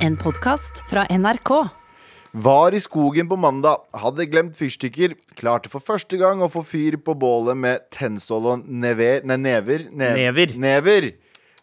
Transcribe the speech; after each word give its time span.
En 0.00 0.16
podkast 0.16 0.82
fra 0.90 1.04
NRK. 1.10 1.50
Var 2.32 2.76
i 2.76 2.80
skogen 2.82 3.28
på 3.30 3.36
mandag, 3.40 3.82
hadde 3.98 4.26
glemt 4.30 4.54
fyrstikker. 4.58 5.16
Klarte 5.38 5.70
for 5.72 5.82
første 5.82 6.18
gang 6.20 6.42
å 6.44 6.50
få 6.52 6.62
fyr 6.66 6.96
på 7.02 7.16
bålet 7.18 7.58
med 7.58 7.88
tennstål 7.94 8.46
og 8.52 8.68
never, 8.70 9.24
nei, 9.26 9.36
never, 9.40 9.88
nev- 9.90 10.16
Never. 10.20 10.54
never. 10.56 11.10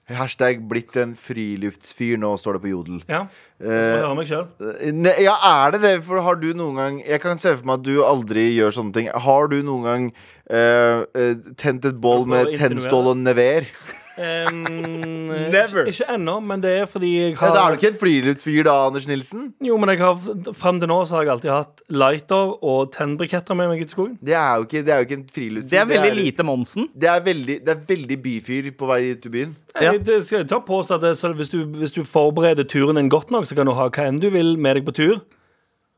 Hashtag 0.08 0.62
blitt 0.70 0.96
en 0.96 1.16
friluftsfyr, 1.20 2.16
nå 2.20 2.30
står 2.40 2.54
det 2.56 2.62
på 2.64 2.70
Jodel. 2.72 3.02
Ja. 3.12 3.26
jeg 3.60 3.68
høre 4.00 4.16
meg 4.16 4.28
selv. 4.30 4.48
Eh, 4.62 4.92
Ne, 4.96 5.12
ja, 5.20 5.34
er 5.44 5.72
det 5.72 5.82
det? 5.82 6.04
For 6.06 6.22
har 6.22 6.36
du 6.36 6.54
noen 6.54 6.76
gang 6.76 7.00
Jeg 7.06 7.20
kan 7.22 7.38
se 7.38 7.54
for 7.58 7.66
meg 7.66 7.80
at 7.80 7.84
du 7.84 8.04
aldri 8.04 8.56
gjør 8.56 8.72
sånne 8.72 8.94
ting. 8.94 9.10
Har 9.14 9.48
du 9.50 9.62
noen 9.64 9.84
gang 9.84 10.14
eh, 10.50 11.04
eh, 11.14 11.36
tent 11.58 11.84
et 11.84 12.00
bål 12.00 12.26
med 12.26 12.56
tennstål 12.56 13.08
og 13.12 13.18
never? 13.18 13.68
Um, 14.18 14.64
Never. 15.54 15.86
Ikke, 15.86 15.92
ikke 15.92 16.16
ennå, 16.16 16.40
men 16.42 16.64
det 16.64 16.72
er 16.82 16.88
fordi 16.90 17.12
jeg 17.14 17.34
Ja, 17.36 17.38
har 17.44 17.54
da 17.54 17.66
er 17.66 17.76
du 17.76 17.78
ikke 17.78 17.92
en 17.94 18.00
friluftsfyr 18.02 18.64
da, 18.66 18.74
Anders 18.88 19.06
Nilsen? 19.08 19.44
Jo, 19.64 19.78
men 19.78 19.92
jeg 19.94 20.02
har 20.02 20.18
frem 20.58 20.80
til 20.82 20.90
nå 20.90 20.98
så 21.06 21.20
har 21.20 21.28
jeg 21.28 21.34
alltid 21.36 21.54
hatt 21.54 21.84
lighter 21.94 22.56
og 22.66 22.92
tennbriketter 22.96 23.58
med 23.60 23.70
meg 23.72 23.84
ut 23.84 23.94
i 23.94 23.96
skogen. 23.96 24.18
Det 24.26 24.34
er 24.34 24.58
jo 24.58 24.66
ikke, 24.66 24.84
det 24.88 24.94
er 24.96 25.04
jo 25.04 25.08
ikke 25.08 25.20
en 25.20 25.28
friluftsfyr. 25.38 25.72
Det 25.76 25.82
er 25.84 25.90
veldig 25.92 26.12
lite 26.18 26.48
Monsen. 26.48 26.90
Det 26.94 27.12
er 27.14 27.24
veldig, 27.30 27.60
det 27.68 27.76
er 27.76 27.86
veldig 27.94 28.20
byfyr 28.26 28.70
på 28.80 28.90
vei 28.90 29.00
ut 29.12 29.22
til 29.22 29.36
byen. 29.38 29.56
Ja. 29.78 29.94
Jeg, 29.94 30.24
skal 30.26 30.42
jeg 30.42 30.50
ta 30.50 30.60
på 30.66 30.80
at 30.82 31.02
det, 31.04 31.14
hvis, 31.38 31.54
du, 31.54 31.60
hvis 31.78 31.94
du 31.94 32.02
forbereder 32.08 32.66
turen 32.66 32.98
din 32.98 33.12
godt 33.14 33.32
nok, 33.32 33.46
så 33.46 33.58
kan 33.58 33.70
du 33.70 33.76
ha 33.78 33.90
hva 33.92 34.08
enn 34.10 34.22
du 34.24 34.32
vil 34.34 34.56
med 34.58 34.80
deg 34.80 34.88
på 34.88 34.96
tur. 34.98 35.20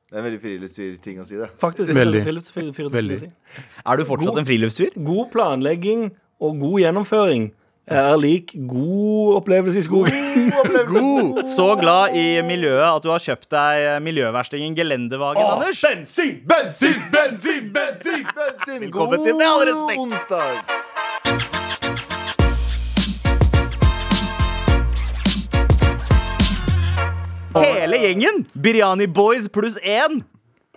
Det 0.09 0.17
er 0.17 0.23
en 0.23 0.25
veldig 0.25 0.41
friluftsfyr-ting 0.41 1.22
å 1.22 1.27
si 1.27 1.38
det. 1.38 1.47
Faktisk. 1.61 1.94
Veldig. 1.94 2.25
Veldig. 2.25 3.17
si. 3.22 3.30
Er 3.86 3.99
du 3.99 4.03
fortsatt 4.09 4.33
God. 4.33 4.41
en 4.41 4.47
friluftsfyr? 4.49 4.95
God 5.05 5.31
planlegging 5.36 6.09
og 6.41 6.59
god 6.59 6.80
gjennomføring 6.81 7.52
er 7.89 8.16
lik 8.21 8.53
god 8.70 9.35
opplevelse 9.39 9.79
i 9.79 9.85
skogen. 9.85 10.52
God! 10.89 11.41
Så 11.55 11.75
glad 11.80 12.16
i 12.17 12.41
miljøet 12.45 12.85
at 12.85 13.03
du 13.03 13.09
har 13.13 13.23
kjøpt 13.23 13.49
deg 13.53 14.02
miljøverstingen 14.05 14.75
Gelendevagen, 14.77 15.41
Anders. 15.43 15.81
bensin! 15.81 16.36
Bensin, 16.49 16.99
bensin, 17.14 17.72
bensin! 17.73 18.25
bensin 18.36 18.86
Velkommen 18.88 19.23
til 19.25 19.36
Med 19.39 19.47
all 19.49 19.66
respekt. 19.69 19.99
onsdag. 19.99 21.59
Hele 27.59 27.97
gjengen! 27.97 28.45
Biryani 28.53 29.08
Boys 29.08 29.49
pluss 29.49 29.77
én. 29.81 30.21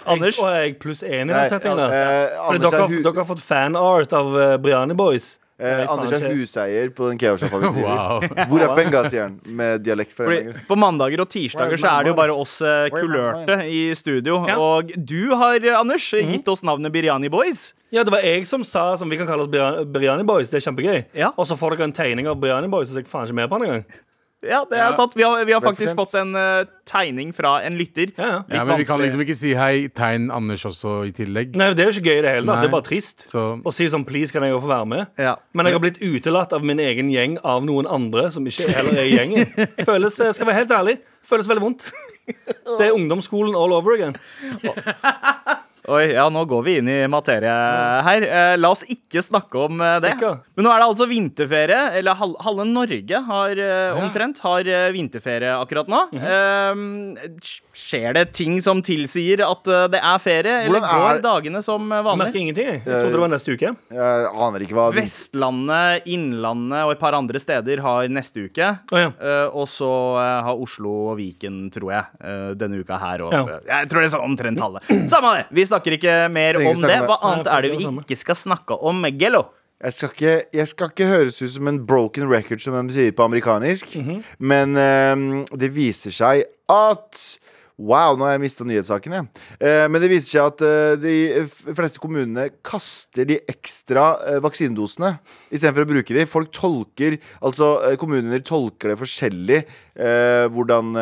Anders. 0.06 0.38
Og 0.40 0.48
jeg 0.50 0.78
pluss 0.82 1.02
én 1.02 1.28
i 1.28 1.34
den 1.34 1.48
settingen 1.50 1.78
Ja, 1.78 1.86
eh, 1.86 2.58
dere, 2.58 2.72
er 2.72 2.80
har, 2.80 2.96
dere 3.04 3.20
har 3.20 3.28
fått 3.28 3.44
fanart 3.44 4.12
av 4.16 4.32
uh, 4.34 4.56
Briani 4.58 4.96
Boys. 4.98 5.36
Eh, 5.62 5.82
Anders 5.86 6.14
er 6.16 6.34
huseier 6.34 6.90
på 6.94 7.08
den 7.10 7.20
kebabsjappa 7.20 7.60
vi 7.62 7.70
driver. 7.76 7.88
Wow. 7.88 8.26
Hvor 8.50 8.64
er 8.64 8.74
penga, 8.78 9.02
sier 9.12 9.26
han, 9.28 9.38
med 9.46 9.84
dialekt 9.86 10.16
fra 10.16 10.26
Fordi 10.28 10.66
på 10.68 10.78
mandager 10.78 11.24
og 11.24 11.30
tirsdager 11.32 11.80
så 11.80 11.92
er 11.94 12.06
det 12.06 12.12
jo 12.12 12.18
bare 12.18 12.36
oss 12.44 12.58
eh, 12.66 12.88
kulørte 12.92 13.58
i 13.70 13.82
studio. 13.98 14.42
Ja. 14.50 14.58
Og 14.60 14.94
du 14.96 15.34
har, 15.38 15.58
eh, 15.62 15.78
Anders, 15.78 16.10
gitt 16.12 16.48
oss 16.52 16.64
navnet 16.66 16.94
Biryani 16.94 17.30
Boys. 17.32 17.70
Ja, 17.92 18.04
det 18.06 18.14
var 18.14 18.24
jeg 18.24 18.46
som 18.48 18.64
sa 18.66 18.92
som 18.96 19.10
vi 19.12 19.18
kan 19.20 19.28
kalle 19.28 19.46
oss 19.46 19.52
Biryani 19.52 20.24
Boys. 20.26 20.50
Det 20.52 20.60
er 20.60 20.68
kjempegøy. 20.70 21.04
Ja. 21.16 21.34
Og 21.36 21.48
så 21.48 21.58
får 21.60 21.76
dere 21.76 21.90
en 21.90 21.96
tegning 21.96 22.30
av 22.30 22.40
Biryani 22.42 22.70
Boys, 22.72 22.90
så 22.90 23.00
jeg 23.00 23.06
er 23.06 23.12
faen 23.12 23.28
ikke 23.28 23.40
med 23.42 23.52
på 23.52 23.60
den 23.60 23.70
engang. 23.70 23.86
Ja, 24.42 24.64
det 24.66 24.78
er 24.82 24.94
sant. 24.98 25.12
Vi 25.14 25.22
har, 25.22 25.44
vi 25.46 25.54
har 25.54 25.62
faktisk 25.62 25.94
fått 25.94 26.16
en 26.18 26.34
uh, 26.34 26.64
tegning 26.88 27.30
fra 27.34 27.60
en 27.62 27.76
lytter. 27.78 28.10
Ja, 28.16 28.26
ja. 28.26 28.40
Ja, 28.50 28.64
men 28.66 28.80
vi 28.80 28.86
kan 28.88 28.98
liksom 29.02 29.22
ikke 29.22 29.36
si 29.38 29.52
hei, 29.54 29.86
tegn 29.94 30.32
Anders 30.34 30.64
også 30.66 30.96
i 31.06 31.12
tillegg. 31.14 31.54
Nei, 31.58 31.70
det 31.78 31.84
er 31.84 31.92
jo 31.92 31.94
ikke 32.00 32.10
gøy 32.10 32.18
i 32.18 32.24
det 32.26 32.34
hele 32.36 32.48
tatt. 32.48 32.64
Det 32.64 32.70
er 32.70 32.74
bare 32.74 32.86
trist. 32.88 33.28
Så 33.30 33.44
Å 33.62 33.74
si 33.74 33.86
sånn 33.92 34.06
please, 34.08 34.34
kan 34.34 34.42
jeg 34.46 34.58
få 34.58 34.72
være 34.72 34.88
med? 34.90 35.12
Ja. 35.22 35.36
Men 35.54 35.70
jeg 35.70 35.78
har 35.78 35.84
blitt 35.84 36.02
utelatt 36.02 36.56
av 36.56 36.66
min 36.66 36.82
egen 36.82 37.12
gjeng 37.12 37.38
av 37.46 37.62
noen 37.66 37.86
andre 37.86 38.28
som 38.34 38.46
ikke 38.48 38.66
heller 38.72 38.98
er 38.98 39.10
i 39.10 39.14
gjengen. 39.14 39.68
Føles, 39.88 40.18
eh, 40.18 40.34
skal 40.34 40.50
være 40.50 40.64
helt 40.64 40.74
ærlig, 40.80 40.98
føles 41.26 41.50
veldig 41.50 41.68
vondt. 41.68 41.92
Det 42.78 42.86
er 42.86 42.94
ungdomsskolen 42.94 43.54
all 43.58 43.74
over 43.74 43.94
again. 43.94 44.14
Oi, 45.90 46.12
ja, 46.14 46.28
nå 46.30 46.44
går 46.46 46.60
vi 46.62 46.76
inn 46.78 46.86
i 46.86 46.98
materie 47.10 47.52
her. 48.06 48.22
Eh, 48.22 48.52
la 48.54 48.68
oss 48.70 48.84
ikke 48.86 49.18
snakke 49.24 49.64
om 49.64 49.80
eh, 49.82 49.96
det. 50.04 50.12
Men 50.54 50.66
nå 50.68 50.70
er 50.70 50.78
det 50.78 50.86
altså 50.86 51.08
vinterferie, 51.10 51.80
eller 51.98 52.20
halve 52.46 52.66
Norge 52.68 53.22
har 53.26 53.62
eh, 53.64 53.98
omtrent 53.98 54.38
har 54.44 54.70
vinterferie 54.94 55.56
akkurat 55.58 55.90
nå. 55.90 56.04
Eh, 57.72 57.78
skjer 57.82 58.14
det 58.14 58.24
ting 58.36 58.58
som 58.62 58.82
tilsier 58.84 59.40
at 59.46 59.68
eh, 59.72 59.86
det 59.92 60.00
er 60.04 60.18
ferie, 60.20 60.56
eller 60.66 60.80
er- 60.84 61.00
går 61.00 61.22
dagene 61.24 61.62
som 61.64 61.80
vanlig? 61.88 61.96
Jeg 61.96 62.04
vanlig? 62.04 62.26
merker 62.26 62.40
ingenting. 62.42 62.66
jeg. 62.72 62.82
Trodde 62.84 63.12
det 63.16 63.20
var 63.22 63.32
neste 63.32 63.52
uke. 63.56 63.72
Jeg 63.96 64.26
aner 64.46 64.60
ikke 64.66 64.76
hva 64.76 64.86
Vestlandet, 64.96 66.02
Innlandet 66.12 66.84
og 66.86 66.92
et 66.92 67.00
par 67.00 67.14
andre 67.16 67.40
steder 67.40 67.80
har 67.84 68.08
neste 68.12 68.44
uke. 68.48 68.68
Å 68.92 69.00
ja. 69.00 69.10
Eh, 69.16 69.48
og 69.56 69.66
så 69.70 69.88
eh, 70.20 70.42
har 70.48 70.60
Oslo 70.66 70.92
og 71.12 71.16
Viken, 71.20 71.70
tror 71.72 71.92
jeg, 71.94 72.04
eh, 72.20 72.50
denne 72.60 72.82
uka 72.82 72.98
her. 73.00 73.24
òg. 73.26 73.32
Ja. 73.32 73.58
Jeg 73.80 73.88
tror 73.90 74.02
det 74.02 74.10
er 74.10 74.14
sånn 74.18 74.26
omtrent 74.28 74.60
tallet. 74.60 74.92
Samme 75.10 75.34
det! 75.38 75.46
Vi 75.56 75.64
snakker 75.68 75.96
ikke 75.98 76.16
mer 76.32 76.60
om 76.60 76.84
det. 76.84 77.00
Hva 77.08 77.18
annet 77.32 77.48
er 77.50 77.62
det 77.66 77.74
vi 77.78 77.84
ikke 77.88 78.18
skal 78.20 78.38
snakke 78.38 78.76
om, 78.82 79.04
Gello? 79.18 79.46
jeg 79.82 79.92
skal, 79.96 80.10
ikke, 80.14 80.32
jeg 80.54 80.68
skal 80.70 80.90
ikke 80.92 81.06
høres 81.10 81.40
ut 81.42 81.50
som 81.56 81.66
en 81.66 81.80
broken 81.86 82.28
record, 82.30 82.60
som 82.62 82.76
de 82.86 82.94
sier 82.94 83.10
på 83.18 83.24
amerikanisk. 83.24 83.96
Men 84.38 84.76
um, 84.78 85.24
det 85.58 85.72
viser 85.74 86.14
seg 86.14 86.44
at 86.70 87.24
Wow, 87.82 88.14
nå 88.14 88.26
har 88.28 88.36
jeg 88.36 88.42
mista 88.44 88.66
nyhetssaken, 88.66 89.14
jeg. 89.16 89.42
Eh, 89.58 89.86
men 89.90 90.02
det 90.02 90.10
viser 90.12 90.36
seg 90.36 90.50
at 90.52 90.62
eh, 90.66 90.92
de 91.02 91.74
fleste 91.74 91.98
kommunene 92.02 92.46
kaster 92.62 93.26
de 93.26 93.40
ekstra 93.50 94.04
eh, 94.28 94.38
vaksinedosene 94.44 95.16
istedenfor 95.50 95.82
å 95.82 95.90
bruke 95.90 96.14
de. 96.14 96.28
Folk 96.30 96.52
tolker 96.54 97.18
Altså, 97.42 97.74
eh, 97.88 97.98
kommuner 97.98 98.44
tolker 98.46 98.92
det 98.92 99.00
forskjellig 99.00 99.60
hvordan 99.92 100.94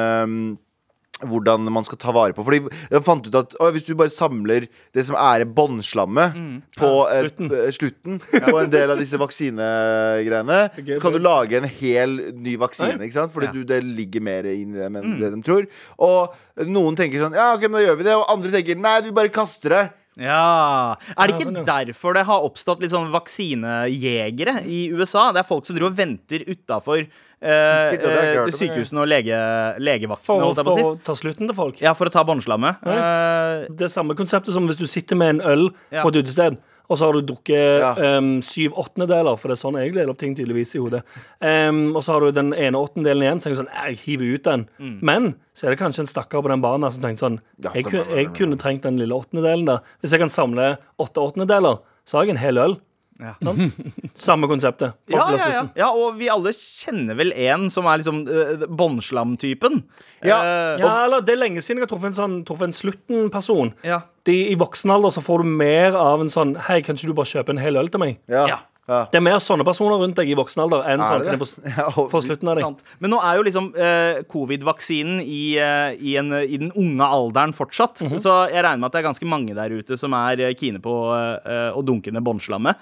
hvordan 1.26 1.68
man 1.72 1.84
skal 1.84 1.98
ta 2.00 2.12
vare 2.16 2.32
på. 2.36 2.44
Fordi 2.46 2.62
jeg 2.90 3.02
fant 3.06 3.26
ut 3.26 3.34
at 3.40 3.56
å, 3.60 3.70
Hvis 3.74 3.84
du 3.88 3.94
bare 3.98 4.08
samler 4.12 4.68
det 4.94 5.04
som 5.06 5.16
er 5.20 5.44
båndslammet 5.44 6.34
på 6.78 6.90
ja, 7.10 7.20
slutten. 7.26 7.50
eh, 7.52 7.70
slutten 7.76 8.18
på 8.50 8.56
en 8.62 8.70
del 8.72 8.90
av 8.94 8.98
disse 9.02 9.18
vaksinegreiene, 9.20 10.60
så 10.78 10.98
kan 11.02 11.12
du 11.16 11.20
lage 11.22 11.58
en 11.60 11.68
hel 11.68 12.16
ny 12.40 12.56
vaksine. 12.60 12.96
Nei. 12.98 13.08
Ikke 13.10 13.18
sant? 13.20 13.32
Fordi 13.34 13.50
Ja. 13.50 13.52
du, 13.52 13.64
det 13.64 13.82
ligger 13.84 14.20
mer 14.22 14.44
inn 14.50 14.74
i 14.74 14.78
det 14.80 14.88
enn 14.90 15.16
det 15.20 15.32
de 15.34 15.42
tror. 15.46 15.66
Og 15.98 16.66
noen 16.68 16.96
tenker 16.98 17.22
sånn 17.22 17.34
Ja, 17.36 17.52
ok, 17.56 17.62
men 17.68 17.80
da 17.80 17.86
gjør 17.88 17.98
vi 18.00 18.04
det. 18.10 18.14
Og 18.18 18.26
andre 18.32 18.50
tenker 18.52 18.76
nei, 18.80 19.00
vi 19.06 19.10
bare 19.16 19.28
kaster 19.32 19.68
det. 19.76 19.84
Ja 20.20 20.96
Er 21.16 21.30
det 21.30 21.36
ikke 21.38 21.46
sånn, 21.46 21.64
derfor 21.64 22.12
det 22.16 22.24
har 22.26 22.42
oppstått 22.44 22.82
litt 22.82 22.90
sånn 22.92 23.12
vaksinejegere 23.14 24.58
i 24.68 24.90
USA? 24.92 25.30
Det 25.32 25.40
er 25.44 25.48
folk 25.48 25.64
som 25.66 25.76
driver 25.76 25.92
og 25.92 25.96
venter 26.00 26.42
utafor 26.50 27.06
eh, 27.42 28.42
om, 28.44 28.50
sykehusene 28.54 29.02
og 29.04 29.08
lege, 29.10 29.36
legevaktene, 29.80 30.54
For, 30.54 30.72
si. 30.74 30.80
for 30.82 30.94
å 30.94 30.98
ta 31.04 31.14
slutten 31.18 31.48
til 31.50 31.56
folk. 31.56 31.80
Ja, 31.82 31.94
for 31.98 32.10
å 32.10 32.14
ta 32.14 32.24
båndslammet. 32.28 32.82
Ja. 32.86 33.66
Det 33.68 33.88
er 33.88 33.92
samme 33.92 34.16
konseptet 34.18 34.52
som 34.56 34.66
hvis 34.68 34.78
du 34.80 34.86
sitter 34.90 35.16
med 35.16 35.36
en 35.38 35.46
øl 35.46 35.70
Ja. 35.90 36.02
på 36.04 36.08
et 36.12 36.20
utested, 36.24 36.58
og 36.90 36.98
så 36.98 37.06
har 37.06 37.12
du 37.14 37.22
drukket 37.22 37.80
Ja. 37.80 38.18
um, 38.18 38.42
syv 38.42 38.72
åttendedeler, 38.74 39.38
for 39.38 39.48
det 39.48 39.54
er 39.58 39.62
sånn 39.62 39.78
jeg 39.78 39.92
deler 39.94 40.10
opp 40.10 40.18
ting 40.18 40.34
tydeligvis 40.34 40.74
i 40.74 40.80
hodet. 40.82 41.02
Um, 41.40 41.94
og 41.94 42.02
så 42.02 42.12
har 42.16 42.20
du 42.20 42.32
den 42.32 42.52
ene 42.52 42.74
åttendedelen 42.80 43.22
igjen, 43.22 43.38
så 43.40 43.46
tenker 43.46 43.60
du 43.60 43.62
sånn, 43.62 43.86
jeg 43.86 43.96
hiver 44.04 44.34
ut 44.34 44.42
den. 44.42 44.66
Men 45.00 45.34
så 45.54 45.66
er 45.68 45.70
det 45.76 45.78
kanskje 45.78 46.00
en 46.02 46.10
stakkar 46.10 46.42
på 46.42 46.48
den 46.50 46.60
banen 46.60 46.90
som 46.90 47.02
tenkte 47.02 47.22
sånn, 47.28 47.40
jeg, 47.62 47.86
jeg 47.86 48.32
kunne 48.34 48.58
trengt 48.58 48.82
den 48.82 48.98
lille 48.98 49.14
åttendedelen 49.14 49.66
der. 49.70 49.80
Hvis 50.02 50.10
jeg 50.16 50.20
kan 50.20 50.28
samle 50.34 50.78
åtte 50.98 51.22
åttendedeler, 51.22 51.78
så 52.04 52.18
har 52.18 52.24
jeg 52.26 52.34
en 52.34 52.42
hel 52.42 52.58
øl. 52.58 52.76
Ja. 53.20 53.34
Samme 54.26 54.48
konseptet. 54.48 54.94
Ja, 55.12 55.26
ja, 55.36 55.48
ja. 55.52 55.64
ja, 55.76 55.88
og 55.92 56.16
vi 56.16 56.30
alle 56.32 56.54
kjenner 56.56 57.18
vel 57.18 57.34
en 57.36 57.68
som 57.72 57.84
er 57.90 58.00
liksom 58.00 58.22
uh, 58.28 58.64
båndslamtypen. 58.68 59.82
Ja, 60.24 60.38
Uh, 60.40 60.80
Ja, 60.80 61.04
eller 61.04 61.20
det 61.24 61.34
er 61.34 61.40
lenge 61.42 61.60
siden 61.64 61.80
jeg 61.80 61.86
har 61.88 61.92
truffet 61.92 62.12
en 62.14 62.18
sånn 62.18 62.38
truffet 62.48 62.70
en 62.70 62.76
slutten-person. 62.80 63.74
ja. 63.84 64.00
De, 64.28 64.34
I 64.52 64.56
voksen 64.60 64.90
alder 64.92 65.14
så 65.14 65.22
får 65.24 65.40
du 65.40 65.48
mer 65.56 65.94
av 65.96 66.20
en 66.20 66.28
sånn 66.28 66.50
Hei, 66.66 66.82
kan 66.84 66.92
ikke 66.98 67.08
du 67.08 67.14
bare 67.16 67.30
kjøpe 67.30 67.54
en 67.54 67.60
hel 67.62 67.78
øl 67.80 67.88
til 67.88 68.02
meg? 68.02 68.18
Ja. 68.28 68.42
Ja. 68.50 68.58
ja. 68.84 68.98
Det 69.08 69.16
er 69.16 69.22
mer 69.24 69.38
sånne 69.40 69.64
personer 69.64 69.96
rundt 69.96 70.18
deg 70.20 70.28
i 70.28 70.36
voksen 70.36 70.60
alder 70.66 70.84
enn 70.92 71.00
sånn 71.00 71.24
kan 71.24 71.38
jeg 71.40 71.94
få, 71.96 72.20
slutten 72.20 72.50
av 72.52 72.58
deg. 72.60 72.66
Sant. 72.68 72.84
Men 73.00 73.14
nå 73.14 73.20
er 73.24 73.38
jo 73.40 73.46
liksom 73.48 73.70
eh, 73.80 74.20
covid-vaksinen 74.28 75.22
i, 75.24 75.56
eh, 75.56 75.96
i, 75.96 76.16
i 76.20 76.58
den 76.60 76.68
unge 76.76 77.08
alderen 77.08 77.56
fortsatt. 77.56 78.04
Så 78.20 78.36
jeg 78.52 78.60
regner 78.60 78.82
med 78.84 78.90
at 78.90 78.98
det 78.98 79.00
er 79.00 79.08
ganske 79.08 79.30
mange 79.32 79.56
der 79.56 79.72
ute 79.80 79.96
som 80.00 80.12
er 80.20 80.44
eh, 80.50 80.52
kine 80.60 80.82
på 80.84 80.94
eh, 81.16 81.70
å 81.72 81.80
dunke 81.80 82.12
ned 82.12 82.26
båndslammet. 82.28 82.76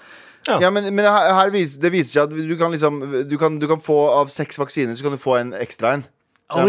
Ja, 0.47 0.69
men, 0.71 0.87
men 0.95 1.05
her, 1.05 1.33
her 1.35 1.51
viser, 1.53 1.81
det 1.83 1.91
viser 1.93 2.13
seg 2.13 2.29
at 2.29 2.49
du 2.49 2.55
kan 2.57 2.71
liksom 2.71 3.01
du 3.29 3.35
kan, 3.41 3.59
du 3.59 3.67
kan 3.69 3.81
få 3.83 3.97
av 4.13 4.31
seks 4.33 4.59
vaksiner, 4.61 4.95
så 4.95 5.05
kan 5.05 5.15
du 5.15 5.21
få 5.21 5.35
en 5.39 5.53
ekstra 5.57 5.97
en. 5.97 6.05
Så. 6.49 6.63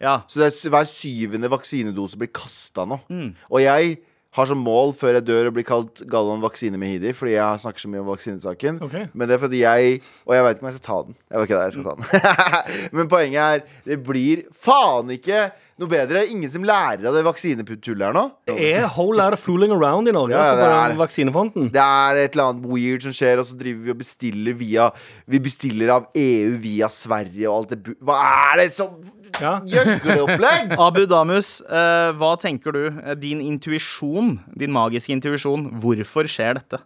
Ja. 0.00 0.22
så 0.24 0.40
det 0.40 0.46
er, 0.48 0.70
hver 0.72 0.86
syvende 0.88 1.50
vaksinedose 1.52 2.16
blir 2.16 2.30
kasta 2.32 2.86
nå. 2.88 2.96
Mm. 3.12 3.34
Og 3.50 3.60
jeg 3.60 3.98
har 4.36 4.48
som 4.50 4.60
mål 4.60 4.92
før 4.96 5.16
jeg 5.16 5.26
dør 5.26 5.50
å 5.50 5.54
bli 5.56 5.64
kalt 5.66 6.02
Galvan 6.12 6.42
Vaksine 6.44 6.78
Mehidi, 6.80 7.14
fordi 7.16 7.36
jeg 7.36 7.62
snakker 7.62 7.84
så 7.84 7.90
mye 7.92 8.02
om 8.04 8.10
vaksinesaken. 8.12 8.80
Okay. 8.84 9.06
Men 9.16 9.30
det 9.30 9.38
er 9.38 9.42
fordi 9.42 9.62
jeg 9.62 10.00
Og 10.26 10.34
jeg 10.36 10.44
vet 10.44 10.56
ikke 10.56 10.66
om 10.66 10.70
jeg 10.70 10.78
skal 10.78 10.86
ta 10.86 10.98
den. 11.06 11.20
Jeg 11.30 11.38
vet 11.38 11.48
ikke 11.48 11.60
det, 11.60 11.68
jeg 11.68 11.76
skal 11.76 11.86
ta 11.86 11.94
den 12.00 12.90
Men 12.98 13.12
poenget 13.12 13.40
er, 13.46 13.64
det 13.86 14.02
blir 14.04 14.44
faen 14.52 15.14
ikke 15.16 15.46
noe 15.76 15.90
bedre. 15.92 16.22
Ingen 16.32 16.50
som 16.52 16.64
lærer 16.64 17.04
av 17.08 17.16
det 17.16 17.22
vaksinetullet 17.26 18.04
her 18.08 18.14
nå. 18.16 18.24
Det 18.48 18.56
er 18.70 18.86
whole 18.96 19.18
lot 19.18 19.36
of 19.36 19.42
fooling 19.42 19.74
around 19.74 20.08
i 20.08 20.14
Norge 20.16 20.32
Ja, 20.32 20.44
altså, 20.44 20.62
det 20.62 20.76
er 20.76 21.00
vaksinefronten. 21.00 21.68
Det 21.74 21.82
er 21.82 22.20
et 22.22 22.36
eller 22.36 22.52
annet 22.52 22.68
weird 22.70 23.04
som 23.04 23.16
skjer, 23.16 23.42
og 23.42 23.48
så 23.48 23.58
driver 23.60 23.82
vi 23.84 23.92
og 23.92 24.00
bestiller 24.00 24.56
via 24.56 24.88
Vi 25.28 25.40
bestiller 25.44 25.92
av 25.98 26.08
EU 26.16 26.56
via 26.62 26.88
Sverige 26.92 27.48
og 27.50 27.58
alt 27.58 27.74
det 27.74 27.96
Hva 28.00 28.20
er 28.24 28.62
det 28.62 28.70
som 28.76 28.96
Ja. 29.40 29.54
gjøgleopplegg! 29.66 30.74
Abu 30.88 31.04
Damus, 31.10 31.60
eh, 31.66 32.10
hva 32.18 32.34
tenker 32.40 32.72
du? 32.76 32.82
Eh, 33.04 33.14
Din 33.20 33.40
intuisjon, 33.44 34.36
din 34.56 34.72
magiske 34.74 35.12
intuisjon, 35.14 35.68
hvorfor 35.82 36.28
skjer 36.30 36.60
dette? 36.60 36.82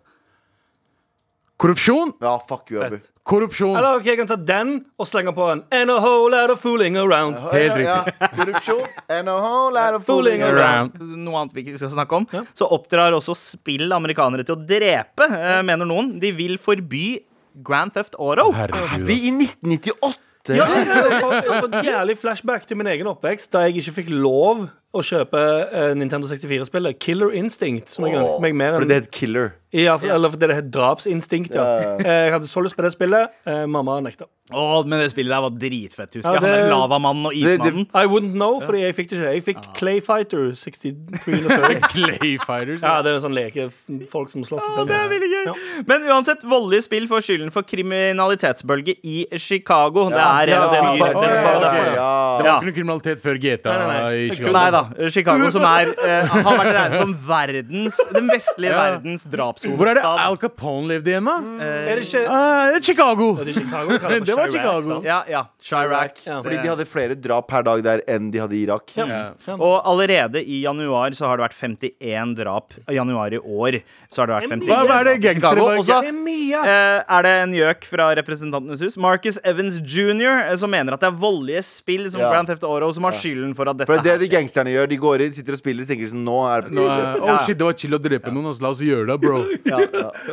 Korrupsjon! 1.60 2.14
Ja, 2.24 2.38
fuck 2.48 2.70
you, 2.72 2.80
Abu. 2.80 2.96
Fett. 2.96 3.10
Korrupsjon. 3.30 3.74
Eller 3.76 3.98
ok, 3.98 4.06
jeg 4.08 4.16
kan 4.16 4.28
ta 4.30 4.36
den 4.48 4.70
og 4.98 5.06
slenge 5.06 5.34
på 5.36 5.44
en 5.52 5.60
And 5.76 5.92
a 5.92 5.98
whole 6.00 6.32
lot 6.32 6.50
of 6.54 6.62
fooling 6.62 6.96
around. 6.96 7.36
Helt 7.52 7.76
Ja, 7.84 7.98
ja. 8.08 8.28
Korrupsjon 8.32 8.86
and 9.12 9.28
a 9.28 9.34
whole 9.36 9.74
lot 9.76 9.94
of 9.98 10.04
fooling 10.08 10.40
Fooling 10.40 10.46
around. 10.46 10.96
Noe 11.20 11.42
annet 11.42 11.52
vi 11.54 11.66
ikke 11.66 11.76
skal 11.82 11.92
snakke 11.92 12.16
om. 12.16 12.24
Så 12.56 12.64
oppdrar 12.72 13.12
også 13.18 13.36
spill 13.36 13.92
amerikanere 13.92 14.46
til 14.48 14.56
å 14.56 14.64
drepe, 14.66 15.28
eh, 15.36 15.60
mener 15.68 15.84
noen. 15.86 16.14
De 16.22 16.32
vil 16.32 16.56
forby 16.58 17.18
Grand 17.66 17.92
Theft 17.92 18.16
Auto. 18.16 18.48
Herregud. 18.56 19.04
Vi 19.04 19.18
i 19.28 19.34
1998! 19.36 20.16
Ja, 20.48 20.64
jeg 20.80 21.20
har 21.20 21.60
fått 21.60 21.76
jævlig 21.84 22.16
flashback 22.18 22.64
til 22.68 22.78
min 22.80 22.88
egen 22.88 23.10
oppvekst 23.10 23.52
da 23.52 23.66
jeg 23.66 23.76
ikke 23.76 23.98
fikk 24.00 24.12
lov 24.14 24.68
å 24.92 25.02
kjøpe 25.06 25.38
eh, 25.70 25.92
Nintendo 25.94 26.26
64-spillet 26.26 26.98
Killer 26.98 27.30
Instinct. 27.38 27.88
Som 27.94 28.06
jeg 28.08 28.16
ønsket 28.18 28.40
meg 28.42 28.54
mer 28.58 28.72
For 28.74 28.80
Fordi 28.82 28.88
det 28.88 28.96
het 29.04 29.10
Killer. 29.14 29.52
ja, 29.72 29.96
for, 29.96 30.10
Eller 30.10 30.28
fordi 30.32 30.46
det 30.50 30.56
het 30.56 30.70
Drapsinstinkt. 30.74 31.54
Ja. 31.54 31.66
Eh, 32.00 32.04
Jeg 32.26 32.32
hadde 32.34 32.48
så 32.50 32.60
lyst 32.64 32.74
på 32.76 32.82
det 32.82 32.90
spillet. 32.92 33.30
Eh, 33.46 33.66
mamma 33.70 34.00
nekta. 34.02 34.26
Å, 34.50 34.82
men 34.84 34.98
det 34.98 35.12
spillet 35.12 35.30
der 35.30 35.44
var 35.44 35.50
dritfett, 35.54 36.16
husker 36.18 36.26
Ja, 36.34 36.40
jeg. 36.40 36.42
Han 36.42 36.50
det- 36.50 36.64
der 36.64 36.72
lavamannen 36.74 37.26
og 37.26 37.32
Det- 37.32 37.44
det- 37.62 37.70
ismannen. 37.70 37.86
I 37.94 38.06
wouldn't 38.10 38.34
know, 38.34 38.58
fordi 38.58 38.80
jeg 38.82 38.96
fikk 38.96 39.08
det 39.10 39.18
ikke. 39.20 39.32
Jeg 39.34 39.44
fikk 39.46 39.74
Clay 39.78 40.00
Fighter 40.00 40.50
6340. 40.58 41.80
Clay 41.94 42.32
Fighters. 42.42 42.82
Ja, 42.82 42.96
det 43.02 43.12
er 43.12 43.14
jo 43.14 43.22
sånn 43.28 43.36
leke 43.38 43.68
folk 44.10 44.28
som 44.32 44.42
slåss 44.42 44.66
i 44.66 44.72
stedet. 44.74 44.88
Det 44.90 44.96
er 44.98 45.08
veldig 45.14 45.30
gøy. 45.30 45.44
Ja. 45.46 45.54
Men 45.86 46.02
uansett, 46.10 46.42
voldelige 46.42 46.82
spill 46.88 47.06
får 47.06 47.22
skylden 47.28 47.52
for 47.54 47.62
kriminalitetsbølge 47.62 48.96
i 49.06 49.26
Chicago. 49.38 50.08
Det 50.10 50.18
er 50.18 50.20
Ja, 50.20 50.40
en 50.40 50.46
det 50.48 50.54
er 50.56 50.82
bare- 50.82 50.98
det 50.98 51.30
er 51.30 51.44
bare 51.46 51.60
det 51.60 51.94
ja. 51.94 51.94
Ja. 51.94 52.38
Det 52.40 52.46
var 52.50 52.60
ikke 52.60 52.66
noe 52.66 52.76
kriminalitet 52.80 53.20
før 53.22 53.38
GTA 53.38 53.70
Nei, 53.70 53.86
nei, 53.86 54.00
nei. 54.00 54.14
i 54.26 54.30
Chicago. 54.34 54.52
Nei 54.58 54.70
da. 54.70 54.79
Chicago 55.10 55.50
som 55.50 55.62
er, 55.62 55.90
eh, 56.04 56.26
har 56.26 56.56
vært 56.58 56.72
regnet 56.76 56.96
som 57.00 57.14
verdens, 57.14 57.96
den 58.12 58.28
vestlige 58.28 58.70
Ja. 58.70 58.82
verdens 58.98 59.24
Hvor 59.26 59.88
er 59.90 59.94
det. 59.94 60.04
Al 60.04 60.36
Capone 60.36 60.88
levde 60.88 61.06
igjen, 61.12 61.24
da? 61.24 61.36
Er 61.64 61.96
det 61.96 62.04
ikke 62.06 62.24
Eh, 62.26 62.80
Chicago! 62.80 63.34
Det 63.44 63.48
er 63.56 63.60
Chicago, 63.60 63.98
kaller 63.98 64.18
det 64.20 64.26
Det 64.26 64.36
var 64.36 64.48
Chirac, 64.48 64.52
Chicago. 64.52 64.94
sant? 64.94 65.04
Ja, 65.04 65.22
ja. 65.28 65.42
Chirac. 65.60 66.20
Ja. 66.26 66.42
Fordi 66.42 66.62
de 66.62 66.68
hadde 66.68 66.86
flere 66.86 67.14
drap 67.20 67.48
per 67.48 67.62
dag 67.62 67.82
der 67.82 68.02
enn 68.08 68.30
de 68.30 68.38
hadde 68.38 68.52
i 68.56 68.64
Irak. 68.66 68.90
Ja. 68.96 69.32
Og 69.56 69.82
allerede 69.84 70.42
i 70.44 70.62
januar 70.62 71.10
så 71.16 71.26
har 71.26 71.36
det 71.38 71.48
vært 71.50 71.58
51 71.58 72.34
drap. 72.36 72.74
I 72.88 72.94
januar 72.94 73.32
i 73.32 73.38
år 73.38 73.82
så 74.10 74.22
har 74.22 74.26
det 74.26 74.36
vært 74.38 74.50
51 74.50 74.68
Hva, 74.68 74.86
hva 74.86 75.00
er 75.00 75.04
det 75.04 75.20
drap 75.20 75.34
i 75.34 75.40
Chicago. 75.40 75.64
gangstere 75.64 75.78
Og 75.78 75.84
så 75.84 76.00
Det 76.00 76.08
er 76.08 76.12
mye, 76.12 76.60
ass. 76.60 76.68
eh, 76.68 77.16
er 77.18 77.22
det 77.22 77.34
en 77.42 77.52
gjøk 77.54 77.84
fra 77.84 78.14
Representantenes 78.14 78.80
hus, 78.84 78.96
Marcus 78.96 79.38
Evans 79.44 79.80
jr., 79.80 80.50
eh, 80.50 80.56
som 80.56 80.70
mener 80.70 80.92
at 80.94 81.00
det 81.00 81.08
er 81.12 81.16
voldelige 81.20 81.62
spill 81.64 82.10
som 82.10 82.20
Ja. 82.20 82.30
Grand 82.32 82.46
Theft 82.48 82.64
Auto 82.64 82.92
som 82.92 83.04
har 83.04 83.12
skylden 83.12 83.54
for 83.56 83.68
at 83.68 83.76
dette 83.76 83.86
For 83.86 83.96
det 84.02 84.06
er 84.06 84.18
det 84.18 84.28
de 84.30 84.36
her 84.36 84.42
skjer. 84.42 84.46
gangsterne 84.46 84.69
gjør. 84.74 84.88
De 84.88 84.96
går 85.02 85.20
inn, 85.26 85.32
sitter 85.36 85.52
og 85.56 85.60
spiller, 85.60 85.84
tenker 85.88 86.08
sånn 86.10 86.24
Nå 86.24 86.36
er 86.50 86.62
det 86.66 86.72
Nå, 86.76 86.84
er- 86.86 87.16
Ja. 87.20 87.34
oh 87.34 87.44
shit, 87.46 87.58
det 87.58 87.64
var 87.66 87.72
chill 87.74 87.92
å 87.96 87.98
drepe 88.02 88.30
noen, 88.32 88.46
altså, 88.50 88.62
la 88.62 88.68
oss 88.70 88.80
gjøre 88.80 89.06
det, 89.10 89.20
bro. 89.20 89.40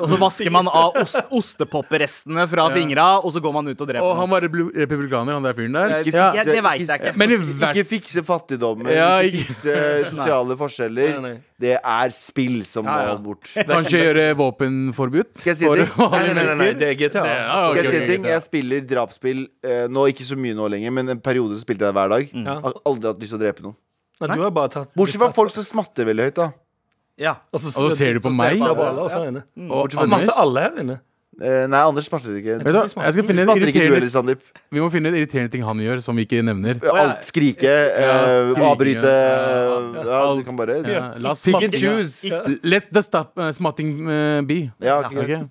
Og 0.01 0.07
så 0.11 0.17
vasker 0.21 0.51
man 0.51 0.67
av 0.67 0.95
ost, 1.01 1.17
ostepopprestene 1.31 2.47
fra 2.49 2.69
fingra, 2.73 3.07
og 3.23 3.31
så 3.33 3.41
går 3.43 3.53
man 3.53 3.67
ut 3.67 3.81
og 3.81 3.87
dreper 3.89 4.03
Og 4.05 4.15
han 4.17 4.29
noen. 4.29 4.31
var 4.31 4.41
republikaner, 4.85 5.33
han 5.37 5.43
der 5.43 5.53
fyren 5.57 5.73
der. 5.73 5.95
Ikke 6.03 6.13
Ja. 6.17 6.33
Ja, 6.37 6.43
det 6.43 6.61
vet 6.63 6.87
jeg 6.87 6.99
ikke. 7.01 7.15
Men 7.17 7.31
i 7.31 7.37
Ikke 7.37 7.85
fikse 7.87 8.23
fattigdommen, 8.23 8.87
Ja, 8.93 9.19
ikke 9.21 9.37
ikke- 9.37 9.47
fikse 9.47 10.09
sosiale 10.11 10.57
forskjeller. 10.57 11.21
Nei, 11.21 11.31
nei. 11.31 11.39
Det 11.59 11.79
er 11.83 12.09
spill 12.11 12.63
som 12.65 12.85
Ja, 12.85 13.01
ja. 13.07 13.15
må 13.17 13.23
bort. 13.23 13.49
Kanskje 13.55 13.97
gjøre 14.03 14.35
våpenforbud? 14.37 15.33
Skal 15.33 15.51
jeg 15.53 15.57
si 15.57 15.65
for 15.65 15.75
Nei, 15.75 15.85
vanlige 15.85 16.11
Nei, 16.11 16.33
nei, 16.33 16.43
nei, 16.45 16.55
mennesker? 16.55 16.77
det 16.77 16.87
er 16.87 16.95
GTA. 16.95 17.25
Ja, 17.25 17.69
ok, 17.71 17.77
Skal 17.77 17.83
jeg 17.83 17.91
si 17.91 17.97
ok, 17.97 18.01
en 18.03 18.09
ting? 18.09 18.21
ok. 18.21 18.27
Jeg 18.29 18.41
spiller 18.45 18.81
drapsspill 18.87 19.47
eh, 19.63 19.87
nå, 19.87 20.05
ikke 20.13 20.25
så 20.27 20.37
mye 20.37 20.53
nå 20.55 20.69
lenger, 20.69 20.91
men 20.93 21.09
en 21.09 21.19
periode 21.19 21.55
så 21.57 21.65
spilte 21.65 21.81
jeg 21.87 21.93
det 21.93 21.97
hver 21.97 22.09
dag. 22.09 22.29
Mm. 22.33 22.45
Har 22.45 22.73
aldri 22.85 23.07
hatt 23.09 23.19
lyst 23.19 23.33
til 23.33 23.39
å 23.39 23.41
drepe 23.41 23.61
noen. 23.65 23.75
Nei, 24.21 24.33
du 24.33 24.41
har 24.41 24.53
bare 24.55 24.71
tatt 24.73 24.95
Bortsett 24.97 25.21
fra 25.21 25.29
folk 25.35 25.53
som 25.53 25.65
smatter 25.65 26.07
veldig 26.09 26.29
høyt, 26.29 26.39
da. 26.39 26.47
Ja. 27.21 27.35
Og 27.53 27.61
så, 27.61 27.89
ser 27.97 28.17
du 28.17 28.23
på 28.23 28.31
meg? 28.33 28.57
inne. 28.61 29.43
Og 29.67 29.83
Bortsett 29.83 29.99
fra 30.01 30.07
Smatter 30.09 30.41
alle 30.45 30.65
her 30.65 30.81
inne? 30.83 30.97
Eh, 31.37 31.67
nei, 31.69 31.81
Anders 31.85 32.07
smatter 32.09 32.33
ikke. 32.39 32.55
Vet 32.65 32.73
du 32.73 32.79
jeg 32.81 33.13
skal 33.13 33.25
finne 33.27 33.43
en 33.45 33.51
irriterende, 33.53 34.09
Sandeep. 34.09 34.39
Vi 34.73 34.81
må 34.81 34.87
finne 34.89 35.11
en 35.11 35.17
irriterende 35.19 35.51
ting 35.53 35.61
han 35.67 35.77
gjør, 35.83 35.99
som 36.01 36.17
vi 36.17 36.25
ikke 36.25 36.41
nevner. 36.41 36.79
Alt 36.89 37.27
skrike, 37.29 37.69
uh, 37.93 38.57
avbryte 38.71 39.11
ja. 39.11 39.75
Ja, 40.07 40.21
du 40.33 40.41
kan 40.47 40.57
bare 40.57 40.79
Ja, 40.81 41.03
la 41.21 41.35
Pick 41.37 41.61
and 41.61 41.77
choose. 41.77 42.25
Let 42.65 42.89
the 42.91 43.03
stop, 43.05 43.37
uh, 43.37 43.51
smatting 43.53 43.93
uh, 44.07 44.41
be. 44.49 44.71
Ja, 44.81 44.97
ok. 45.05 45.13
Okay. 45.27 45.43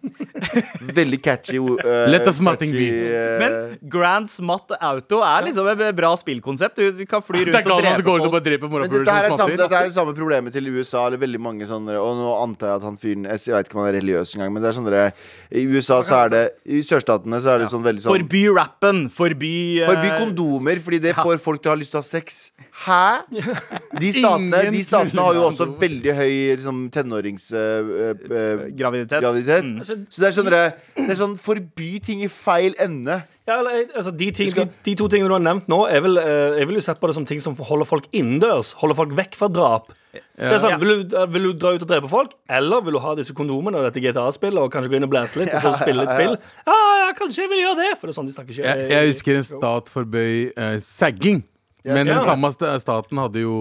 Veldig 0.97 1.21
catchy. 1.23 1.57
eh, 1.57 2.09
Let 2.11 2.27
the 2.27 2.33
smatting 2.35 2.73
catchy, 2.73 2.91
be. 2.91 3.15
eh, 3.15 3.39
Men 3.41 3.79
Grand 3.89 4.29
Smatt 4.31 4.75
Auto 4.81 5.23
er 5.25 5.47
liksom 5.47 5.71
et 5.71 5.85
bra 5.97 6.11
spillkonsept. 6.19 6.83
Du 6.99 7.05
kan 7.07 7.23
fly 7.25 7.47
rundt 7.53 8.35
og 8.35 8.43
drepe 8.43 8.67
og 8.67 8.75
folk. 8.75 8.89
Men 8.91 8.99
dette 8.99 9.15
er 9.17 9.31
samme, 9.37 9.57
dette 9.57 9.81
er 9.81 9.89
det 9.89 9.95
samme 9.95 10.17
problemet 10.19 10.53
til 10.57 10.69
USA. 10.75 11.07
Eller 11.07 11.23
veldig 11.23 11.41
mange 11.41 11.69
sånne 11.69 11.97
Og 12.01 12.19
nå 12.19 12.35
antar 12.43 12.75
jeg 12.75 12.81
at 12.81 12.87
han 12.87 12.99
fyren 13.01 13.27
Jeg 13.31 13.55
vet 13.55 13.69
ikke 13.69 13.79
om 13.79 13.85
han 13.85 13.91
er 13.93 13.99
religiøs 14.01 14.35
engang, 14.37 14.53
men 14.55 14.65
det 14.65 14.71
er 14.71 14.77
sånne 14.81 15.05
I 15.51 15.65
USA 15.71 15.76
så 15.85 16.01
er 16.17 16.33
det 16.33 16.43
I 16.65 16.81
sørstatene 16.87 17.41
så 17.43 17.55
er 17.55 17.63
det 17.63 17.69
sånn 17.73 17.85
veldig 17.85 18.05
sånn 18.05 18.13
Forby 18.13 18.43
rappen. 18.57 19.03
Forby 19.13 19.53
eh, 19.83 19.91
Forby 19.91 20.11
kondomer, 20.17 20.81
fordi 20.83 21.01
det 21.05 21.15
får 21.19 21.39
folk 21.43 21.63
til 21.63 21.73
å 21.73 21.75
ha 21.75 21.81
lyst 21.81 21.95
til 21.95 22.01
å 22.01 22.05
ha 22.05 22.09
sex. 22.09 22.41
Hæ? 22.87 23.05
De 24.03 24.11
statene, 24.13 24.63
Ingen 24.67 24.77
de 24.77 24.83
statene 24.85 25.27
har 25.29 25.39
jo 25.39 25.47
også 25.51 25.69
veldig 25.81 26.17
høy 26.19 26.35
liksom, 26.59 26.83
tenåringsgraviditet. 26.95 28.77
Graviditet. 28.77 29.21
graviditet. 29.25 29.65
Mm. 29.65 30.05
Så 30.11 30.21
det 30.23 30.29
er 30.29 30.37
sånn 30.37 30.53
Det 30.53 31.09
er 31.09 31.19
sånn 31.19 31.39
forby 31.41 31.97
ting 32.05 32.25
i 32.27 32.31
feil 32.33 32.77
ende. 32.83 33.23
Ja, 33.47 33.61
eller, 33.61 33.85
altså, 33.95 34.11
de, 34.11 34.27
ting, 34.35 34.51
de, 34.51 34.65
de 34.83 34.95
to 34.99 35.07
tingene 35.13 35.29
du 35.31 35.35
har 35.37 35.43
nevnt 35.45 35.69
nå, 35.71 35.77
er 35.87 36.01
vel, 36.03 36.17
eh, 36.19 36.57
jeg 36.59 36.67
vil 36.67 36.81
jo 36.81 36.83
sett 36.83 36.99
på 36.99 37.07
det 37.07 37.15
som 37.15 37.25
ting 37.29 37.39
som 37.45 37.55
holder 37.55 37.87
folk 37.87 38.09
innendørs. 38.11 38.73
Holder 38.81 38.99
folk 38.99 39.13
vekk 39.15 39.37
fra 39.39 39.49
drap. 39.55 39.93
Det 40.17 40.49
er 40.49 40.59
sånn, 40.59 40.73
Ja. 40.75 40.79
vil, 40.83 41.05
du, 41.07 41.17
eh, 41.17 41.27
vil 41.31 41.43
du 41.47 41.53
dra 41.55 41.75
ut 41.77 41.83
og 41.85 41.89
drepe 41.89 42.09
folk, 42.11 42.33
eller 42.51 42.81
vil 42.83 42.97
du 42.99 42.99
ha 43.05 43.15
disse 43.15 43.33
kondomene 43.37 43.79
og 43.79 43.87
dette 43.87 44.03
GTA-spillet 44.03 44.59
og 44.59 44.73
kanskje 44.75 44.91
gå 44.91 44.99
inn 44.99 45.07
og 45.07 45.13
blæse 45.15 45.39
litt 45.39 45.55
og 45.55 45.63
så 45.63 45.75
spille 45.79 46.03
litt 46.03 46.11
spill? 46.17 46.35
Ja, 46.67 46.79
ja, 47.05 47.13
kanskje 47.15 47.45
jeg 47.45 47.51
vil 47.55 47.63
gjøre 47.63 47.77
det, 47.85 47.91
for 48.01 48.07
det 48.09 48.17
er 48.17 48.19
sånn 48.19 48.27
de 48.31 48.35
snakker 48.35 48.57
ikke. 48.57 48.65
Jeg, 48.67 48.91
jeg 48.97 49.13
husker 49.13 49.37
en 49.39 49.47
stat 49.53 49.93
forbøy 49.95 50.33
uh, 50.57 50.77
sagging, 50.83 51.45
men 51.85 52.07
Ja. 52.07 52.15
den 52.17 52.25
samme 52.27 52.51
staten 52.83 53.19
hadde 53.23 53.45
jo 53.47 53.59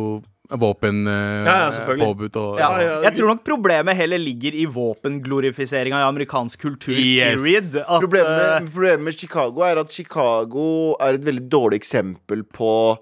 våpen 0.49 1.07
uh, 1.07 1.45
Ja, 1.45 1.55
ja, 1.63 1.71
Ja. 2.59 2.69
Jeg 3.07 3.17
tror 3.17 3.33
nok 3.33 3.43
problemet 3.47 3.97
heller 3.97 4.21
ligger 4.21 4.55
i 4.55 4.65
våpenglorifiseringa 4.65 5.99
i 5.99 6.07
amerikansk 6.07 6.61
kultur. 6.61 6.93
Yes. 6.93 7.75
At, 7.75 7.99
Problemet, 8.01 8.61
eh, 8.61 8.69
problemet 8.69 9.01
med 9.09 9.17
Chicago 9.17 9.65
er 9.65 9.81
at 9.81 9.91
Chicago 9.91 10.95
er 11.01 11.17
et 11.19 11.25
veldig 11.25 11.47
dårlig 11.49 11.81
eksempel 11.81 12.43
på 12.43 12.71
eh, 12.93 12.97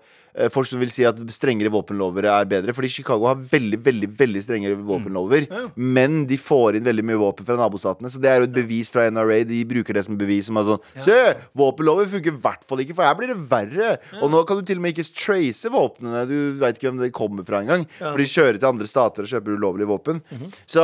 Folk 0.53 0.65
som 0.65 0.80
vil 0.81 0.89
si 0.89 1.03
at 1.06 1.19
strengere 1.33 1.69
våpenlover 1.74 2.25
er 2.25 2.47
bedre. 2.50 2.74
Fordi 2.74 2.89
Chicago 2.89 3.28
har 3.30 3.37
veldig 3.37 3.80
veldig, 3.85 4.09
veldig 4.18 4.42
strengere 4.42 4.80
våpenlover. 4.80 5.45
Men 5.75 6.23
de 6.30 6.37
får 6.42 6.80
inn 6.80 6.87
veldig 6.87 7.06
mye 7.06 7.19
våpen 7.21 7.45
fra 7.47 7.57
nabostatene. 7.59 8.09
Så 8.09 8.21
det 8.21 8.31
er 8.31 8.42
jo 8.42 8.47
et 8.49 8.56
bevis 8.56 8.90
fra 8.94 9.06
NRA. 9.13 9.44
De 9.49 9.61
bruker 9.69 9.94
det 9.97 10.06
som 10.07 10.18
bevis. 10.18 10.47
Som 10.49 10.57
er 10.61 10.71
sånn 10.71 10.81
Se! 11.06 11.19
Våpenlover 11.57 12.09
funker 12.09 12.33
i 12.33 12.42
hvert 12.44 12.66
fall 12.68 12.81
ikke, 12.83 12.95
for 12.97 13.06
her 13.07 13.18
blir 13.19 13.30
det 13.33 13.40
verre. 13.52 13.94
Og 14.23 14.31
nå 14.33 14.44
kan 14.49 14.59
du 14.59 14.66
til 14.68 14.81
og 14.81 14.85
med 14.87 14.95
ikke 14.95 15.07
trace 15.13 15.71
våpnene. 15.73 16.25
Du 16.30 16.37
veit 16.61 16.80
ikke 16.80 16.90
hvem 16.90 17.04
det 17.06 17.13
kommer 17.16 17.45
fra 17.47 17.61
engang. 17.63 17.85
For 17.99 18.18
de 18.21 18.30
kjører 18.33 18.59
til 18.59 18.71
andre 18.73 18.90
stater 18.90 19.25
og 19.28 19.33
kjøper 19.33 19.57
ulovlige 19.59 19.92
våpen. 19.94 20.23
Så 20.66 20.83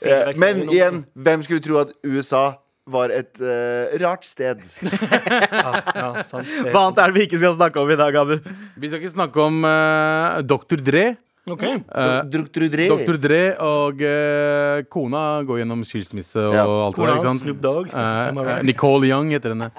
eh, 0.00 0.32
Men 0.40 0.64
igjen, 0.68 1.04
hvem 1.12 1.44
skulle 1.44 1.64
tro 1.64 1.82
at 1.84 1.92
USA 2.06 2.54
var 2.90 3.12
et 3.14 3.38
eh, 3.40 3.92
rart 4.02 4.24
sted? 4.26 4.62
Ja, 4.82 6.22
sant. 6.26 6.46
Det- 6.48 6.72
Hva 6.74 6.88
annet 6.88 6.98
er 7.02 7.12
det 7.12 7.18
vi 7.20 7.26
ikke 7.28 7.38
skal 7.42 7.54
snakke 7.58 7.82
om 7.82 7.90
i 7.94 7.98
dag, 8.00 8.16
Abu? 8.18 8.38
Vi 8.80 8.88
skal 8.90 8.98
ikke 9.02 9.12
snakke 9.14 9.44
om 9.44 9.60
uh, 9.64 10.40
Dr. 10.42 10.80
Dre. 10.82 11.04
Ok. 11.50 11.62
Eh, 11.66 12.10
Druktrudre. 12.30 12.84
Dr. 12.86 13.16
Dre 13.18 13.38
og 13.66 13.98
eh, 14.06 14.84
kona 14.86 15.22
går 15.42 15.58
gjennom 15.64 15.80
skilsmisse 15.82 16.38
og 16.38 16.54
Ja. 16.54 16.62
alt 16.70 16.94
det 16.94 17.00
Kona 17.00 17.08
der. 17.10 17.16
ikke 17.18 17.26
sant? 17.32 17.42
Snoop 17.42 17.58
Dogg. 17.64 17.88
Eh, 17.90 18.28
Am 18.28 18.38
I 18.38 18.44
right? 18.46 18.60
eh, 18.60 18.66
Nicole 18.68 19.08
Young 19.10 19.32
heter 19.34 19.50
henne. 19.56 19.72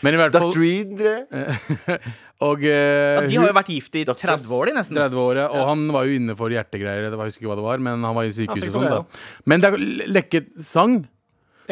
Men 0.00 0.16
i 0.16 0.20
hvert 0.22 0.32
fall 0.32 0.48
Druktrudre. 0.48 1.12
Og 2.48 2.64
eh, 2.64 2.72
Ja, 2.72 3.20
de 3.28 3.36
har 3.36 3.44
jo 3.44 3.52
hun- 3.52 3.58
vært 3.60 3.68
gift 3.68 3.98
i 4.00 4.06
30 4.08 4.48
år, 4.56 4.70
de 4.72 4.76
nesten. 4.78 4.96
30 4.96 5.20
år, 5.20 5.42
ja. 5.42 5.48
Og 5.52 5.66
han 5.68 5.84
var 5.92 6.08
jo 6.08 6.16
inne 6.16 6.36
for 6.40 6.48
hjertegreier. 6.56 7.10
Jeg 7.10 7.12
husker 7.20 7.44
ikke 7.44 7.52
hva 7.52 7.58
det 7.60 7.66
var, 7.68 7.82
men 7.84 8.00
han 8.08 8.16
var 8.16 8.24
i 8.24 8.32
sykehuset 8.32 8.72
sykehus 8.72 8.80
og 8.80 8.88
sånn. 8.88 9.04
da 9.04 9.44
Men 9.52 9.60
det 9.60 9.68
er 9.74 9.84
lekket 10.16 10.48
sang. 10.64 11.02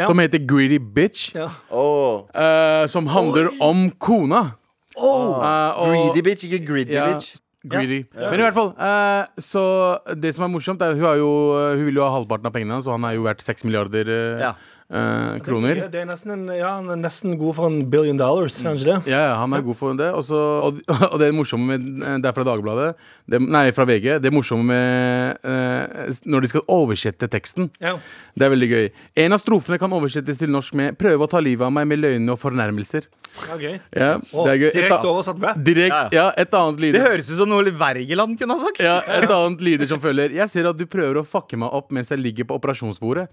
Som 0.06 0.18
heter 0.18 0.38
Greedy 0.46 0.78
Bitch, 0.78 1.34
Ja. 1.34 1.48
Åh. 1.70 2.22
eh, 2.34 2.86
som 2.86 3.06
handler 3.06 3.48
om 3.60 3.90
kona. 3.98 4.52
Eh, 4.96 5.02
og- 5.02 5.92
Greedy 5.94 6.22
bitch, 6.22 6.44
ikke 6.44 6.66
greedy 6.66 6.92
Ja. 6.92 7.12
bitch. 7.14 7.36
Greedy. 7.68 8.04
Men 8.14 8.34
i 8.34 8.42
hvert 8.44 8.54
fall, 8.54 8.68
uh, 8.78 9.26
så 9.42 9.98
det 10.14 10.30
som 10.34 10.44
er 10.44 10.48
morsomt, 10.48 10.80
er 10.80 10.90
at 10.90 10.94
hun, 10.94 11.02
har 11.04 11.16
jo, 11.16 11.28
hun 11.76 11.84
vil 11.84 11.94
jo 11.98 12.04
ha 12.06 12.10
halvparten 12.14 12.46
av 12.46 12.52
pengene 12.54 12.72
hans, 12.72 12.86
og 12.86 12.94
han 13.00 13.04
er 13.04 13.16
jo 13.16 13.22
verdt 13.26 13.42
6 13.42 13.64
milliarder. 13.64 14.06
Uh, 14.06 14.40
Ja. 14.40 14.52
Eh, 14.90 15.38
kroner. 15.44 15.82
Ja, 15.84 15.88
det 15.92 16.02
er 16.02 16.08
nesten, 16.08 16.32
en, 16.34 16.46
ja, 16.56 16.74
han 16.78 16.88
er 16.92 17.00
nesten 17.00 17.36
god 17.40 17.56
for 17.58 17.70
en 17.70 17.82
billion 17.90 18.18
dollars, 18.20 18.58
er 18.60 18.70
han 18.70 18.78
ikke 18.78 18.88
det? 18.88 19.12
Ja, 19.12 19.20
ja, 19.30 19.34
han 19.42 19.56
er 19.56 19.64
god 19.66 19.78
for 19.78 19.98
det. 19.98 20.08
Og, 20.16 20.24
så, 20.26 20.40
og, 20.64 20.80
og 21.12 21.18
det 21.22 21.30
morsomme 21.36 21.76
med 21.76 22.06
eh, 22.06 22.18
Det 22.22 22.30
er 22.30 22.36
fra 22.36 22.46
Dagbladet. 22.48 22.88
Det, 23.28 23.42
nei, 23.44 23.66
fra 23.76 23.86
VG. 23.88 24.10
Det 24.24 24.32
morsomme 24.32 24.64
med 24.68 25.44
uh, 25.44 26.16
Når 26.28 26.44
de 26.44 26.50
skal 26.52 26.64
oversette 26.72 27.28
teksten. 27.30 27.70
Ja. 27.82 27.96
Det 28.34 28.46
er 28.46 28.52
veldig 28.54 28.68
gøy. 28.72 28.90
En 29.24 29.36
av 29.36 29.42
strofene 29.42 29.78
kan 29.80 29.92
oversettes 29.92 30.40
til 30.40 30.52
norsk 30.52 30.76
med 30.78 30.98
'prøve 30.98 31.26
å 31.26 31.30
ta 31.30 31.40
livet 31.42 31.66
av 31.66 31.72
meg 31.74 31.88
med 31.90 32.00
løgner 32.02 32.36
og 32.36 32.40
fornærmelser'. 32.40 33.08
Okay. 33.54 33.78
Ja, 33.94 34.16
det 34.18 34.50
er 34.50 34.58
gøy. 34.58 34.68
Et, 34.68 34.76
Direkte 34.78 35.08
oversatt 35.10 35.38
rap. 35.42 35.58
direkt, 35.62 36.14
ja, 36.16 36.26
et 36.36 36.54
annet 36.54 36.80
Det 36.94 37.02
høres 37.02 37.28
ut 37.30 37.38
som 37.38 37.50
noe 37.50 37.72
Wergeland 37.80 38.38
kunne 38.38 38.56
ha 38.56 38.66
sagt. 38.66 38.80
Ja, 38.82 38.96
et 39.14 39.30
annet 39.30 39.62
lyder 39.62 39.90
som 39.90 40.00
følger. 40.02 40.34
Jeg 40.34 40.50
ser 40.50 40.68
at 40.70 40.78
du 40.78 40.86
prøver 40.90 41.20
å 41.20 41.24
fucke 41.26 41.58
meg 41.60 41.74
opp 41.74 41.92
mens 41.94 42.10
jeg 42.10 42.18
ligger 42.22 42.48
på 42.48 42.58
operasjonsbordet. 42.58 43.28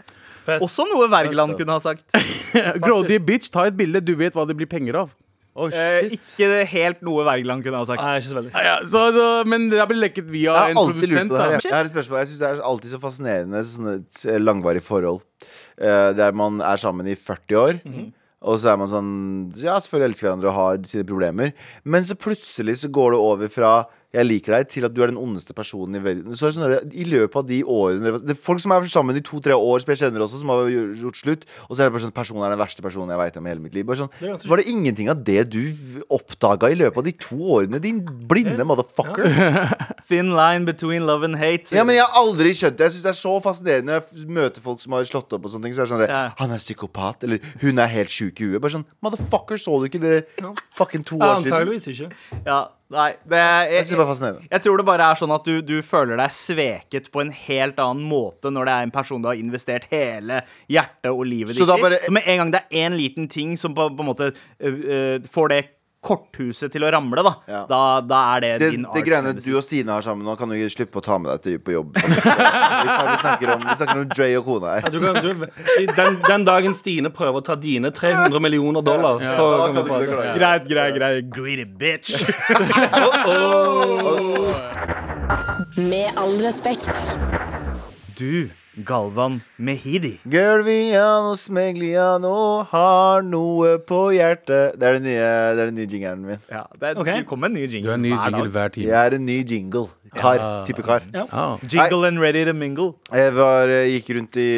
Også 0.62 0.86
noe 0.92 1.08
Wergeland 1.10 1.45
kunne 1.54 1.76
ha 1.78 1.84
sagt. 1.84 2.08
Grådige 2.86 3.22
bitch, 3.22 3.52
ta 3.54 3.68
et 3.70 3.78
bilde. 3.78 4.02
Du 4.02 4.16
vet 4.18 4.34
hva 4.34 4.48
det 4.50 4.56
blir 4.58 4.70
penger 4.72 4.98
av. 5.04 5.14
Oh, 5.56 5.70
Eh, 5.72 6.10
ikke 6.18 6.50
helt 6.68 7.00
noe 7.06 7.24
Wergeland 7.24 7.64
kunne 7.64 7.80
ha 7.80 7.86
sagt. 7.88 8.02
Nei, 8.04 8.18
ikke 8.20 8.28
så 8.34 8.36
veldig. 8.42 8.52
Ja, 8.66 8.74
så, 8.84 9.04
så, 9.16 9.28
men 9.48 9.70
det 9.72 9.80
har 9.80 9.88
blitt 9.88 10.02
lekket 10.02 10.28
via 10.34 10.56
en 10.74 10.76
produsent. 10.76 11.32
på 11.32 11.38
det 11.38 11.46
her. 11.46 11.54
Da. 11.54 11.60
Jeg, 11.62 11.70
jeg 11.70 11.78
har 11.78 11.88
et 11.88 11.94
spørsmål 11.94 12.20
Jeg 12.20 12.28
synes 12.32 12.42
det 12.42 12.50
er 12.50 12.66
alltid 12.72 12.92
så 12.92 13.00
fascinerende 13.00 13.62
Sånne 13.70 14.36
langvarige 14.44 14.84
forhold 14.84 15.22
eh, 15.80 16.10
Der 16.18 16.36
man 16.36 16.60
er 16.60 16.82
sammen 16.82 17.08
i 17.08 17.16
40 17.16 17.56
år 17.62 17.80
Og 18.46 18.60
så 18.60 18.74
er 18.74 18.82
man 18.84 18.92
sånn 18.92 19.14
Ja, 19.64 19.78
selvfølgelig 19.80 20.12
elsker 20.12 20.28
hverandre 20.28 20.52
og 20.52 20.58
har 20.60 20.84
sine 20.92 21.08
problemer 21.08 21.56
Men 21.88 22.04
så 22.12 22.20
plutselig 22.20 22.76
så 22.84 22.92
går 23.00 23.16
det 23.16 23.22
over 23.32 23.54
fra 23.56 23.72
Jeg 24.14 24.26
liker 24.30 24.54
deg 24.58 24.68
til 24.70 24.86
at 24.88 24.94
du 24.94 25.02
er 25.04 25.10
den 25.12 25.18
ondeste 25.20 25.54
personen 25.58 25.98
i 25.98 26.02
verden 26.04 26.36
Så 26.38 26.46
er 26.48 26.54
det 26.54 26.58
sånn 26.60 26.94
I 26.94 27.06
løpet 27.10 27.36
av 27.42 27.48
de 27.50 27.58
årene 27.64 28.14
Det 28.22 28.36
er 28.36 28.40
folk 28.40 28.62
som 28.64 28.72
er 28.76 28.86
sammen 28.92 29.18
i 29.18 29.24
to-tre 29.26 29.56
år 29.58 29.82
Som 29.84 29.92
jeg 29.92 30.00
kjenner 30.04 30.24
også 30.24 30.40
Som 30.40 30.54
har 30.54 30.70
gjort 30.70 31.18
slutt 31.20 31.44
Og 31.68 31.74
så 31.76 31.82
er 31.82 31.90
det 31.90 31.96
bare 31.96 32.04
sånn 32.06 32.14
Personen 32.16 32.46
er 32.48 32.54
den 32.54 32.62
verste 32.62 32.86
personen 32.86 33.12
jeg 33.12 33.20
vet 33.20 33.40
om 33.42 33.50
i 33.50 33.52
hele 33.52 33.64
mitt 33.66 33.76
liv 33.76 33.88
Bare 33.90 33.98
Det 33.98 34.06
er 34.06 34.06
sånn 34.06 34.30
ganske 34.36 34.52
Var 34.54 34.62
det 34.62 34.68
ingenting 34.72 35.10
av 35.12 35.24
det 35.28 35.42
du 35.52 35.62
oppdaget 36.16 36.76
i 36.76 36.80
løpet 36.80 37.02
av 37.02 37.08
de 37.10 37.16
to 37.26 37.40
årene 37.58 37.82
Din 37.84 38.04
blinde 38.30 38.64
motherfucker 38.68 39.26
Thin 40.08 40.32
line 40.38 40.66
between 40.70 41.08
love 41.08 41.26
and 41.26 41.36
hate. 41.42 41.74
Ja, 41.74 41.82
men 41.84 41.96
jeg 41.98 42.06
har 42.06 42.14
aldri 42.20 42.52
skjønt 42.54 42.76
det. 42.78 42.86
Jeg 42.92 42.94
synes 42.94 43.06
det 43.08 43.10
er 43.10 43.18
så 43.18 43.32
fascinerende 43.42 43.96
når 43.96 44.20
jeg 44.22 44.28
møter 44.38 44.62
folk 44.62 44.84
som 44.84 44.94
har 44.94 45.08
slått 45.10 45.34
opp 45.34 45.48
og 45.48 45.54
sånne 45.56 45.66
ting. 45.66 45.74
Så 45.74 45.82
er 45.82 45.88
det 45.88 45.94
sånn 45.96 46.04
der, 46.04 46.12
yeah. 46.14 46.36
Han 46.38 46.54
er 46.54 46.62
psykopat, 46.62 47.26
eller 47.26 47.42
hun 47.64 47.82
er 47.82 47.90
helt 47.90 48.14
sjuk 48.14 48.38
i 48.46 48.52
huet. 48.52 48.62
Bare 48.62 48.76
sånn 48.76 48.86
Motherfucker, 49.02 49.58
så 49.62 49.80
du 49.82 49.88
ikke 49.90 50.04
det 50.04 50.20
fucking 50.78 51.02
to 51.10 51.18
Ja, 51.18 51.32
år 51.32 51.42
siden? 51.42 51.56
Antageligvis 51.56 51.90
ikke. 51.90 52.12
ja, 52.46 52.60
nei, 52.96 53.12
det, 53.28 53.42
Jeg 53.42 53.76
jeg, 53.76 53.86
synes 53.90 54.00
det 54.00 54.08
fascinerende. 54.10 54.48
Jeg 54.52 54.66
tror 54.66 54.82
det 54.82 54.88
bare 54.88 55.10
er 55.12 55.20
sånn 55.20 55.36
at 55.36 55.48
du, 55.48 55.54
du 55.66 55.76
føler 55.86 56.20
deg 56.22 56.34
sveket 56.36 57.12
på 57.14 57.24
en 57.24 57.32
helt 57.36 57.80
annen 57.84 58.08
måte 58.10 58.52
når 58.54 58.70
det 58.70 58.76
er 58.76 58.88
en 58.88 58.96
person 58.96 59.24
du 59.24 59.30
har 59.30 59.40
investert 59.40 59.88
hele 59.92 60.42
hjertet 60.72 61.12
og 61.12 61.24
livet 61.28 61.54
ditt 61.54 61.62
i. 61.62 61.68
Så 61.68 62.14
med 62.16 62.30
en 62.32 62.44
gang 62.44 62.56
det 62.56 62.64
er 62.64 62.86
én 62.86 62.98
liten 62.98 63.30
ting 63.32 63.56
som 63.60 63.76
på, 63.78 63.90
på 63.94 64.06
en 64.06 64.10
måte 64.10 64.32
uh, 64.32 64.66
uh, 64.66 65.32
får 65.32 65.52
det 65.54 65.62
korthuset 66.06 66.70
til 66.74 66.86
å 66.86 66.92
ramle, 66.94 67.24
da, 67.26 67.34
Ja. 67.50 67.62
da, 67.70 67.80
da 68.06 68.20
er 68.36 68.40
det, 68.46 68.52
Det, 68.62 68.70
din 68.76 68.86
det 68.94 69.04
greiene 69.08 69.34
du 69.36 69.50
og 69.58 69.64
Stine 69.66 69.92
har 69.96 70.06
sammen 70.06 70.24
nå, 70.28 70.36
kan 70.38 70.48
du 70.52 70.56
ikke 70.56 70.74
slippe 70.78 71.02
å 71.02 71.04
ta 71.06 71.18
med 71.22 71.32
deg 71.34 71.42
til 71.48 71.58
på 71.66 71.74
jobb. 71.76 71.90
Vi 72.06 72.12
snakker, 72.22 73.10
vi 73.12 73.18
snakker, 73.24 73.48
om, 73.56 73.62
vi 73.66 73.76
snakker 73.80 73.98
om 74.04 74.08
Dre 74.14 74.28
og 74.40 74.46
kona 74.46 74.68
Ja, 74.68 74.74
her. 74.86 74.90
du 74.94 75.00
kan, 75.02 75.14
du, 75.24 75.30
den, 75.98 76.20
den 76.28 76.44
dagen 76.48 76.74
Stine 76.78 77.10
prøver 77.14 77.42
å 77.42 77.46
ta 77.50 77.56
dine 77.60 77.90
300 77.96 78.40
millioner 78.44 78.82
dollar, 78.86 79.20
så 79.36 79.46
Da 79.56 79.66
kan 79.72 79.76
vi 79.82 79.84
prate. 79.90 80.34
Greit, 80.38 80.68
greit, 80.70 80.94
greit. 81.00 81.32
Greedy 81.36 81.66
bitch. 81.66 82.22
Med 85.78 86.12
all 86.18 86.36
respekt. 86.44 87.16
Du, 88.18 88.50
Galvan 88.84 89.38
Mehidi. 89.58 90.18
Gulviano 90.28 91.36
Smegliano 91.40 92.64
har 92.72 93.24
noe 93.24 93.78
på 93.88 94.00
hjertet. 94.16 94.76
Det 94.80 94.84
er 94.90 94.98
den 94.98 95.06
nye, 95.08 95.30
det 95.56 95.64
er 95.64 95.70
den 95.72 95.78
nye 95.80 95.88
jingeren 95.88 96.26
min. 96.26 96.42
Ja, 96.52 96.66
det 96.76 96.90
er, 96.92 97.00
okay. 97.00 97.22
Du 97.24 97.30
kommer 97.30 97.48
med 97.48 97.56
en 97.56 97.64
ny 97.64 97.70
jingle, 97.72 97.88
Du 97.88 97.92
er 97.94 97.96
en 97.96 98.04
ny 98.04 98.12
hver 98.12 98.26
jingle 98.28 98.44
dag. 98.44 98.52
hver 98.58 98.74
time. 98.76 98.90
Jeg 98.90 99.00
er 99.12 99.16
en 99.20 99.26
ny 99.26 99.38
jingle. 99.48 99.86
Kar. 100.16 100.44
Type 100.68 100.84
kar. 100.84 101.08
Ah. 101.32 101.56
Jingle 101.64 102.08
and 102.08 102.20
ready 102.20 102.44
to 102.46 102.54
mingle. 102.54 102.94
Jeg 103.14 103.36
var, 103.36 103.72
eh, 103.72 103.88
gikk 103.96 104.12
rundt 104.20 104.36
i 104.44 104.50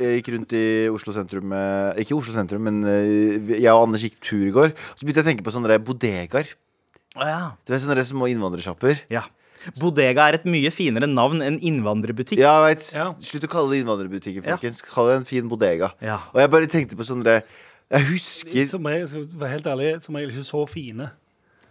jeg 0.00 0.22
gikk 0.22 0.30
rundt 0.32 0.52
i 0.56 0.88
Oslo 0.88 1.12
sentrum 1.12 1.52
eh, 1.52 1.98
Ikke 2.00 2.16
Oslo 2.16 2.32
sentrum, 2.32 2.62
men 2.64 2.78
eh, 2.88 3.56
jeg 3.60 3.68
og 3.72 3.82
Anders 3.88 4.04
gikk 4.04 4.16
tur 4.24 4.46
i 4.46 4.52
går. 4.54 4.72
Så 4.96 5.04
begynte 5.04 5.20
jeg 5.20 5.26
å 5.26 5.30
tenke 5.32 5.44
på 5.44 5.52
sånne 5.52 5.76
bodegaer. 5.84 6.48
Å 7.16 7.26
ja. 7.28 7.40
Du 7.66 7.72
vet 7.72 7.82
sånne 7.82 8.04
små 8.04 8.28
innvandrersjapper? 8.32 9.04
ja. 9.12 9.24
Bodega 9.78 10.28
er 10.30 10.38
et 10.40 10.44
mye 10.48 10.70
finere 10.72 11.06
navn 11.10 11.42
enn 11.44 11.58
innvandrerbutikk. 11.60 12.38
Ja, 12.40 12.54
jeg 12.66 12.76
vet. 12.78 12.92
Ja. 12.96 13.08
Slutt 13.20 13.44
å 13.44 13.50
kalle 13.52 13.74
det 13.74 13.82
innvandrerbutikker, 13.84 14.44
Ja. 14.44 14.56
folkens. 14.56 14.80
Kall 14.82 15.08
det 15.12 15.16
en 15.20 15.24
fin 15.28 15.48
bodega. 15.48 15.92
Ja. 16.00 16.20
Og 16.34 16.40
jeg 16.40 16.50
bare 16.50 16.66
tenkte 16.66 16.96
på 16.96 17.04
sånn 17.06 17.22
det 17.24 17.42
Jeg 17.90 18.04
husker 18.06 18.66
Som 18.70 18.84
regel, 18.86 19.06
skal 19.08 19.24
jeg 19.26 19.38
være 19.40 19.50
helt 19.50 19.66
ærlig, 19.66 19.88
som 20.02 20.14
regel 20.14 20.30
ikke 20.30 20.46
så 20.46 20.68
fine. 20.70 21.10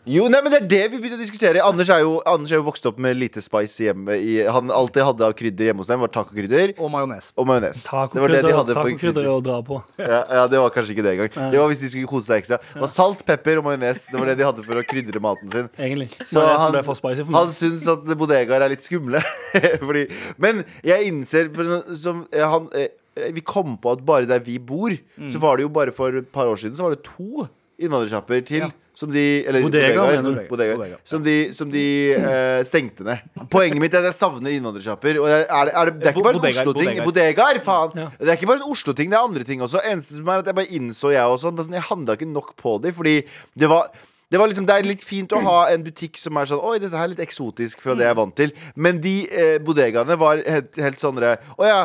Jo, 0.10 0.24
nei, 0.32 0.40
men 0.42 0.50
det 0.54 0.58
er 0.64 0.68
det 0.72 0.80
vi 0.90 0.98
begynte 1.04 1.20
å 1.20 1.22
diskutere. 1.22 1.62
Anders 1.62 1.90
er 1.94 2.00
jo, 2.02 2.16
Anders 2.26 2.50
er 2.56 2.58
jo 2.58 2.64
vokst 2.66 2.86
opp 2.90 2.98
med 3.04 3.18
lite 3.20 3.44
spice 3.46 3.84
hjemme. 3.86 4.16
I, 4.18 4.40
han 4.50 4.72
alltid 4.74 5.04
hadde 5.06 5.28
av 5.28 5.36
krydder 5.38 5.70
hjemme 5.70 5.84
hos 5.84 5.90
dem, 5.92 6.00
var 6.02 6.10
tacokrydder 6.16 6.72
Og 6.82 6.90
majones. 6.94 7.28
og 7.38 7.46
majones. 7.50 7.84
Det 7.86 8.24
det 8.32 8.40
de 8.48 8.54
Tacokrydder 8.74 9.28
er 9.28 9.34
å 9.36 9.42
dra 9.46 9.60
på. 9.66 9.78
Ja, 10.00 10.22
ja, 10.40 10.46
det 10.50 10.62
var 10.64 10.74
kanskje 10.74 10.96
ikke 10.96 11.06
det 11.06 11.14
engang. 11.14 11.52
Det 11.54 11.60
var 11.62 11.70
hvis 11.70 11.84
de 11.86 11.92
skulle 11.94 12.10
kose 12.10 12.26
seg 12.32 12.42
ekstra. 12.42 12.58
Det 12.74 12.82
var 12.82 12.94
salt, 12.94 13.22
pepper 13.28 13.62
og 13.62 13.68
majones. 13.70 14.08
Det 14.10 14.18
var 14.18 14.32
det 14.32 14.38
de 14.42 14.48
hadde 14.50 14.66
for 14.66 14.82
å 14.82 14.86
krydre 14.90 15.22
maten 15.22 15.52
sin. 15.54 15.70
Egentlig. 15.78 16.10
Så 16.26 16.42
han- 16.48 16.74
ble 16.74 16.82
for 16.90 16.98
spicy 16.98 17.22
for 17.28 17.36
meg. 17.36 17.44
Han 17.44 17.54
syns 17.60 17.86
at 17.94 18.10
bodegaer 18.18 18.66
er 18.66 18.74
litt 18.74 18.82
skumle. 18.88 19.22
Fordi, 19.86 20.08
men 20.42 20.64
jeg 20.90 21.12
innser 21.12 21.54
for, 21.54 21.76
som, 22.00 22.26
eh, 22.34 22.48
han, 22.50 22.66
eh, 22.74 22.90
Vi 23.36 23.42
kom 23.44 23.74
på 23.84 23.92
at 23.98 24.02
bare 24.08 24.26
der 24.30 24.40
vi 24.40 24.58
bor, 24.58 24.90
Mm. 25.20 25.28
så 25.34 25.40
var 25.44 25.58
det 25.60 25.66
jo 25.66 25.70
bare 25.76 25.92
for 25.92 26.16
et 26.16 26.32
par 26.32 26.48
år 26.48 26.56
siden 26.56 26.78
Så 26.78 26.86
var 26.86 26.94
det 26.96 27.04
to 27.04 27.44
innvandrersjapper 27.80 28.46
til. 28.48 28.68
Ja. 28.68 28.72
Som 29.00 29.14
de 29.14 29.46
Eller 29.48 29.64
Bodegaer, 29.64 30.18
bodegaer? 30.50 30.76
Bodega. 30.76 30.98
Som 31.08 31.24
de, 31.24 31.36
som 31.56 31.70
de 31.72 31.84
uh, 32.20 32.60
stengte 32.68 33.06
ned. 33.08 33.22
Poenget 33.52 33.80
mitt 33.80 33.94
er 33.96 34.04
at 34.04 34.10
jeg 34.10 34.18
savner 34.18 34.52
innvandrersjapper. 34.58 35.22
Er 35.24 35.46
det, 35.46 35.46
er 35.48 35.88
det, 35.88 35.94
det 36.02 36.10
er 36.10 36.18
ikke 36.18 36.26
bare 36.26 36.36
en 36.42 36.50
Oslo-ting. 36.50 37.00
bodegaer. 37.08 37.62
Faen! 37.64 37.96
Ja. 37.96 38.10
Det 38.20 38.34
er 38.34 38.36
ikke 38.36 38.50
bare 38.52 38.60
en 38.60 38.68
Oslo-ting, 38.74 39.14
det 39.14 39.16
er 39.16 39.30
andre 39.30 39.48
ting 39.48 39.64
også. 39.64 39.80
Eneste 39.88 40.20
som 40.20 40.28
er 40.28 40.44
at 40.44 40.52
jeg 40.52 40.60
bare 40.60 40.76
innså, 40.76 41.14
jeg 41.16 41.24
også, 41.38 41.54
at 41.54 41.64
sånn, 41.64 41.78
jeg 41.80 41.88
handla 41.94 42.18
ikke 42.20 42.28
nok 42.34 42.52
på 42.60 42.76
dem, 42.84 42.98
fordi 42.98 43.16
det 43.56 43.72
var 43.72 43.88
det, 44.30 44.38
var 44.38 44.52
liksom, 44.52 44.68
det 44.70 44.76
er 44.76 44.86
litt 44.86 45.02
fint 45.06 45.32
å 45.34 45.40
ha 45.48 45.58
en 45.74 45.82
butikk 45.86 46.20
som 46.22 46.38
er 46.38 46.52
sånn 46.52 46.60
Oi, 46.62 46.76
dette 46.84 46.94
her 46.94 47.08
er 47.08 47.16
litt 47.16 47.24
eksotisk 47.24 47.80
fra 47.82 47.96
det 47.98 48.06
jeg 48.06 48.14
er 48.14 48.20
vant 48.20 48.36
til. 48.38 48.52
Men 48.78 49.00
de 49.02 49.16
eh, 49.26 49.56
bodegaene 49.64 50.20
var 50.22 50.44
helt, 50.44 50.76
helt 50.78 51.02
sånn 51.02 51.18
Å 51.24 51.66
ja, 51.66 51.80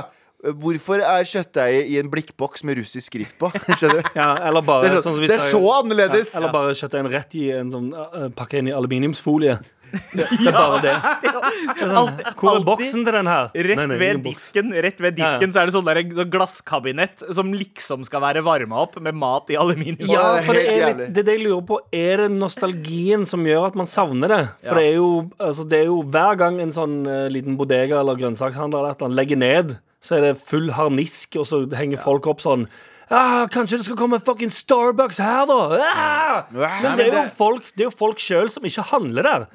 hvorfor 0.53 1.01
er 1.01 1.29
kjøttdeiget 1.29 1.93
i 1.93 1.99
en 2.01 2.11
blikkboks 2.13 2.65
med 2.69 2.79
russisk 2.81 3.13
skrift 3.13 3.39
på? 3.41 3.51
Skjønner 3.79 4.03
du? 4.03 4.11
Ja, 4.19 4.33
eller 4.49 4.65
bare 4.67 4.89
Det 4.89 4.93
er, 4.93 4.99
sånn 5.01 5.15
så, 5.15 5.17
som 5.17 5.23
vi 5.25 5.31
det 5.31 5.39
er 5.39 5.55
så 5.55 5.63
annerledes! 5.79 6.35
Ja, 6.35 6.43
eller 6.43 6.55
bare 6.55 6.75
kjøttdeigen 6.77 7.13
rett 7.15 7.39
i 7.41 7.47
en 7.55 7.73
sånn 7.73 7.89
uh, 7.95 8.29
Pakke 8.37 8.61
inn 8.61 8.71
i 8.71 8.77
aluminiumsfolie. 8.77 9.59
Det, 10.15 10.25
det 10.27 10.49
er 10.51 10.55
bare 10.55 10.79
det. 10.83 10.95
det 11.23 11.85
er 11.85 11.91
sånn, 11.93 12.17
hvor 12.41 12.57
er 12.57 12.65
boksen 12.67 13.05
til 13.07 13.15
den 13.15 13.29
her? 13.31 13.51
Rett 13.55 13.79
Nei, 13.79 13.85
nei, 13.93 13.99
ved 14.01 14.23
disken 14.25 14.73
Rett 14.85 14.99
ved 15.03 15.21
Ja, 15.21 15.29
ja. 15.39 15.49
så 15.55 15.63
er 15.63 15.71
det 15.71 15.75
sånn, 15.77 15.87
der, 15.87 16.01
så 16.17 16.27
glasskabinett 16.33 17.23
som 17.37 17.53
liksom 17.55 18.03
skal 18.09 18.25
være 18.25 18.43
varma 18.47 18.81
opp 18.83 18.99
med 18.99 19.15
mat 19.19 19.53
i 19.55 19.59
aluminium. 19.61 20.11
Ja, 20.11 20.25
er 20.41 20.49
for 20.49 20.59
det 20.59 20.65
er, 20.67 20.85
litt, 20.89 21.15
det 21.15 21.27
det 21.29 21.37
jeg 21.37 21.45
lurer 21.45 21.63
på. 21.69 21.79
Er 21.95 22.25
det 22.25 22.31
nostalgien 22.35 23.23
som 23.29 23.47
gjør 23.47 23.69
at 23.71 23.79
man 23.79 23.91
savner 23.91 24.35
det? 24.35 24.43
For 24.65 24.81
det, 24.81 24.87
er 24.89 24.99
jo, 24.99 25.11
altså, 25.39 25.67
det 25.71 25.83
er 25.85 25.91
jo 25.93 26.01
hver 26.17 26.41
gang 26.43 26.61
en 26.65 26.75
sånn 26.75 27.01
uh, 27.07 27.27
liten 27.33 27.59
bodega 27.61 28.01
eller 28.03 28.19
grønnsakshandler 28.19 28.81
eller 28.81 28.97
et 28.97 28.99
eller 28.99 29.13
annet 29.13 29.23
legger 29.23 29.43
ned, 29.45 29.77
så 30.05 30.19
er 30.19 30.27
det 30.27 30.35
full 30.43 30.69
harnisk, 30.77 31.39
og 31.41 31.49
så 31.49 31.63
henger 31.79 32.03
folk 32.03 32.29
opp 32.29 32.43
sånn 32.45 32.67
ah, 33.09 33.47
Kanskje 33.53 33.81
det 33.81 33.87
skal 33.87 33.97
komme 33.99 34.21
fucking 34.21 34.53
Starbucks 34.53 35.23
her, 35.25 35.49
da? 35.49 35.59
Ah! 35.89 36.39
Men 36.53 36.99
det 37.01 37.09
er 37.09 37.19
jo 37.23 37.25
folk, 37.33 37.69
det 37.73 37.87
er 37.87 37.89
jo 37.89 37.97
folk 37.97 38.21
sjøl 38.21 38.53
som 38.53 38.67
ikke 38.69 38.85
handler 38.93 39.29
der. 39.31 39.47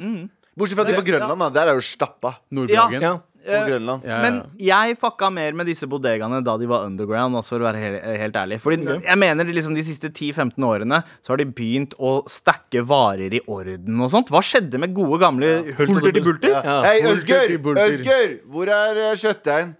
Bortsett 0.59 0.79
fra 0.81 0.87
de 0.89 0.97
på 0.97 1.05
Grønland, 1.07 1.39
da. 1.45 1.49
Der 1.55 1.71
er 1.71 1.77
jo 1.77 1.85
stappa. 1.85 2.33
Nordblagen. 2.51 3.05
Ja. 3.05 3.13
På 3.45 3.59
Grønland. 3.69 4.03
Ja, 4.03 4.17
ja. 4.17 4.21
Men 4.25 4.39
jeg 4.59 4.97
fucka 4.99 5.29
mer 5.33 5.55
med 5.57 5.69
disse 5.69 5.87
bodegaene 5.89 6.41
da 6.45 6.55
de 6.59 6.67
var 6.69 6.85
underground, 6.87 7.37
altså 7.39 7.55
for 7.55 7.63
å 7.63 7.67
være 7.69 7.81
helt, 7.83 8.07
helt 8.23 8.39
ærlig. 8.41 8.59
Fordi 8.63 8.79
jeg 9.05 9.19
mener 9.21 9.47
liksom, 9.47 9.75
de 9.77 9.83
siste 9.85 10.11
10-15 10.11 10.65
årene 10.65 11.01
så 11.23 11.33
har 11.33 11.41
de 11.41 11.47
begynt 11.55 11.95
å 11.97 12.19
stakke 12.29 12.83
varer 12.87 13.37
i 13.39 13.41
orden 13.47 14.03
og 14.03 14.11
sånt. 14.11 14.31
Hva 14.33 14.41
skjedde 14.45 14.81
med 14.81 14.93
gode 14.97 15.21
gamle 15.23 15.51
hulter 15.77 16.11
til 16.11 16.25
bulter? 16.25 16.51
Ja. 16.51 16.63
Ja. 16.69 16.77
Hei, 16.85 16.97
Ønsker! 17.09 17.55
Øzger! 17.85 18.35
Hvor 18.49 18.71
er 18.73 18.99
uh, 18.99 19.13
kjøttdeigen? 19.19 19.73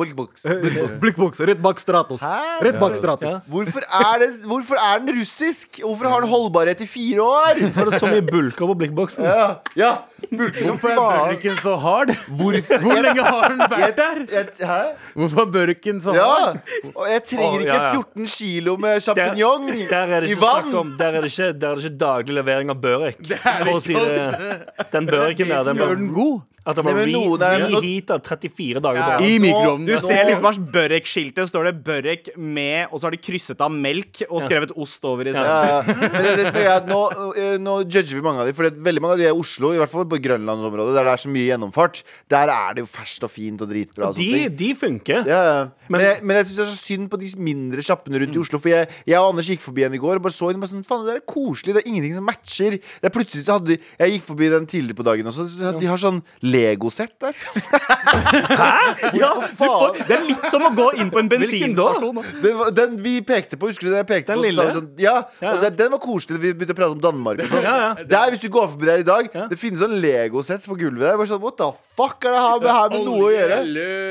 Blikkboks. 0.00 0.48
Blikkboks. 1.04 1.42
Rett 1.50 1.62
bak 1.64 1.82
Stratos. 1.82 2.24
Hæ? 2.24 2.40
Rett 2.64 2.80
bak 2.80 2.96
Stratos. 2.98 3.50
Hvorfor 3.52 3.84
er, 3.84 4.24
det, 4.24 4.30
hvorfor 4.48 4.80
er 4.80 5.04
den 5.04 5.20
russisk? 5.20 5.80
Hvorfor 5.82 6.10
har 6.10 6.24
den 6.24 6.32
holdbarhet 6.32 6.80
i 6.84 6.88
fire 6.88 7.28
år? 7.28 7.62
For 7.74 7.90
det 7.90 7.96
er 7.96 8.02
så 8.02 8.10
mye 8.10 8.24
bulker 8.26 8.70
på 8.70 8.76
blikkboksen. 8.80 9.26
Ja, 9.26 9.46
ja. 9.78 9.92
Bulker 10.30 10.60
som 10.60 10.72
Hvorfor 10.72 10.94
er 10.94 11.34
bulken 11.34 11.58
så 11.62 11.76
hard? 11.82 12.14
Hvorfor? 12.40 12.93
Hvor 12.94 13.04
lenge 13.08 13.26
har 13.26 13.48
den 13.52 13.62
vært 13.74 13.98
der? 14.00 14.22
Jeg, 14.32 14.46
hæ? 14.70 14.80
Hvorfor 15.18 15.50
børken 15.58 16.00
så 16.04 16.14
Ja! 16.16 16.28
hard? 16.30 16.58
Og 16.94 17.04
jeg 17.10 17.22
trenger 17.32 17.66
ikke 17.66 17.74
ja, 17.74 17.82
ja. 17.90 18.00
14 18.00 18.26
kilo 18.36 18.76
med 18.80 19.04
sjampinjong 19.04 19.68
i 19.74 20.38
vann! 20.40 20.74
om 20.74 20.96
Der 20.98 21.18
er 21.18 21.26
det 21.26 21.32
ikke, 21.32 21.52
der 21.58 21.68
er 21.74 21.74
det 21.80 21.84
ikke 21.90 21.98
daglig 22.00 22.34
levering 22.40 22.70
av 22.72 22.80
børek. 22.82 23.20
er 23.20 23.64
det 23.68 23.78
si 23.82 23.94
ikke, 23.94 24.08
det. 24.08 24.88
Den 24.92 25.06
børeken 25.10 25.48
der, 25.50 25.62
den 25.70 25.76
gjør 25.82 25.96
den 26.00 26.10
god. 26.14 26.42
at 26.64 26.78
den 26.78 26.86
var 26.86 26.96
reheata 26.96 28.16
34 28.24 28.80
dager 28.80 29.00
Ja, 29.00 29.08
ja. 29.18 29.26
I 29.26 29.38
mikroovnen. 29.42 29.86
Du 29.88 29.96
ser 30.00 30.24
liksom 30.28 30.46
her 30.48 30.60
Børek-skiltet, 30.74 31.48
står 31.50 31.68
det 31.68 31.74
Børek 31.84 32.30
med, 32.36 32.86
og 32.90 33.00
så 33.00 33.08
har 33.08 33.16
de 33.16 33.20
krysset 33.20 33.60
av 33.60 33.72
melk 33.72 34.22
og 34.30 34.40
skrevet 34.44 34.72
ost 34.80 35.04
over 35.08 35.28
i 35.28 35.34
stedet. 35.34 35.44
Ja, 35.44 35.76
ja. 35.76 35.96
Men 36.00 36.16
det, 36.24 36.32
det 36.40 36.46
som 36.48 36.58
er 36.60 36.64
greia, 36.64 36.78
nå, 36.88 37.00
eh, 37.36 37.56
nå 37.60 37.76
judger 37.84 38.14
vi 38.16 38.24
mange 38.24 38.44
av 38.44 38.48
dem, 38.48 38.56
for 38.56 38.80
veldig 38.88 39.04
mange 39.04 39.18
av 39.18 39.22
de 39.22 39.28
er 39.28 39.34
i 39.34 39.42
Oslo, 39.44 39.74
i 39.74 39.80
hvert 39.82 39.92
fall 39.92 40.08
på 40.08 40.20
Grønlandsområdet, 40.24 40.96
der 40.96 41.08
det 41.08 41.14
er 41.14 41.22
så 41.24 41.32
mye 41.34 41.48
gjennomfart. 41.50 42.02
Der 42.32 42.54
er 42.54 42.78
det 42.78 42.83
jo 42.84 42.90
ferskt 42.92 43.24
og 43.26 43.32
fint 43.32 43.60
og 43.64 43.68
dritbra. 43.72 44.10
og 44.12 44.18
De, 44.20 44.48
de 44.48 44.70
funker. 44.78 45.24
Ja, 45.28 45.40
ja. 45.48 45.58
Men, 45.88 45.98
Men- 45.98 46.04
jeg, 46.06 46.20
men 46.24 46.36
jeg 46.38 46.46
syns 46.46 46.56
det 46.60 46.64
er 46.66 46.70
så 46.70 46.80
synd 46.80 47.08
på 47.12 47.18
de 47.20 47.30
mindre 47.40 47.82
sjappene 47.84 48.20
rundt 48.22 48.36
i 48.36 48.40
Oslo. 48.44 48.60
For 48.62 48.68
jeg, 48.72 48.88
jeg 49.08 49.18
og 49.20 49.32
Anders 49.34 49.48
gikk 49.52 49.60
forbi 49.64 49.84
en 49.88 49.94
i 49.96 50.00
går 50.00 50.20
og 50.20 50.24
bare 50.28 50.36
så 50.36 50.52
den. 50.52 50.60
Bare 50.62 50.70
sånn, 50.72 50.84
Faen, 50.86 51.04
det 51.06 51.14
der 51.14 51.20
er 51.22 51.26
koselig. 51.28 51.74
Det 51.76 51.82
er 51.84 51.90
ingenting 51.90 52.14
som 52.18 52.24
matcher. 52.28 52.78
Det 52.78 53.10
er 53.10 53.14
plutselig 53.14 53.44
så 53.48 53.58
hadde 53.58 53.74
de 53.74 53.78
Jeg 54.00 54.14
gikk 54.16 54.26
forbi 54.30 54.48
den 54.54 54.66
tidligere 54.70 54.98
på 55.00 55.06
dagen 55.10 55.26
også. 55.32 55.48
Så 55.50 55.74
de 55.80 55.86
har 55.90 56.00
sånn 56.00 56.22
Lego-sett 56.44 57.16
der. 57.24 57.34
Hæ? 58.04 58.72
Ja, 59.20 59.30
faen. 59.56 59.98
Det 60.08 60.14
er 60.16 60.24
litt 60.26 60.46
som 60.50 60.64
å 60.66 60.70
gå 60.74 60.86
inn 61.00 61.10
på 61.12 61.20
en 61.22 61.28
bensinstasjon. 61.30 62.20
Den, 62.42 62.60
den 62.76 62.96
vi 63.04 63.16
pekte 63.26 63.58
på, 63.60 63.68
husker 63.70 63.88
du 63.88 63.92
det? 63.94 64.02
Jeg 64.02 64.08
pekte 64.10 64.32
Den 64.34 64.40
på, 64.40 64.46
lille? 64.48 64.66
Sånn, 64.74 64.88
ja, 65.00 65.14
Ja, 65.42 65.54
og 65.56 65.62
den, 65.64 65.76
den 65.78 65.92
var 65.94 66.00
koselig. 66.02 66.40
Vi 66.42 66.52
begynte 66.54 66.74
å 66.76 66.78
prate 66.78 66.96
om 66.96 67.02
Danmark. 67.04 67.42
Sånn. 67.48 67.64
Ja, 67.64 67.74
ja. 67.84 67.90
Der, 68.14 68.32
hvis 68.34 68.42
du 68.44 68.48
går 68.52 68.70
forbi 68.74 68.88
der 68.90 69.04
i 69.04 69.06
dag, 69.06 69.30
Ja. 69.34 69.46
det 69.50 69.58
finnes 69.60 69.82
sånn 69.82 69.96
Lego-sett 70.02 70.66
på 70.68 70.76
gulvet 70.80 71.04
der. 71.08 71.18
Bare 71.20 71.30
sånn, 71.30 71.42
What 71.44 71.58
the 71.60 71.70
fuck 71.98 72.24
er 72.26 72.34
det 72.34 72.42
her 72.44 72.60
med, 72.64 72.70
her 72.74 72.92
med 72.94 73.04
noe 73.06 73.22
å 73.26 73.32
gjøre? 73.34 73.58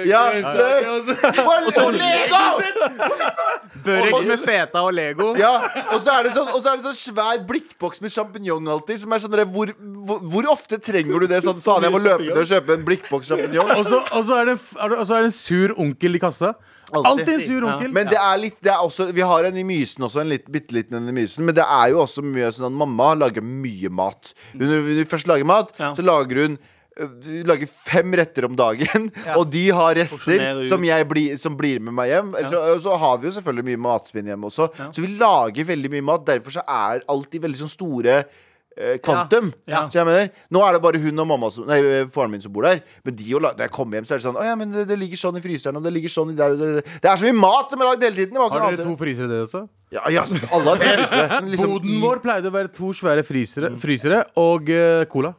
Ja, 0.10 0.24
løk. 0.34 1.12
Bare 1.48 1.74
sånn 1.76 1.98
Lego! 2.00 2.42
Børek 3.84 4.28
med 4.28 4.44
feta 4.46 4.84
og 4.86 4.94
Lego. 4.96 5.32
Ja, 5.40 5.54
og 5.92 6.04
så 6.06 6.14
er 6.18 6.28
det 6.28 6.34
sånn, 6.38 6.52
og 6.54 6.60
så 6.64 6.72
er 6.74 6.80
det 6.80 6.86
sånn 6.88 7.00
svær 7.00 7.42
blikkboks 7.50 8.04
med 8.04 8.14
sjampinjong 8.14 8.70
alltid. 8.76 9.02
Som 9.04 9.16
er 9.16 9.24
sånn 9.24 9.40
hvor, 9.54 9.74
hvor, 10.08 10.22
hvor 10.36 10.50
ofte 10.54 10.80
trenger 10.84 11.26
du 11.26 11.30
det? 11.32 11.42
Sånn, 11.46 11.60
faen, 11.64 11.88
jeg 11.88 11.96
må 11.96 12.02
løpe 12.04 12.28
ned 12.30 12.40
og 12.44 12.48
kjøpe 12.54 12.78
en 12.78 12.86
blikkboks 12.88 13.32
sjampinjong. 13.34 13.74
Og 13.80 13.84
så 13.90 14.00
er, 14.40 14.54
det 14.54 14.60
det- 14.60 15.00
og 15.00 15.06
så 15.08 15.20
det 15.20 15.32
en 15.32 15.36
sur 15.36 15.76
onkel 15.80 16.16
i 16.16 16.22
kassa. 16.24 16.54
Alltid. 16.94 17.30
En 17.34 17.42
sur 17.42 17.66
onkel. 17.66 17.92
Men 17.96 18.10
det 18.12 18.20
er 18.22 18.38
litt 18.38 18.60
det 18.64 18.70
er 18.72 18.82
også, 18.84 19.10
Vi 19.16 19.24
har 19.26 19.48
en 19.50 19.58
i 19.58 19.64
Mysen 19.66 20.06
også, 20.06 20.22
en 20.22 20.30
litt, 20.30 20.46
bitte 20.52 20.76
liten 20.76 21.00
en 21.00 21.10
i 21.10 21.16
Mysen. 21.16 21.44
Men 21.48 21.56
det 21.58 21.66
er 21.66 21.90
jo 21.94 22.04
også 22.04 22.22
mye 22.26 22.52
sånn 22.54 22.70
at 22.70 22.78
mamma 22.84 23.14
lager 23.18 23.42
mye 23.42 23.90
mat. 23.90 24.34
Hun, 24.54 24.68
når 24.70 24.86
hun 24.92 25.10
først 25.10 25.28
lager 25.32 25.48
mat, 25.50 25.74
Ja. 25.80 25.94
så 25.98 26.06
lager 26.06 26.44
hun 26.46 26.60
lager 27.48 27.70
fem 27.70 28.14
retter 28.20 28.46
om 28.46 28.56
dagen, 28.58 29.10
og 29.40 29.48
de 29.54 29.66
har 29.74 29.96
rester 29.98 30.46
som, 30.70 30.86
jeg 30.86 31.10
blir, 31.10 31.36
som 31.42 31.58
blir 31.58 31.82
med 31.82 31.96
meg 31.98 32.14
hjem. 32.14 32.34
Ja. 32.38 32.48
så, 32.52 32.64
så 32.86 32.98
har 33.02 33.20
vi 33.22 33.30
jo 33.30 33.36
selvfølgelig 33.40 33.68
mye 33.72 33.84
matsvinn 33.90 34.32
hjemme 34.34 34.50
også. 34.52 34.70
Så 34.94 35.04
vi 35.04 35.14
lager 35.18 35.70
veldig 35.74 35.94
mye 35.94 36.08
mat. 36.14 36.26
Derfor 36.28 36.60
så 36.60 36.66
er 36.70 37.06
alltid 37.10 37.44
veldig 37.48 37.64
sånn 37.64 37.72
store 37.72 38.20
eh, 38.22 38.98
kvantum. 39.04 39.52
Ja. 39.70 39.86
Så 39.90 40.00
jeg 40.02 40.10
mener, 40.10 40.30
Nå 40.54 40.64
er 40.66 40.78
det 40.78 40.82
bare 40.86 41.02
hun 41.02 41.24
og 41.26 41.30
mamma 41.30 41.50
som, 41.54 41.68
nei, 41.70 41.80
eh, 41.82 42.08
faren 42.14 42.34
min 42.34 42.44
som 42.44 42.54
bor 42.54 42.68
der. 42.68 42.82
Men 43.06 43.18
de, 43.20 43.30
og 43.36 43.46
når 43.46 43.66
jeg 43.66 43.74
kommer 43.74 44.00
hjem, 44.00 44.10
så 44.10 44.16
er 44.16 44.22
det 44.22 44.28
sånn 44.28 44.40
Å 44.42 44.48
ja, 44.48 44.56
men 44.60 44.74
det, 44.74 44.88
det 44.90 45.00
ligger 45.02 45.24
sånn 45.26 45.40
i 45.40 45.44
fryseren, 45.44 45.80
og 45.80 45.86
det 45.86 45.94
ligger 45.98 46.14
sånn 46.14 46.34
i 46.34 46.38
der 46.40 46.56
og 46.56 46.62
det, 46.62 46.88
det 47.04 47.12
er 47.12 47.22
så 47.22 47.30
mye 47.30 47.40
mat 47.42 47.74
som 47.74 47.84
har 47.84 47.94
lagd 47.94 48.08
hele 48.08 48.20
tiden! 48.22 48.36
Det 48.36 48.42
var 48.44 48.52
ikke 48.52 48.60
Har 48.60 48.68
dere 48.68 48.84
annet. 48.84 48.92
to 48.92 49.02
frysere, 49.02 49.32
dere 49.32 49.48
også? 49.48 49.64
Ja, 49.94 50.08
ja, 50.10 50.26
alle 50.26 50.74
har 50.74 50.82
frysere. 50.84 51.40
Liksom 51.54 51.74
Boden 51.76 52.02
vår 52.02 52.22
pleide 52.24 52.50
å 52.50 52.56
være 52.56 52.74
to 52.74 52.94
svære 52.98 53.26
frysere, 53.28 53.74
frysere 53.82 54.24
og 54.42 54.74
uh, 54.74 55.04
cola. 55.12 55.36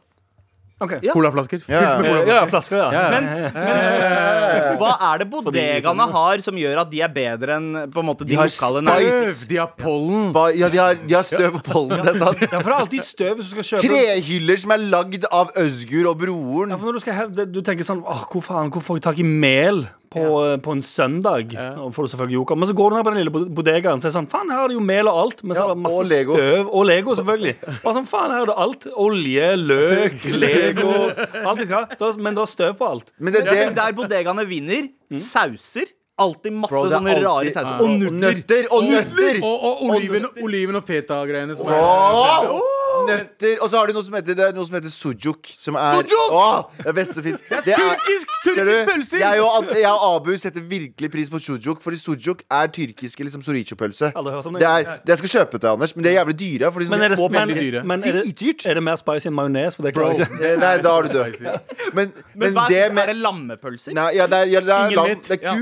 Ok. 0.83 0.91
Colaflasker. 1.07 1.61
Fylt 1.63 1.69
med 1.71 1.79
Ja, 1.79 1.91
colaflasker. 1.95 2.27
ja, 2.27 2.39
flasker, 2.51 2.75
ja. 2.81 2.87
Ja, 2.91 3.03
ja. 3.05 3.11
Men 3.15 4.75
hva 4.81 4.89
er 5.13 5.21
det 5.21 5.27
bodegaene 5.31 6.07
har 6.11 6.43
som 6.43 6.57
gjør 6.59 6.81
at 6.83 6.89
de 6.91 6.99
er 7.05 7.11
bedre 7.15 7.55
enn 7.55 7.69
på 7.93 8.03
en 8.03 8.07
måte 8.09 8.25
de, 8.27 8.33
De 8.33 8.39
har 8.41 8.49
lokale 8.51 8.83
Støv, 8.83 9.47
de 9.53 9.59
har 9.61 9.71
pollen. 9.79 10.29
Spa, 10.33 10.43
ja, 10.51 10.67
de 10.73 10.81
har, 10.81 10.99
de 10.99 11.15
har 11.15 11.23
støv 11.27 11.59
og 11.61 11.63
pollen, 11.63 12.03
det 12.03 12.11
er 12.15 12.19
sant. 12.19 12.43
Ja, 12.43 12.59
for 12.59 12.67
det 12.67 12.75
er 12.75 12.79
alltid 12.81 13.07
støv 13.07 13.35
hvis 13.39 13.47
du 13.47 13.55
skal 13.55 13.69
kjøpe 13.71 13.87
Trehyller 13.87 14.63
som 14.65 14.75
er 14.75 14.83
lagd 14.91 15.27
av 15.31 15.53
Øzgur 15.63 16.09
og 16.11 16.19
broren. 16.25 16.75
Ja, 16.75 16.79
for 16.81 16.91
når 16.91 16.99
du, 16.99 17.05
skal 17.05 17.51
du 17.55 17.61
tenker 17.65 17.87
sånn 17.87 18.03
Åh, 18.03 18.25
hvor 18.33 18.43
faen, 18.43 18.71
hvor 18.75 18.83
får 18.83 18.99
jeg 18.99 19.07
tak 19.07 19.21
i 19.23 19.27
mel 19.27 19.85
på, 20.15 20.23
ja. 20.47 20.55
på 20.63 20.71
en 20.75 20.81
søndag? 20.81 21.51
Nå 21.75 21.89
får 21.93 22.07
du 22.07 22.11
selvfølgelig 22.15 22.37
joker 22.39 22.59
Men 22.61 22.69
så 22.71 22.75
går 22.79 22.89
du 22.89 22.95
ned 22.95 23.03
på 23.05 23.13
den 23.13 23.19
lille 23.21 23.33
bod- 23.35 23.49
bodegaen 23.59 23.99
Så 24.01 24.07
er 24.07 24.13
det 24.13 24.17
sånn, 24.17 24.29
faen, 24.31 24.49
her 24.55 24.63
er 24.63 24.71
det 24.73 24.77
jo 24.79 24.85
mel 24.87 25.09
og 25.11 25.19
alt 25.25 25.43
Men 25.43 25.55
så 25.57 25.59
Ja, 25.59 25.65
er 25.67 25.73
det 25.75 25.83
masse 25.83 25.99
og 26.01 26.09
Lego. 26.11 26.37
støv 26.39 26.71
Og 26.79 26.85
Lego 26.89 27.15
selvfølgelig 27.19 27.55
Bare 27.83 27.95
sånn, 27.99 28.07
faen, 28.09 28.31
her 28.35 28.41
er 28.45 28.49
det 28.51 28.57
alt 28.65 28.87
Olje, 29.05 29.49
løk, 29.65 30.17
Lego 30.45 30.95
Alt 31.43 31.59
de 31.59 31.67
skal 31.69 32.17
Men 32.25 32.33
du 32.33 32.41
har 32.45 32.49
støv 32.55 32.73
på 32.79 32.89
alt 32.95 33.11
Men 33.19 33.33
det, 33.35 33.43
Ja, 33.45 33.51
det, 33.51 33.67
men 33.69 33.77
der 33.81 33.93
bodegaene 33.99 34.47
vinner, 34.49 34.89
sauser. 35.19 35.91
Alltid 36.17 36.53
masse 36.55 36.71
Bro, 36.71 36.85
sånne 36.87 37.11
alltid- 37.11 37.25
rare 37.27 37.51
sauser. 37.51 37.73
Ja. 37.75 37.79
Og 37.83 37.89
nudler. 37.99 38.35
nøtter 38.37 38.69
og 38.71 38.85
nøtter! 38.87 39.39
Og, 39.43 39.65
og 39.67 39.81
oliven, 39.89 40.23
oliven 40.45 40.77
og 40.79 40.85
feta-greiene. 40.87 41.57
som 41.59 41.67
er- 41.67 41.75
Åh, 41.75 42.84
Nøtter. 43.09 43.55
Og 43.61 43.69
så 43.71 43.77
har 43.79 43.87
de 43.87 43.93
noe 43.97 44.03
som 44.07 44.13
heter, 44.17 44.35
det 44.37 44.45
er 44.47 44.53
noe 44.57 44.65
som 44.67 44.75
heter 44.77 44.93
sujuk. 44.93 45.49
Som 45.59 45.75
er 45.79 46.01
Sujuk! 46.01 46.33
Åh, 46.35 46.63
det 46.79 46.87
er 46.91 46.95
beste 46.97 47.15
som 47.17 47.23
fins. 47.25 47.41
Tyrkisk! 47.49 48.33
Ser 48.45 48.71
pølser! 48.89 49.19
Jeg 49.23 49.41
og, 49.41 49.49
Ad- 49.63 49.73
jeg 49.79 49.91
og 49.91 50.05
Abu 50.15 50.31
setter 50.37 50.61
virkelig 50.69 51.11
pris 51.13 51.29
på 51.33 51.39
sujuk, 51.41 51.81
fordi 51.83 51.97
sujuk 52.01 52.43
er 52.51 52.67
tyrkiske 52.75 53.23
liksom 53.27 53.41
soricho-pølse. 53.45 54.11
Aldri 54.15 54.33
hørt 54.35 54.45
om 54.51 54.53
det. 54.57 54.61
Det 54.61 54.69
er, 54.69 54.99
det 55.05 55.15
jeg 55.15 55.21
skal 55.23 55.33
kjøpe 55.35 55.59
til 55.63 55.71
Anders, 55.73 55.95
men 55.95 56.03
det 56.05 56.11
er 56.13 56.17
jævlig 56.21 56.37
dyre. 56.39 56.71
Fordi 56.75 56.89
Men 56.93 57.01
er 57.01 57.07
det, 57.15 57.17
små 57.19 57.27
men, 57.29 57.39
pakker- 57.49 57.61
dyre. 57.61 57.83
men 57.83 57.99
er, 58.03 58.11
det, 58.19 58.23
Dritdyrt. 58.25 58.65
er 58.69 58.73
det 58.79 58.83
mer 58.83 58.95
spicy 59.01 59.27
enn 59.31 59.37
majones? 59.37 59.75
For 59.79 59.83
det 59.89 59.93
klarer 59.97 60.13
jeg 60.19 60.27
ikke 60.29 60.45
Eh, 60.45 60.57
Nei, 60.61 60.73
da 60.85 60.93
er 60.97 61.01
du 61.01 61.13
død. 61.17 61.41
Men, 61.95 62.11
Men 62.35 62.39
men 62.41 62.53
hva 62.57 62.67
det 62.69 62.77
er, 62.79 62.89
er 62.89 62.93
med 62.93 63.07
det 63.07 63.15
lammepølser? 63.21 63.93
Nei, 63.95 64.09
ja, 64.17 64.25
det 64.27 64.37
er, 64.43 64.45
ja, 64.51 64.59
det 64.65 64.73
er 64.75 64.85
Ingen 64.85 64.97
lam. 64.99 65.07
vet. 65.09 65.23
Det 65.23 65.37
er 65.37 65.53
ku. 65.53 65.55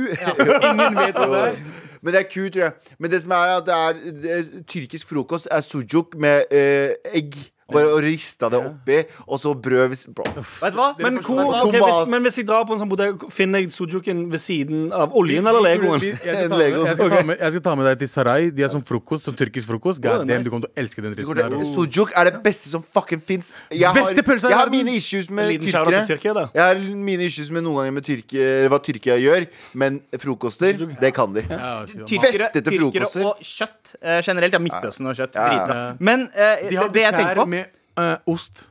Ingen 0.69 0.95
vet 0.97 1.15
hva 1.19 1.27
det 1.33 1.41
er. 1.47 1.57
Men 2.03 2.13
det 2.13 2.19
er 2.19 2.29
kult, 2.33 2.53
tror 2.53 2.65
jeg. 2.67 2.95
Men 2.99 3.11
det 3.11 3.21
som 3.23 3.31
er 3.31 3.57
at 3.57 3.65
det 3.67 3.75
er, 3.79 3.99
det 4.21 4.31
er 4.37 4.63
tyrkisk 4.67 5.09
frokost 5.09 5.47
er 5.51 5.63
sujuk 5.65 6.17
med 6.19 6.43
eh, 6.51 6.95
egg. 7.15 7.37
Bare 7.73 7.91
å 7.95 7.99
riste 8.03 8.49
det 8.53 8.59
oppi, 8.59 8.97
og 9.27 9.39
så 9.41 9.53
brød 9.55 9.87
hvis 9.93 10.05
Bro. 10.13 10.23
Vet 10.35 10.73
du 10.73 10.77
hva? 10.79 10.87
men, 10.99 11.17
hvor, 11.25 11.41
okay, 11.65 11.79
hvis, 11.81 12.07
men 12.13 12.21
hvis 12.27 12.37
jeg 12.41 12.47
drar 12.49 12.65
på 12.69 12.75
en 12.75 12.81
sånn 12.83 12.89
bodeg, 12.91 13.23
Finner 13.33 13.63
jeg 13.63 13.71
sujuken 13.73 14.25
ved 14.31 14.41
siden 14.43 14.91
av 14.93 15.13
oljen 15.17 15.47
eller 15.49 15.63
legoen? 15.65 16.01
Jeg 16.03 16.19
skal, 16.21 16.49
ta 16.49 16.57
med, 16.57 16.69
jeg, 16.85 16.95
skal 16.97 17.09
ta 17.13 17.21
med, 17.25 17.37
jeg 17.39 17.51
skal 17.55 17.63
ta 17.67 17.75
med 17.79 17.87
deg 17.89 17.99
til 18.03 18.09
Sarai. 18.11 18.49
De 18.53 18.65
har 18.65 18.71
sånn 18.73 18.83
frokost, 18.85 19.25
sånn 19.29 19.37
tyrkisk 19.39 19.69
frokost. 19.71 20.01
God 20.03 20.23
damn, 20.23 20.27
nice. 20.37 20.45
du 20.45 20.51
kommer 20.53 20.67
til 20.67 20.73
å 20.73 20.81
elske 20.83 21.03
den 21.05 21.15
dritten 21.15 21.39
der. 21.41 21.57
Sujuk 21.73 22.13
er 22.19 22.29
det 22.29 22.41
beste 22.45 22.69
som 22.73 22.83
fucking 22.83 23.21
fins. 23.23 23.53
Jeg, 23.71 23.85
har- 23.87 23.95
Beste 23.97 24.23
pølsa 24.27 24.47
i 24.47 24.51
jeg 24.53 24.57
har 24.59 24.67
verden. 24.69 24.85
mine 24.85 24.97
issues 24.97 25.29
med 25.29 25.49
liten 25.51 25.67
shout 25.71 25.87
til 25.89 25.97
tyrkere. 26.13 26.17
Tyrkia. 26.17 26.45
Jeg 26.53 26.63
har 26.63 26.83
mine 27.09 27.27
issues 27.29 27.49
med 27.55 27.63
noen 27.65 27.79
ganger 27.81 27.95
med 27.97 28.05
Tyrkia, 28.07 28.67
hva 28.69 28.79
Tyrkia 28.83 29.17
gjør, 29.21 29.47
men 29.79 30.01
frokoster, 30.19 30.73
det 31.01 31.13
kan 31.15 31.33
de. 31.33 31.43
Ja, 31.49 31.85
fy 31.87 31.97
faen. 31.97 32.07
Tyrkere, 32.09 32.49
Fettete 32.53 32.71
tyrkere 32.73 33.07
frokoster. 33.07 33.25
og 33.29 33.35
kjøtt 33.43 33.95
eh, 34.01 34.19
generelt. 34.25 34.53
Ja, 34.53 34.59
Midtøsten 34.63 35.07
og 35.09 35.15
kjøtt. 35.17 35.33
Dritbra. 35.37 35.77
Men 35.99 36.27
eh, 36.33 36.67
De 36.69 36.75
har 36.77 36.89
det 36.93 37.01
jeg 37.03 37.13
tenker 37.13 37.33
dessert 37.33 37.41
på 37.41 37.45
med 37.49 37.62
eh, 37.97 38.15
ost. 38.27 38.69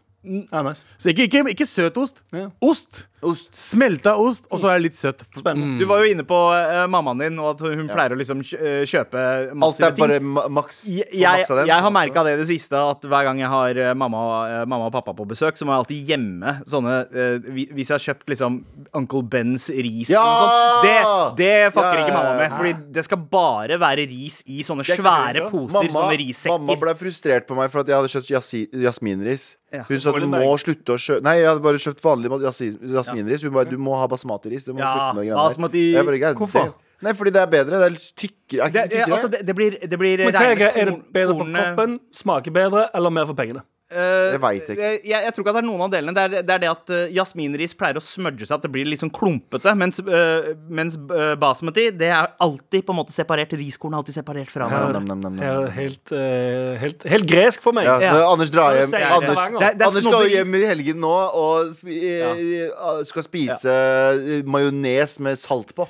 Ah, 0.53 0.63
nice. 0.69 0.87
Så 0.99 1.09
ikke, 1.09 1.23
ikke, 1.23 1.45
ikke 1.49 1.67
søt 1.67 1.99
ost. 1.99 2.25
Ja. 2.33 2.49
Ost. 2.61 3.09
Ost. 3.23 3.53
Smelta 3.55 4.17
ost, 4.19 4.49
og 4.51 4.59
så 4.59 4.71
er 4.73 4.81
det 4.81 4.89
litt 4.89 4.99
søtt. 4.99 5.23
Spennende. 5.37 5.79
Du 5.79 5.87
var 5.87 6.03
jo 6.03 6.11
inne 6.11 6.25
på 6.27 6.39
uh, 6.51 6.85
mammaen 6.91 7.23
din, 7.23 7.39
og 7.39 7.53
at 7.53 7.63
hun 7.63 7.87
pleier 7.91 8.15
å 8.15 8.19
liksom 8.19 8.43
kjøpe 8.43 8.67
eh, 8.67 8.83
kjøpe 8.89 9.23
Alt 9.63 9.81
er 9.87 9.95
bare 9.99 10.19
ma 10.23 10.45
maks. 10.51 10.83
Jeg, 10.91 11.07
jeg, 11.15 11.47
jeg 11.69 11.79
har 11.87 11.95
merka 11.95 12.25
det 12.27 12.35
i 12.37 12.41
det 12.43 12.49
siste, 12.51 12.79
at 12.79 13.07
hver 13.07 13.29
gang 13.29 13.43
jeg 13.43 13.51
har 13.53 13.79
eh, 13.79 13.93
mamma, 13.99 14.23
mamma 14.67 14.89
og 14.91 14.95
pappa 14.97 15.15
på 15.17 15.27
besøk, 15.31 15.59
så 15.59 15.69
må 15.69 15.75
jeg 15.75 15.85
alltid 15.85 16.13
gjemme 16.13 16.57
sånne 16.69 16.97
uh, 17.15 17.49
Hvis 17.53 17.93
jeg 17.93 17.95
har 17.95 18.05
kjøpt 18.09 18.35
liksom 18.35 18.59
Uncle 18.99 19.23
Bens 19.33 19.69
ris 19.71 20.11
Ja! 20.13 20.27
sånt, 20.43 20.87
det, 20.87 20.99
det 21.43 21.55
fucker 21.77 21.89
Ja, 21.89 21.95
ja, 21.95 22.05
ikke 22.07 22.19
mamma 22.19 22.37
med. 22.43 22.59
Fordi 22.59 22.75
det 22.99 23.07
skal 23.07 23.23
bare 23.33 23.79
være 23.83 24.07
ris 24.11 24.43
i 24.51 24.63
sånne 24.67 24.87
svære 24.87 25.39
det. 25.39 25.49
poser, 25.53 25.89
Mamma, 25.93 26.07
sånne 26.11 26.59
mamma 26.59 26.79
ble 26.83 26.97
frustrert 26.99 27.47
på 27.49 27.59
meg 27.59 27.71
for 27.73 27.85
at 27.85 27.93
jeg 27.93 28.01
hadde 28.01 28.13
kjøpt 28.17 28.83
jasminris. 28.83 29.53
Ja. 29.73 29.87
Hun 29.89 30.01
sa 30.05 30.13
at 30.13 30.21
du 30.21 30.29
må 30.29 30.41
slutte 30.61 30.93
å 30.93 31.01
kjøpe 31.01 31.25
Nei, 31.25 31.39
jeg 31.41 31.49
hadde 31.49 31.63
bare 31.65 31.81
kjøpt 31.81 32.03
vanlig 32.05 32.29
jasi- 32.43 32.75
jasminris. 33.17 33.43
Hun 33.43 33.53
bare 33.53 33.71
du 33.71 33.77
må 33.79 33.97
ha 33.99 34.07
basmati-ris. 34.09 34.65
Du 34.65 34.73
må 34.75 34.79
Ja, 34.81 34.93
slutte 34.93 35.15
med 35.15 35.23
de 35.25 35.29
greiene 35.29 35.43
der. 35.43 35.49
basmati. 35.49 35.85
Jeg 35.93 36.05
bare, 36.07 36.19
"God 36.19 36.37
Hvorfor? 36.43 36.61
damn." 36.65 36.75
Nei, 37.03 37.13
fordi 37.19 37.31
det 37.35 37.41
er 37.43 37.47
bedre. 37.51 37.71
Det 37.79 37.87
er 37.87 37.91
litt 37.91 38.13
tykkere. 38.17 38.67
Er 38.67 38.71
Det, 38.71 38.91
det 38.91 38.99
eh, 39.01 39.07
altså, 39.11 39.29
det, 39.31 39.41
det 39.47 39.55
blir, 39.57 39.71
det 39.91 39.99
blir 39.99 40.19
Men 40.19 40.35
hva 40.35 40.41
er, 40.53 40.55
det- 40.55 40.77
er 40.77 40.85
det 40.87 41.13
bedre 41.13 41.35
for 41.39 41.45
kroppen, 41.51 42.01
smaker 42.13 42.51
bedre 42.53 42.89
eller 42.95 43.11
mer 43.11 43.25
for 43.27 43.35
pengene? 43.35 43.63
Eh, 43.93 44.33
Det 44.33 44.41
vet 44.43 44.69
jeg 44.71 44.77
ikke. 44.77 44.91
Jeg, 45.05 45.25
jeg 45.27 45.35
tror 45.37 45.45
ikke 45.45 45.53
at 45.53 45.59
det 45.59 45.63
er 45.63 45.69
noen 45.69 45.85
av 45.87 45.91
delene. 45.93 46.15
Det 46.17 46.23
er 46.25 46.33
det, 46.43 46.55
er 46.57 46.63
det 46.65 46.71
at 46.73 46.93
uh, 46.95 47.03
jasminris 47.13 47.75
pleier 47.79 47.99
å 48.01 48.05
smudge 48.05 48.47
seg, 48.49 48.57
at 48.57 48.65
det 48.67 48.73
blir 48.75 48.89
litt 48.89 49.03
sånn 49.03 49.13
klumpete. 49.13 49.75
Mens, 49.79 50.01
uh, 50.07 50.53
mens 50.73 50.97
uh, 50.97 51.35
basmati, 51.41 51.89
det 51.99 52.09
er 52.13 52.31
alltid 52.43 52.87
på 52.89 52.95
en 52.95 53.01
måte 53.03 53.15
separert. 53.15 53.53
Riskorn 53.59 53.93
er 53.95 54.01
alltid 54.03 54.17
separert 54.17 54.51
fra 54.53 54.69
Ja, 54.73 54.83
hverandre. 54.89 55.33
Ja, 55.43 55.57
helt, 55.77 56.13
eh, 56.17 56.75
helt, 56.81 57.05
helt 57.13 57.27
gresk 57.29 57.63
for 57.65 57.77
meg. 57.77 57.87
Ja, 57.89 57.99
Ja. 58.03 58.15
Anders 58.33 58.51
drar 58.51 58.75
hjem 58.77 58.93
er- 58.97 59.07
Anders, 59.13 59.37
det 59.37 59.59
det 59.79 59.83
er 59.83 59.87
Anders 59.91 60.05
skal 60.07 60.25
jo 60.27 60.33
hjem 60.37 60.55
i 60.57 60.63
helgen 60.67 61.01
nå 61.03 61.13
og 61.43 61.73
spi, 61.77 61.99
eh, 62.23 63.03
skal 63.09 63.23
spise 63.27 63.73
eh, 63.73 64.43
majones 64.49 65.19
med 65.21 65.39
salt 65.39 65.75
på. 65.77 65.87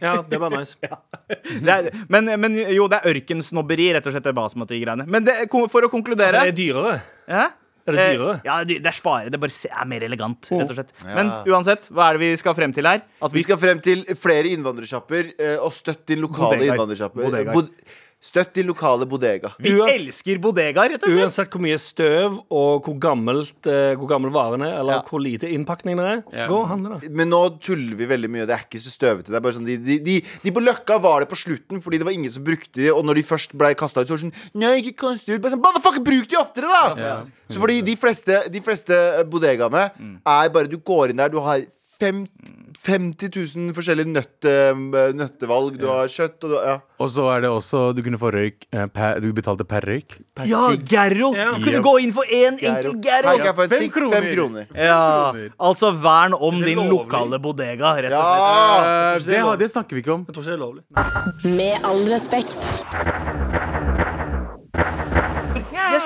Ja, 0.00 0.22
det 0.22 0.40
var 0.40 0.50
nice. 0.54 0.76
Det 1.62 1.68
er, 1.72 1.88
men, 2.12 2.28
men 2.40 2.54
jo, 2.74 2.86
det 2.90 2.98
er 3.00 3.12
ørkensnobberi, 3.14 3.90
rett 3.96 4.06
og 4.06 4.12
slett, 4.14 4.24
det 4.26 4.34
basmati-greiene. 4.36 5.06
Men 5.08 5.24
det, 5.24 5.34
for 5.72 5.86
å 5.86 5.90
konkludere 5.92 6.42
Det 6.44 6.52
er 6.52 6.56
dyrere. 6.56 6.94
Hæ? 7.28 7.41
Er 7.86 7.92
det 7.96 7.98
Eh, 8.02 8.12
dyrere? 8.16 8.40
ja, 8.44 8.56
det 8.64 8.86
er 8.86 8.94
spare. 8.94 9.30
Det 9.30 9.40
bare 9.42 9.50
er 9.80 9.86
mer 9.90 10.00
elegant, 10.06 10.48
rett 10.52 10.70
og 10.70 10.76
slett. 10.76 10.92
Men 11.04 11.30
uansett, 11.50 11.88
hva 11.90 12.10
er 12.10 12.18
det 12.18 12.20
vi 12.20 12.36
skal 12.36 12.54
frem 12.54 12.72
til 12.72 12.86
her? 12.86 13.02
At 13.20 13.32
Vi 13.32 13.42
skal 13.42 13.58
frem 13.58 13.80
til 13.82 14.04
flere 14.14 14.46
innvandrersjapper, 14.54 15.32
eh, 15.38 15.56
og 15.58 15.72
støtt 15.72 16.06
din 16.06 16.20
lokale 16.22 16.60
innvandrersjapper. 16.62 17.22
Bodegaer. 17.26 17.70
Støtt 18.22 18.52
de 18.54 18.62
lokale 18.62 19.02
bodega. 19.10 19.48
Vi 19.58 19.72
Uans- 19.74 19.90
elsker 20.06 20.38
bodegaer, 20.38 20.92
rett 20.94 21.02
og 21.02 21.10
slett. 21.10 21.24
Uansett 21.24 21.48
hvor 21.50 21.62
mye 21.64 21.78
støv 21.82 22.36
og 22.54 22.84
hvor 22.86 22.94
gammelt 23.02 23.66
uh, 23.66 23.96
Hvor 23.98 24.06
gammel 24.12 24.30
varen 24.30 24.62
er, 24.62 24.76
eller 24.78 25.00
Ja. 25.00 25.02
hvor 25.08 25.18
lite 25.20 25.50
innpakning 25.50 25.96
det 25.98 26.06
er, 26.06 26.22
Ja. 26.32 26.46
gå 26.46 26.60
og 26.60 26.68
handle, 26.70 27.00
da. 27.00 27.08
Men 27.10 27.28
nå 27.34 27.40
tuller 27.58 27.96
vi 27.98 28.06
veldig 28.06 28.30
mye. 28.30 28.46
Det 28.46 28.54
er 28.54 28.62
ikke 28.62 28.78
så 28.78 28.94
støvete. 28.94 29.26
Det 29.26 29.34
er 29.34 29.40
bare 29.42 29.56
sånn, 29.58 29.66
de, 29.66 29.76
de, 29.76 29.98
de, 29.98 30.20
de 30.44 30.50
på 30.54 30.62
Løkka 30.62 31.00
var 31.02 31.20
det 31.26 31.28
på 31.34 31.40
slutten 31.42 31.82
fordi 31.82 31.98
det 31.98 32.06
var 32.06 32.12
ingen 32.14 32.30
som 32.30 32.44
brukte 32.46 32.78
de. 32.78 32.92
Og 32.94 33.02
når 33.04 33.14
de 33.18 33.22
først 33.26 33.58
ble 33.58 33.74
kasta 33.74 34.00
ut, 34.00 34.06
så 34.06 34.14
var 34.14 34.22
det 34.22 34.28
sånn 34.30 34.62
Nei, 34.62 34.72
ikke 34.84 34.96
kast 35.02 35.26
ut. 35.28 35.42
Bare 35.42 35.56
sånn, 35.56 35.64
Motherfucker, 35.66 36.04
bruk 36.06 36.28
de 36.30 36.38
oftere, 36.38 36.70
da! 36.70 37.22
Så 37.50 37.58
fordi 37.58 37.82
de 37.82 37.96
fleste, 37.98 38.38
de 38.54 38.60
fleste 38.62 38.94
bodegaene 39.28 39.90
er 40.24 40.48
bare 40.54 40.70
Du 40.70 40.78
går 40.78 41.10
inn 41.10 41.16
der, 41.18 41.28
du 41.28 41.40
har 41.42 41.58
fem, 42.02 42.24
50 42.82 43.30
000 43.56 43.72
forskjellige 43.76 44.10
nøtte, 44.10 44.52
nøttevalg. 45.14 45.76
Du 45.78 45.86
har 45.86 46.10
kjøtt 46.10 46.42
og 46.48 46.50
du 46.50 46.56
ja. 46.58 46.74
Og 47.02 47.10
så 47.14 47.24
er 47.32 47.40
det 47.44 47.50
også 47.50 47.80
Du 47.94 48.00
kunne 48.02 48.18
få 48.18 48.30
røyk 48.34 48.66
eh, 48.74 48.84
per, 48.94 49.20
Du 49.22 49.28
betalte 49.34 49.64
per 49.66 49.86
røyk. 49.86 50.16
Ja, 50.46 50.64
sigg. 50.72 50.82
Gerro! 50.90 51.30
Ja. 51.38 51.48
Du 51.56 51.62
kunne 51.66 51.82
gå 51.86 51.92
inn 52.02 52.12
for 52.16 52.26
én 52.26 52.58
enkel 52.58 52.68
Her 52.74 52.88
Gerro. 53.06 53.36
kan 53.38 53.46
jeg 53.48 53.56
få 53.58 53.66
en 53.68 53.72
Fem 53.74 53.84
sigg. 53.86 53.92
kroner. 53.94 54.16
Fem 54.18 54.28
kroner. 54.34 54.66
Ja, 54.74 55.32
altså 55.70 55.92
vern 56.02 56.34
om 56.38 56.58
din 56.62 56.78
lovlig? 56.82 56.90
lokale 56.96 57.38
bodega, 57.42 57.94
rett 58.02 58.18
og 58.18 58.26
slett. 58.26 58.46
Ja! 58.46 59.12
Eh, 59.14 59.26
det, 59.30 59.42
har- 59.46 59.60
det 59.62 59.70
snakker 59.74 59.98
vi 59.98 60.04
ikke 60.04 60.16
om. 60.18 60.26
Jeg 60.28 60.34
tror 60.34 60.42
ikke 60.42 60.52
det 60.52 60.58
er 60.58 60.64
lovlig. 60.66 61.56
Med 61.58 61.90
all 61.92 62.02
respekt. 62.10 63.71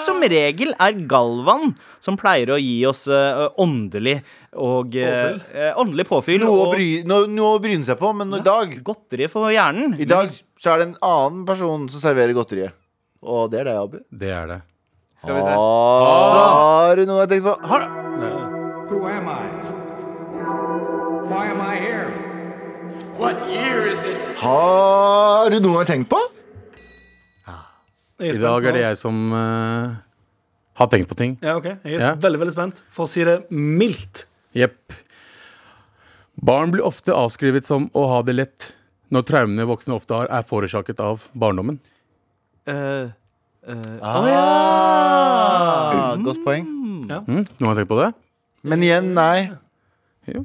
Som 0.04 0.20
regel 0.22 0.74
er 0.82 0.92
Galvan 1.08 1.72
som 2.02 2.16
pleier 2.20 2.50
å 2.54 2.58
gi 2.60 2.74
oss 2.88 3.06
uh, 3.08 3.46
åndelig 3.62 4.18
og 4.56 4.94
eh, 4.96 5.08
Påfyll. 5.08 5.40
eh, 5.56 5.78
Åndelig 5.80 6.06
påfyll 6.08 6.40
Noe 6.44 6.52
å, 6.52 6.66
og 6.66 6.74
bry, 6.76 6.86
noe, 7.08 7.26
noe 7.28 7.56
å 7.56 7.62
bryne 7.62 7.84
seg 7.88 7.98
på, 8.00 8.12
men 8.16 8.32
i 8.38 8.42
dag 8.44 8.72
godteri 8.86 9.28
for 9.32 9.50
hjernen. 9.52 9.96
I 10.00 10.06
dag 10.08 10.30
så 10.32 10.72
er 10.74 10.80
det 10.82 10.86
en 10.90 10.96
annen 11.04 11.42
person 11.48 11.88
som 11.92 12.00
serverer 12.02 12.36
godteriet. 12.36 12.76
Og 13.26 13.50
det 13.52 13.60
er 13.64 13.68
deg, 13.70 13.80
Abu. 13.82 13.98
Det 14.12 14.30
er 14.32 14.46
det. 14.52 14.60
Skal 15.20 15.34
vi 15.38 15.42
se. 15.44 15.56
Har 15.56 16.96
du 17.00 17.04
noe 17.08 17.24
jeg 17.24 17.32
tenkt 17.34 17.46
på? 17.48 17.56
Har, 17.72 17.86
Who 18.90 19.02
am 19.10 19.28
I? 19.28 19.44
Why 21.26 21.44
am 21.50 21.60
I 21.60 21.74
here? 21.74 22.08
What 23.18 23.36
year 23.50 23.86
is 23.90 23.98
it? 24.04 24.22
har 24.38 25.50
du 25.50 25.56
noe 25.64 25.72
jeg 25.72 25.80
har 25.80 25.88
tenkt 25.90 26.10
på? 26.12 26.20
I 28.20 28.32
dag 28.40 28.64
er 28.64 28.72
det 28.76 28.80
jeg 28.84 28.96
som 29.00 29.16
uh, 29.32 29.96
har 30.80 30.86
tenkt 30.92 31.08
på 31.10 31.16
ting. 31.18 31.34
Ja, 31.44 31.56
ok. 31.58 31.64
Jeg 31.84 31.94
er 31.98 32.00
Ja. 32.00 32.14
veldig 32.14 32.38
veldig 32.44 32.52
spent, 32.54 32.82
for 32.90 33.04
å 33.04 33.08
si 33.10 33.24
det 33.24 33.42
mildt. 33.50 34.26
Jepp. 34.56 34.92
Barn 36.36 36.70
blir 36.72 36.84
ofte 36.84 37.12
avskrevet 37.16 37.64
som 37.68 37.88
å 37.96 38.06
ha 38.08 38.22
det 38.24 38.34
lett, 38.36 38.72
når 39.12 39.22
traumene 39.28 39.66
voksne 39.68 39.94
ofte 39.96 40.14
har, 40.16 40.26
er 40.32 40.42
forårsaket 40.48 41.00
av 41.00 41.24
barndommen. 41.36 41.78
Eh, 42.66 43.08
Ah, 43.66 44.22
godt 46.22 46.38
poeng. 46.44 46.62
Mm? 46.66 47.26
Noen 47.26 47.66
har 47.66 47.74
tenkt 47.80 47.90
på 47.90 47.96
det? 47.98 48.12
Men 48.66 48.82
igjen, 48.84 49.08
nei. 49.16 49.48
ja. 50.30 50.42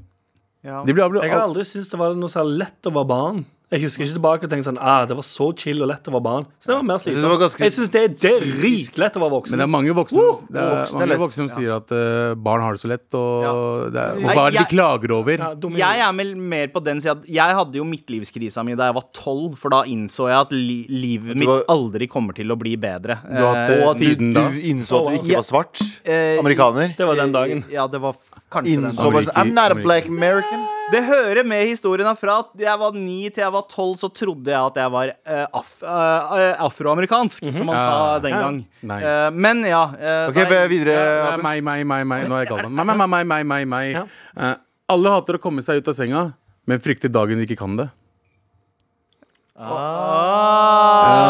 De 0.86 0.94
blir, 0.94 1.06
blir, 1.10 1.22
Jeg 1.26 1.32
har 1.34 1.44
aldri 1.46 1.64
syntes 1.66 1.90
det 1.92 2.00
var 2.02 2.16
noe 2.18 2.30
særlig 2.34 2.58
lett 2.64 2.82
å 2.90 2.94
være 2.96 3.10
barn. 3.12 3.40
Jeg 3.72 3.82
husker 3.86 4.04
ikke 4.04 4.16
tilbake 4.18 4.44
og 4.44 4.50
tenkte 4.52 4.68
sånn 4.68 4.78
ah, 4.84 5.06
Det 5.08 5.16
var 5.16 5.24
så 5.24 5.46
chill 5.56 5.80
og 5.82 5.88
lett 5.88 6.04
å 6.04 6.12
være 6.12 6.24
barn. 6.26 6.46
Så 6.60 6.68
det 6.68 6.76
var 6.76 6.84
mer 6.84 6.98
slitsomt. 7.00 7.40
ganske- 7.40 7.62
Jeg 7.64 7.72
syns 7.72 7.90
det, 7.94 8.02
det 8.20 8.32
er 8.36 8.42
dritlett 8.60 9.16
å 9.16 9.22
være 9.24 9.32
voksen. 9.32 9.52
men 9.52 9.60
det 9.60 9.64
er 9.64 9.72
mange 9.72 9.94
voksne, 9.96 10.26
det 10.52 10.60
er 10.60 10.74
voksne 10.76 11.00
mange 11.00 11.18
voksne 11.22 11.48
som 11.48 11.50
sier 11.56 11.72
at 11.78 11.92
uh, 11.96 12.36
barn 12.36 12.60
har 12.66 12.74
det 12.76 12.82
så 12.84 12.90
lett, 12.92 13.08
og, 13.16 13.44
Ja. 13.46 13.54
det 13.96 14.02
er, 14.04 14.36
hva 14.36 14.48
er 14.48 14.52
det 14.52 14.60
de 14.60 14.76
klager 14.76 15.12
over? 15.16 15.38
ja, 15.38 15.56
Jeg 15.94 16.00
er 16.04 16.12
vel 16.20 16.36
mer 16.36 16.68
på 16.68 16.84
den 16.84 17.00
sida 17.00 17.12
at 17.16 17.24
jeg 17.32 17.56
hadde 17.62 17.74
jo 17.80 17.86
midtlivskrisa 17.88 18.66
mi 18.66 18.76
da 18.76 18.92
jeg 18.92 18.94
var 19.00 19.08
tolv, 19.14 19.56
for 19.58 19.70
da 19.70 19.84
innså 19.84 20.28
jeg 20.28 20.36
at 20.42 20.52
li 20.52 20.86
livet 20.90 21.38
mitt 21.38 21.48
var- 21.48 21.64
aldri 21.70 22.10
kommer 22.12 22.36
til 22.36 22.52
å 22.52 22.60
bli 22.60 22.76
bedre. 22.76 23.22
Du 23.24 23.40
har 23.40 23.56
hatt 23.56 23.70
Eh, 23.72 23.76
det 23.78 23.84
Og 23.86 23.90
at 23.92 23.98
du, 23.98 24.04
siden 24.06 24.34
da. 24.34 24.50
du 24.50 24.60
innså 24.60 25.00
at 25.08 25.16
du 25.16 25.24
ikke 25.24 25.36
var 25.40 25.48
svart. 25.48 25.82
eh, 26.04 26.38
Amerikaner. 26.44 26.94
Det 26.98 27.08
var 27.08 27.16
den 27.16 27.32
dagen. 27.32 27.64
Ja, 27.72 27.88
det 27.88 28.02
var 28.02 28.16
kanskje 28.52 28.76
innså, 28.84 29.00
den 29.00 29.14
dagen. 29.14 29.26
sånn 29.32 29.34
I'm 29.48 29.54
not 29.54 29.72
a 29.72 29.76
black 29.76 30.08
American. 30.10 30.68
Det 30.92 31.02
hører 31.08 31.44
med 31.48 31.68
historien 31.70 32.10
fra 32.20 32.40
at 32.44 32.50
jeg 32.60 32.80
var 32.82 32.92
ni 32.98 33.30
til 33.30 33.42
jeg 33.46 33.54
var 33.54 33.64
tolv, 33.72 33.96
så 34.02 34.10
trodde 34.12 34.52
jeg 34.52 34.60
at 34.60 34.76
jeg 34.82 34.92
var 34.92 35.12
uh, 35.14 35.46
af 35.62 35.70
uh, 35.86 36.66
afroamerikansk, 36.68 37.48
som 37.56 37.66
man 37.70 37.78
sa 37.80 38.20
den 38.24 38.32
Ja. 38.36 38.42
gang. 38.44 38.58
Nice. 38.82 39.06
Uh, 39.06 39.30
men 39.40 39.64
ja. 39.70 39.84
Ok, 40.28 40.36
nei, 40.44 40.68
videre. 40.72 41.38
Meg, 41.44 41.64
meg, 41.64 41.86
meg, 41.88 42.06
meg. 42.12 42.28
Nå 42.28 42.36
er 42.36 42.46
jeg 42.46 42.52
gal. 42.52 42.68
Meg, 42.70 42.86
meg, 42.92 42.98
meg, 43.08 43.26
meg, 43.32 43.46
meg, 43.54 43.68
meg. 43.72 43.88
Ja. 44.36 44.54
Alle 44.92 45.10
hater 45.16 45.40
å 45.40 45.42
komme 45.42 45.64
seg 45.64 45.80
ut 45.80 45.88
av 45.88 45.96
senga, 45.96 46.26
men 46.68 46.80
frykter 46.84 47.10
dagen 47.14 47.40
de 47.40 47.48
ikke 47.48 47.60
kan 47.64 47.78
det. 47.80 47.88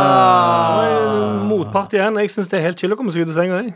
Ah. 0.02 1.44
Motpart 1.48 1.94
igjen. 1.96 2.18
Jeg 2.24 2.32
syns 2.34 2.50
det 2.52 2.58
er 2.60 2.66
helt 2.70 2.80
chill 2.82 2.94
å 2.94 2.98
komme 3.00 3.12
seg 3.14 3.26
ut 3.26 3.32
av 3.34 3.38
senga. 3.38 3.62
jeg. 3.64 3.76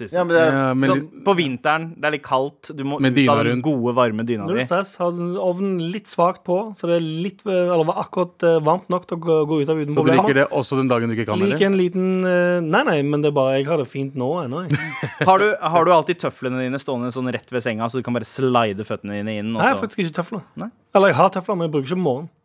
Synes 0.00 0.14
Ja, 0.16 0.24
men 0.24 0.34
det 0.34 0.42
er, 0.42 0.56
Ja, 0.56 0.74
men 0.74 0.92
litt, 0.96 1.08
på 1.26 1.34
vinteren, 1.38 1.86
det 1.96 2.08
er 2.08 2.14
litt 2.16 2.24
kaldt, 2.26 2.70
du 2.76 2.82
må 2.88 2.98
ut 3.00 3.20
av 3.30 3.42
den 3.46 3.62
gode, 3.64 3.94
varme 3.96 4.26
dyna 4.26 4.48
Null 4.48 4.58
di. 4.60 4.66
stress. 4.66 4.96
Ha 5.02 5.08
ovnen 5.10 5.78
litt 5.92 6.10
svakt 6.10 6.42
på, 6.46 6.58
så 6.78 6.90
det 6.90 6.98
er 6.98 7.06
litt 7.26 7.44
eh, 7.46 7.70
Eller 7.70 7.88
var 7.88 8.02
akkurat 8.04 8.46
eh, 8.46 8.58
varmt 8.66 8.90
nok 8.92 9.06
til 9.10 9.18
å 9.20 9.40
gå, 9.48 9.60
ut 9.62 9.72
av 9.72 9.80
uten 9.80 9.96
så 9.96 10.06
du 10.06 10.12
liker 10.14 10.38
det 10.40 10.46
også 10.60 10.80
den 10.80 10.90
dagen 10.90 11.10
du 11.10 11.16
ikke 11.16 11.28
kan 11.32 11.40
Liker 11.40 11.58
det? 11.58 11.70
en 11.70 11.78
liten 11.80 12.08
eh, 12.28 12.58
Nei, 12.64 12.82
nei, 12.86 12.98
men 13.06 13.24
det 13.24 13.32
er 13.32 13.36
bare 13.36 13.56
jeg 13.58 13.68
har 13.70 13.80
det 13.80 13.88
fint 13.90 14.16
nå 14.18 14.30
ennå. 14.44 14.64
Har 15.28 15.40
du, 15.40 15.48
har 15.60 15.84
du 15.84 15.90
alltid 15.92 16.18
tøflene 16.22 16.60
dine 16.62 16.78
stående 16.80 17.10
sånn 17.14 17.28
rett 17.32 17.50
ved 17.52 17.62
senga, 17.64 17.88
så 17.90 18.00
du 18.00 18.04
kan 18.06 18.14
bare 18.16 18.28
slide 18.28 18.84
føttene 18.86 19.18
dine 19.20 19.38
inn? 19.40 19.50
og 19.54 19.60
Nei, 19.60 19.68
jeg 19.70 19.76
har 19.76 19.80
faktisk 19.82 20.02
ikke 20.04 20.16
tøfler. 20.20 20.44
Nei. 20.60 20.70
Eller 20.96 21.12
jeg 21.12 21.18
har 21.20 21.32
tøfler, 21.34 21.58
men 21.58 21.68
jeg 21.68 21.74
bruker 21.74 21.90
ikke 21.92 22.00
morgen 22.00 22.10
morgenen. 22.10 22.36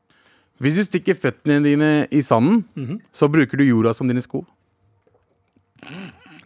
Hvis 0.64 0.78
du 0.80 0.86
stikker 0.88 1.18
føttene 1.20 1.60
dine 1.66 1.90
i 2.16 2.22
sanden, 2.24 3.02
så 3.12 3.28
bruker 3.32 3.60
du 3.60 3.66
jorda 3.68 3.94
som 3.94 4.08
dine 4.08 4.24
sko. 4.24 4.46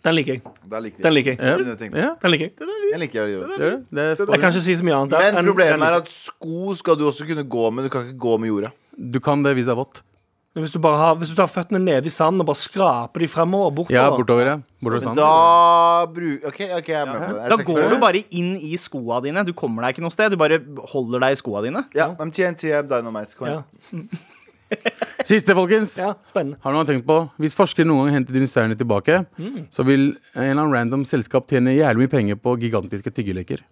Den 0.04 0.16
liker 0.16 0.38
jeg. 0.38 0.42
liker 0.70 1.04
Den 1.04 1.14
liker 1.14 1.34
jeg. 1.34 1.40
Ja, 1.40 1.56
jeg 1.56 1.58
Den 1.60 2.32
liker 2.32 2.46
jeg. 2.46 2.54
Jeg 2.90 3.00
liker 3.00 3.20
er 3.20 3.32
er 4.00 4.16
Jeg 4.16 4.40
kan 4.40 4.52
ikke 4.54 4.62
si 4.64 4.76
så 4.80 4.86
mye 4.88 5.00
annet. 5.00 5.34
Men 5.36 5.50
problemet 5.52 5.88
er 5.88 5.98
at 6.00 6.12
sko 6.12 6.76
skal 6.80 7.00
du 7.00 7.08
også 7.10 7.28
kunne 7.28 7.44
gå 7.44 7.72
med. 7.72 7.90
Du 7.90 7.90
kan 7.90 8.08
ikke 8.08 8.20
gå 8.20 8.38
med 8.38 8.54
jorda. 8.54 8.72
Du 8.96 9.20
kan 9.20 9.44
det 9.44 9.56
hvis 9.58 9.68
det 9.68 9.76
er 9.76 9.80
vått. 9.80 10.04
Hvis 10.58 10.72
du, 10.74 10.80
bare 10.82 10.98
har, 10.98 11.16
hvis 11.16 11.30
du 11.30 11.36
tar 11.38 11.48
føttene 11.48 11.80
nede 11.80 12.10
i 12.10 12.12
sanden 12.12 12.42
og 12.42 12.48
bare 12.50 12.58
skraper 12.58 13.22
de 13.22 13.28
fremover 13.30 13.70
bortover 13.70 13.96
Ja, 13.96 14.10
bortover, 14.10 14.48
ja. 14.50 14.56
Bortover 14.82 15.04
sanden. 15.04 15.22
da 15.22 16.08
bruk... 16.10 16.48
OK, 16.50 16.60
ok, 16.80 16.90
jeg 16.90 16.98
er 16.98 17.06
med 17.06 17.20
på 17.22 17.36
det. 17.36 17.44
Jeg 17.44 17.52
Da 17.54 17.68
går 17.70 17.94
du 17.94 17.98
bare 18.02 18.24
inn 18.42 18.50
i 18.58 18.80
skoa 18.82 19.22
dine. 19.24 19.44
Du 19.46 19.54
kommer 19.54 19.86
deg 19.86 19.94
ikke 19.96 20.04
noe 20.08 20.16
sted. 20.16 20.34
Du 20.34 20.42
bare 20.42 20.58
holder 20.90 21.22
deg 21.28 21.38
i 21.38 21.40
skoa 21.40 21.62
dine. 21.64 21.86
Ja, 21.96 22.10
MTNT 22.18 22.66
TNT, 22.66 22.90
Dynamite. 22.90 23.38
Kom 23.38 23.52
Ja. 23.54 23.62
Siste, 25.26 25.56
folkens. 25.58 25.98
ja, 26.00 26.14
spennende. 26.30 26.60
Har 26.64 26.74
noen 26.76 26.88
tenkt 26.88 27.06
på 27.08 27.18
Hvis 27.42 27.56
forskere 27.58 27.88
noen 27.90 28.06
gang 28.08 28.20
henter 28.20 28.36
dinosaurene 28.38 28.78
tilbake, 28.80 29.20
så 29.74 29.86
vil 29.88 30.12
en 30.36 30.44
eller 30.46 30.62
annen 30.64 30.74
random 30.76 31.06
selskap 31.10 31.50
tjene 31.52 31.74
jævlig 31.78 32.06
mye 32.06 32.14
penger 32.14 32.40
på 32.40 32.56
gigantiske 32.62 33.12
tyggeleker. 33.14 33.64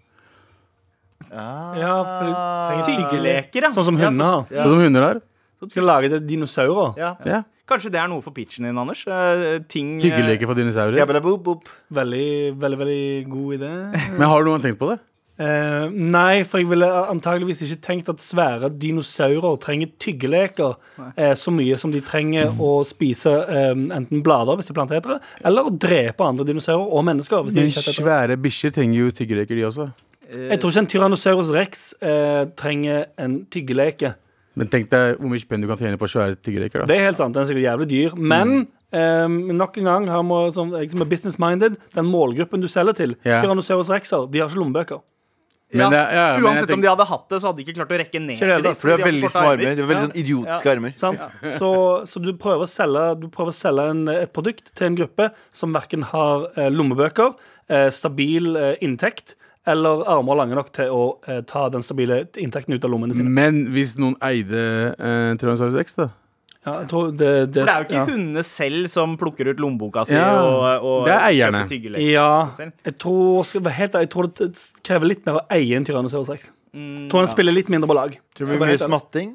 Ja, 1.31 1.93
for 2.05 2.23
du 2.27 2.33
trenger. 2.33 2.87
Tyggeleker, 2.87 3.67
ja. 3.67 3.71
Sånn 3.75 3.87
som 3.89 3.97
Ja, 3.99 4.09
hunder 4.09 4.25
har. 4.31 4.47
Sånn 4.53 4.73
som 4.73 4.83
hunder 4.85 5.05
har. 5.07 5.21
Du 5.57 5.69
skal 5.73 5.87
lage 5.89 6.09
det 6.13 6.19
dinosaurer. 6.29 6.97
Ja. 7.01 7.15
Ja. 7.25 7.43
Kanskje 7.67 7.89
det 7.91 7.99
er 7.99 8.07
noe 8.07 8.21
for 8.23 8.31
pitchen 8.31 8.63
din, 8.63 8.77
Anders? 8.79 9.01
Eh, 9.09 9.57
ting 9.67 9.97
eh, 9.97 10.03
Tyggeleker 10.05 10.47
for 10.47 10.55
dinosaurer. 10.55 10.95
Jabba 11.01 11.19
boop, 11.19 11.41
boop. 11.43 11.71
Veldig, 11.91 12.55
veldig 12.61 12.77
veldig 12.79 13.01
god 13.27 13.55
idé. 13.57 13.71
Men 14.19 14.29
har 14.29 14.43
du 14.45 14.51
noen 14.51 14.63
tenkt 14.63 14.79
på 14.79 14.87
det? 14.93 14.99
Eh, 15.37 15.87
nei, 15.93 16.41
for 16.49 16.61
jeg 16.61 16.69
ville 16.71 16.87
antageligvis 16.87 17.61
ikke 17.67 17.79
tenkt 17.85 18.09
at 18.09 18.23
svære 18.23 18.71
dinosaurer 18.73 19.59
trenger 19.61 19.91
tyggeleker 20.01 20.73
uh, 20.97 21.35
så 21.37 21.53
mye 21.53 21.77
som 21.77 21.93
de 21.93 22.01
trenger 22.01 22.49
å 22.57 22.71
spise 22.87 23.29
uh, 23.45 23.75
enten 23.75 24.23
blader 24.25 24.57
hvis 24.57 24.71
de 24.71 24.81
er 24.81 25.05
det, 25.05 25.19
eller 25.45 25.69
å 25.69 25.73
drepe 25.73 26.25
andre 26.25 26.47
dinosaurer 26.47 26.89
og 26.89 27.05
mennesker. 27.05 27.45
Hvis 27.45 27.57
Men 27.59 27.69
de 27.69 27.97
svære 27.99 28.37
bikkjer 28.41 28.73
trenger 28.79 29.03
jo 29.03 29.13
tyggeleker, 29.13 29.59
de 29.59 29.67
også. 29.69 29.89
Jeg 30.27 30.59
tror 30.59 30.73
ikke 30.73 30.81
en 30.83 30.89
Tyrannosaurus 30.91 31.51
rex 31.55 31.83
eh, 32.03 32.47
trenger 32.59 33.05
en 33.21 33.37
tyggeleke. 33.51 34.11
Men 34.57 34.71
tenk 34.73 34.89
deg 34.91 35.21
hvor 35.21 35.31
mye 35.31 35.39
spenn 35.39 35.63
du 35.63 35.69
kan 35.69 35.79
tjene 35.79 35.99
på 36.01 36.09
svære 36.11 36.35
tyggeleker. 36.43 36.83
da 36.83 36.89
Det 36.89 36.97
er 36.97 37.05
helt 37.07 37.21
sant, 37.21 37.35
den 37.35 37.45
er 37.45 37.47
sikkert 37.47 37.67
jævlig 37.67 37.87
dyr. 37.93 38.17
Men 38.17 38.55
eh, 38.91 39.27
nok 39.29 39.77
en 39.79 39.91
gang, 39.91 40.07
her 40.11 40.25
må, 40.27 40.41
som, 40.51 40.73
jeg 40.75 40.91
som 40.91 41.05
er 41.05 41.11
business-minded, 41.13 41.77
den 41.95 42.09
målgruppen 42.11 42.63
du 42.63 42.67
selger 42.71 42.97
til, 42.97 43.15
yeah. 43.21 43.39
Tyrannosaurus 43.45 43.93
rexer, 43.93 44.27
de 44.33 44.43
har 44.43 44.51
ikke 44.51 44.59
lommebøker. 44.59 45.05
Men 45.73 45.91
ja. 45.91 46.03
ja, 46.15 46.25
men 46.37 46.45
Uansett 46.47 46.71
om 46.71 46.81
de 46.81 46.87
hadde 46.87 47.05
hatt 47.09 47.25
det, 47.29 47.39
så 47.41 47.49
hadde 47.49 47.59
de 47.59 47.65
ikke 47.65 47.73
klart 47.75 47.89
å 47.91 47.97
rekke 47.99 48.19
ned 48.23 48.39
det 48.39 48.47
hele 48.47 48.71
For 48.79 48.87
de 48.87 48.93
har 48.95 49.09
veldig 49.09 49.31
små 49.33 49.47
armer. 49.51 49.73
De 49.75 49.81
har 49.83 49.89
veldig 49.89 49.97
Ja. 49.97 50.05
sånn 50.05 50.21
idiotiske 50.21 50.71
armer. 50.71 50.93
Sant? 50.95 51.25
Så, 51.59 51.71
så 52.07 52.21
du 52.23 52.29
prøver 52.39 52.63
å 52.63 52.69
selge, 52.71 53.03
du 53.19 53.27
prøver 53.33 53.51
å 53.51 53.57
selge 53.57 53.87
en, 53.91 54.05
et 54.13 54.31
produkt 54.31 54.71
til 54.77 54.87
en 54.87 54.95
gruppe 54.95 55.27
som 55.51 55.75
verken 55.75 56.05
har 56.13 56.47
eh, 56.55 56.69
lommebøker, 56.71 57.35
eh, 57.67 57.89
stabil 57.91 58.55
eh, 58.55 58.75
inntekt 58.85 59.35
eller 59.67 60.05
armer 60.07 60.39
lange 60.39 60.55
nok 60.55 60.69
til 60.71 60.87
å 60.95 61.01
eh, 61.27 61.41
ta 61.43 61.65
den 61.73 61.83
stabile 61.83 62.21
inntekten 62.39 62.77
ut 62.77 62.85
av 62.87 62.93
lommene 62.93 63.17
sine. 63.17 63.27
Men 63.27 63.65
hvis 63.75 63.97
noen 63.99 64.15
eide 64.23 64.63
eh, 64.95 65.33
Tyrannosaurus 65.35 65.75
rex, 65.75 65.99
da 65.99 66.07
Ja, 66.67 66.73
jeg 66.83 66.89
tror 66.91 67.11
det, 67.15 67.31
det, 67.55 67.63
For 67.63 67.69
det 67.69 67.73
er 67.73 67.79
jo 67.79 67.87
ikke 67.87 67.97
ja. 68.01 68.05
hundene 68.11 68.43
selv 68.43 68.89
som 68.91 69.15
plukker 69.21 69.51
ut 69.53 69.61
lommeboka 69.63 70.03
si 70.09 70.17
Ja, 70.17 70.27
og, 70.43 70.83
og 70.91 71.07
det 71.07 71.15
er 71.15 71.25
eierne. 71.31 71.63
Ja, 72.03 72.29
jeg 72.59 72.97
tror, 72.99 73.45
skal 73.47 73.63
være 73.69 73.77
helt 73.79 73.95
jeg 74.03 74.09
tror 74.13 74.27
det 74.35 74.51
krever 74.83 75.07
litt 75.13 75.23
mer 75.27 75.39
å 75.39 75.45
eie 75.55 75.79
en 75.79 75.87
Tyrannosaurus 75.87 76.33
rex. 76.35 76.51
Mm, 76.75 77.07
tror 77.09 77.23
han 77.23 77.31
spiller 77.31 77.55
litt 77.55 77.69
mindre 77.73 77.87
på 77.89 77.95
lag. 77.97 78.17
Tror 78.35 78.49
du 78.49 78.53
det 78.53 78.57
blir 78.59 78.67
mye 78.75 78.81
smatting. 78.81 79.29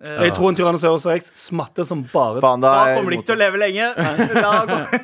Ja. 0.00 0.08
smatting? 0.08 0.24
Jeg 0.24 0.32
tror 0.38 0.48
en 0.48 0.56
Tyrannosaurus 0.56 1.04
rex 1.10 1.26
smatter 1.36 1.84
som 1.84 2.00
bare 2.08 2.40
Faen, 2.40 2.62
da 2.64 2.70
Da 2.72 2.84
er 2.88 2.96
kommer 2.96 3.12
de 3.12 3.18
ikke 3.20 3.28
til 3.28 3.36
å 3.36 3.40
leve 3.42 3.60
lenge. 3.60 3.90
Da 4.40 4.52
går- 4.70 4.94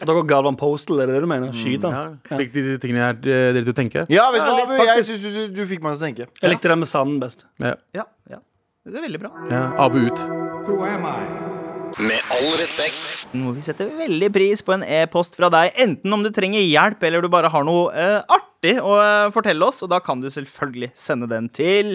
For 0.00 0.08
da 0.10 0.16
går 0.18 0.26
Galvan 0.32 0.56
Postal, 0.58 1.04
er 1.04 1.06
det 1.12 1.14
det 1.14 1.20
du 1.22 1.28
mener? 1.30 1.52
Skyter 1.54 1.94
Ja. 1.94 2.00
han? 2.02 2.16
Fikk 2.40 2.50
de 2.56 2.64
tingene 2.82 3.04
her 3.06 3.14
eh, 3.22 3.52
dere 3.54 3.62
til 3.62 3.70
å 3.70 3.78
tenke? 3.78 4.02
Ja, 4.10 4.24
vet 4.34 4.42
du 4.42 4.74
hva. 4.74 4.88
Jeg 4.96 5.06
syns 5.06 5.22
du, 5.22 5.28
du, 5.36 5.42
du 5.54 5.62
fikk 5.70 5.84
meg 5.86 5.94
til 5.94 6.02
å 6.02 6.06
tenke. 6.08 6.26
Jeg 6.42 6.50
likte 6.56 6.72
den 6.74 6.82
med 6.82 6.90
sanden 6.90 7.20
best. 7.22 7.46
Ja. 7.62 7.76
ja, 7.94 8.08
ja. 8.34 8.42
Det 8.82 8.98
er 8.98 9.04
veldig 9.04 9.20
bra. 9.22 9.30
ja. 9.50 9.62
Abu 9.78 10.00
ut. 10.08 10.22
Who 10.66 10.80
am 10.86 11.04
I? 11.06 11.22
Med 12.02 12.24
all 12.34 12.54
respekt. 12.58 13.28
Noe 13.36 13.52
vi 13.54 13.62
setter 13.62 13.90
veldig 13.94 14.30
pris 14.34 14.62
på 14.64 14.72
en 14.74 14.82
e-post 14.82 15.36
fra 15.38 15.50
deg, 15.52 15.74
enten 15.84 16.14
om 16.16 16.22
du 16.24 16.30
trenger 16.34 16.64
hjelp 16.64 17.04
eller 17.04 17.22
du 17.22 17.28
bare 17.30 17.50
har 17.52 17.66
noe 17.68 17.92
eh, 17.92 18.16
artig 18.32 18.78
å 18.80 18.96
eh, 18.98 19.28
fortelle 19.34 19.68
oss. 19.68 19.82
Og 19.84 19.90
da 19.92 20.00
kan 20.02 20.22
du 20.22 20.26
selvfølgelig 20.32 20.90
sende 20.98 21.28
den 21.30 21.46
til 21.52 21.94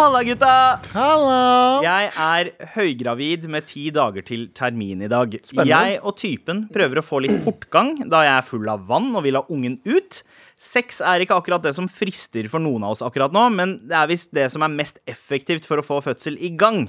Halla, 0.00 0.22
gutta! 0.24 0.80
Hallo! 0.94 1.82
Jeg 1.84 2.06
er 2.24 2.48
høygravid 2.72 3.42
med 3.52 3.66
ti 3.68 3.90
dager 3.92 4.24
til 4.24 4.46
termin 4.56 5.02
i 5.04 5.10
dag. 5.12 5.34
Spennende. 5.44 5.68
Jeg 5.68 5.98
og 6.00 6.14
typen 6.16 6.62
prøver 6.72 7.02
å 7.02 7.04
få 7.04 7.18
litt 7.20 7.34
fortgang, 7.44 7.90
da 8.08 8.22
jeg 8.24 8.32
er 8.32 8.46
full 8.48 8.70
av 8.72 8.86
vann 8.88 9.10
og 9.12 9.26
vil 9.26 9.36
ha 9.36 9.42
ungen 9.52 9.76
ut. 9.84 10.22
Sex 10.56 11.02
er 11.04 11.20
ikke 11.20 11.36
akkurat 11.36 11.66
det 11.66 11.74
som 11.76 11.84
frister 11.92 12.48
for 12.48 12.64
noen 12.64 12.86
av 12.86 12.94
oss 12.94 13.04
akkurat 13.04 13.34
nå, 13.36 13.42
men 13.52 13.74
det 13.90 13.98
er 13.98 14.08
visst 14.08 14.32
det 14.36 14.46
som 14.54 14.64
er 14.64 14.72
mest 14.72 15.02
effektivt 15.04 15.68
for 15.68 15.82
å 15.82 15.84
få 15.84 16.00
fødsel 16.08 16.40
i 16.40 16.48
gang. 16.56 16.86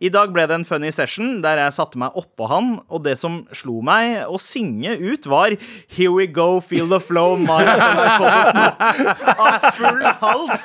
I 0.00 0.08
dag 0.08 0.32
ble 0.32 0.46
det 0.48 0.56
en 0.56 0.64
funny 0.64 0.88
session 0.94 1.42
der 1.44 1.60
jeg 1.60 1.74
satte 1.76 2.00
meg 2.00 2.16
oppå 2.16 2.48
han, 2.48 2.78
og 2.88 3.04
det 3.04 3.18
som 3.20 3.42
slo 3.52 3.82
meg 3.84 4.22
å 4.24 4.40
synge 4.40 4.96
ut, 4.96 5.28
var 5.28 5.58
Here 5.84 6.14
we 6.16 6.24
go, 6.24 6.62
feel 6.64 6.88
the 6.88 7.00
flow, 7.00 7.36
marathon 7.36 8.00
av 9.44 9.68
full 9.76 10.08
hals. 10.24 10.64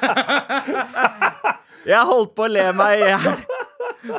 Jeg 1.88 2.08
holdt 2.08 2.36
på 2.38 2.46
å 2.46 2.52
le 2.52 2.70
meg 2.78 3.02
i 3.02 3.10
hjel, 3.12 3.42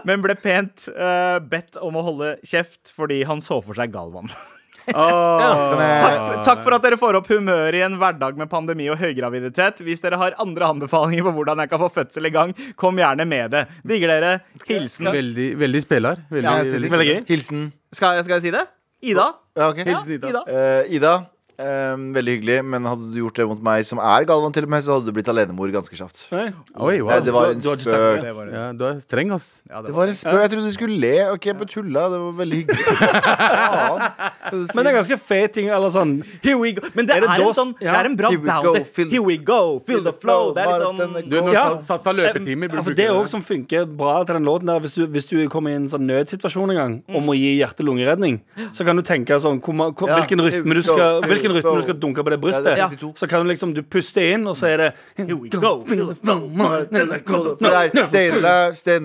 men 0.08 0.24
ble 0.24 0.36
pent 0.40 0.88
uh, 0.92 1.38
bedt 1.40 1.78
om 1.80 1.96
å 1.96 2.04
holde 2.04 2.34
kjeft 2.44 2.92
fordi 2.94 3.22
han 3.28 3.40
så 3.44 3.60
for 3.64 3.76
seg 3.78 3.94
Galvan. 3.94 4.32
Oh, 4.92 5.40
ja. 5.40 6.42
Takk 6.44 6.60
for 6.60 6.76
at 6.76 6.84
dere 6.84 6.98
får 7.00 7.16
opp 7.16 7.28
humøret 7.32 7.78
i 7.78 7.82
en 7.86 7.96
hverdag 8.00 8.36
med 8.36 8.50
pandemi 8.52 8.90
og 8.92 8.98
høygraviditet. 9.00 9.80
Hvis 9.86 10.04
dere 10.04 10.18
har 10.20 10.36
andre 10.42 10.68
anbefalinger 10.74 11.24
for 11.24 11.38
hvordan 11.38 11.62
jeg 11.62 11.72
kan 11.72 11.80
få 11.80 11.88
fødsel 11.94 12.28
i 12.28 12.32
gang, 12.34 12.52
kom 12.80 13.00
gjerne 13.00 13.24
med 13.28 13.54
det. 13.54 13.64
Digger 13.86 14.12
dere. 14.12 14.34
Hilsen 14.68 15.08
Veldig, 15.08 15.48
veldig 15.62 15.82
spiller. 15.84 16.20
Veldig, 16.28 16.50
ja, 16.50 16.56
veldig. 16.74 16.90
Veldig 16.96 17.08
gøy. 17.08 17.20
Hilsen 17.30 17.70
Skal, 17.94 18.20
skal 18.26 18.36
jeg 18.36 18.50
si 18.50 18.52
det? 18.52 18.66
Ida? 19.04 19.30
Ja, 19.56 19.70
okay. 19.70 19.88
Hilsen 19.88 20.18
Ida. 20.18 20.34
Ida. 20.34 20.44
Uh, 20.48 20.92
Ida, 20.98 21.14
eh, 21.58 21.94
veldig 22.16 22.36
hyggelig, 22.38 22.58
men 22.74 22.88
hadde 22.88 23.10
du 23.12 23.18
gjort 23.22 23.38
det 23.40 23.46
mot 23.50 23.62
meg, 23.68 23.84
som 23.88 24.00
er 24.02 24.26
Galvan 24.28 24.54
til 24.54 24.66
og 24.66 24.72
med, 24.74 24.84
så 24.86 24.96
hadde 24.96 25.08
du 25.10 25.14
blitt 25.16 25.30
alenemor 25.32 25.72
ganske 25.74 25.98
kjapt. 25.98 26.26
Oi, 26.32 26.98
wow. 27.00 27.10
Nei, 27.12 27.20
det 27.26 27.34
var 27.34 27.54
en 27.54 27.62
spøk. 27.64 27.84
det. 27.84 28.34
Ja, 28.54 28.66
du 28.76 28.84
er 28.88 29.00
streng, 29.04 29.34
ass. 29.36 29.48
Det 29.68 29.94
var 29.94 30.12
en 30.12 30.18
spøk. 30.18 30.40
Jeg 30.44 30.54
trodde 30.54 30.72
du 30.72 30.76
skulle 30.76 30.98
le. 31.00 31.14
Ok, 31.34 31.50
jeg 31.50 31.58
bare 31.60 31.70
tulla. 31.70 32.06
Det 32.12 32.22
var 32.24 32.38
veldig 32.42 32.62
hyggelig. 32.62 32.84
Men 34.74 34.80
det 34.84 34.90
er 34.90 34.96
ganske 34.98 35.18
fet 35.20 35.54
ting. 35.56 35.70
Eller 35.72 35.92
sånn 35.92 36.14
Here 36.44 36.56
we 36.60 36.72
go. 36.76 36.88
Men 36.94 37.08
det 37.08 37.16
Er 37.16 37.26
er, 37.26 37.42
en 37.42 37.56
sånn 37.56 37.72
Det 37.80 37.90
er 37.90 38.08
en 38.08 38.16
bra 38.18 38.30
bounce. 38.34 38.84
Here 38.98 39.22
we 39.24 39.38
go, 39.38 39.78
feel 39.86 40.04
the 40.04 40.12
flow. 40.12 40.52
Det 40.56 40.64
er 40.64 40.72
litt 40.72 40.84
sånn 40.84 41.30
Du, 41.30 41.38
nå 41.46 41.54
satsa 41.84 42.14
løpetimer, 42.14 42.72
ja, 42.72 42.84
for 42.84 42.96
Det 42.96 43.06
er 43.08 43.14
også 43.14 43.34
som 43.34 43.44
funker 43.44 43.86
bra 43.88 44.16
til 44.26 44.38
den 44.38 44.46
låten 44.46 44.70
der 44.70 44.82
Hvis 44.84 44.96
du, 44.98 45.04
hvis 45.10 45.28
du 45.30 45.36
kommer 45.52 45.74
i 45.74 45.78
en 45.78 45.88
sånn 45.90 46.06
nødsituasjon 46.08 46.74
en 46.74 46.80
gang 46.80 46.96
Om 47.18 47.32
å 47.32 47.36
gi 47.38 47.54
hjerte-lungeredning 47.58 48.40
Så 48.76 48.86
kan 48.86 48.98
du 48.98 49.04
tenke 49.06 49.38
sånn 49.42 49.60
hvor, 49.64 49.94
hvor, 49.96 50.12
hvilken, 50.12 50.42
rytme 50.44 50.78
du 50.78 50.82
skal, 50.84 51.24
hvilken 51.44 51.56
rytme 51.60 51.76
du 51.76 51.86
skal 51.86 51.98
dunke 52.00 52.24
på 52.24 52.30
det 52.34 52.40
brystet 52.40 52.66
Ja, 52.66 52.88
det 52.88 52.98
er 52.98 53.04
92. 53.04 53.18
Så 53.18 53.28
kan 53.30 53.44
du 53.44 53.50
liksom 53.52 53.74
Du 53.74 53.82
puster 53.82 54.34
inn 54.34 54.46
Og 54.46 54.56
så 54.56 54.66
er 54.72 54.76
det 54.76 54.90
Here 55.16 55.36
we 55.36 55.48
go, 55.50 55.82
feel 55.86 56.06
the 56.06 56.16
flow. 56.24 56.40
For 56.50 57.68
det 57.68 57.74
er 57.74 58.06
Stay 58.06 58.26
in 58.26 58.32
the 58.32 58.40
love 58.42 58.74
stay? 58.76 58.98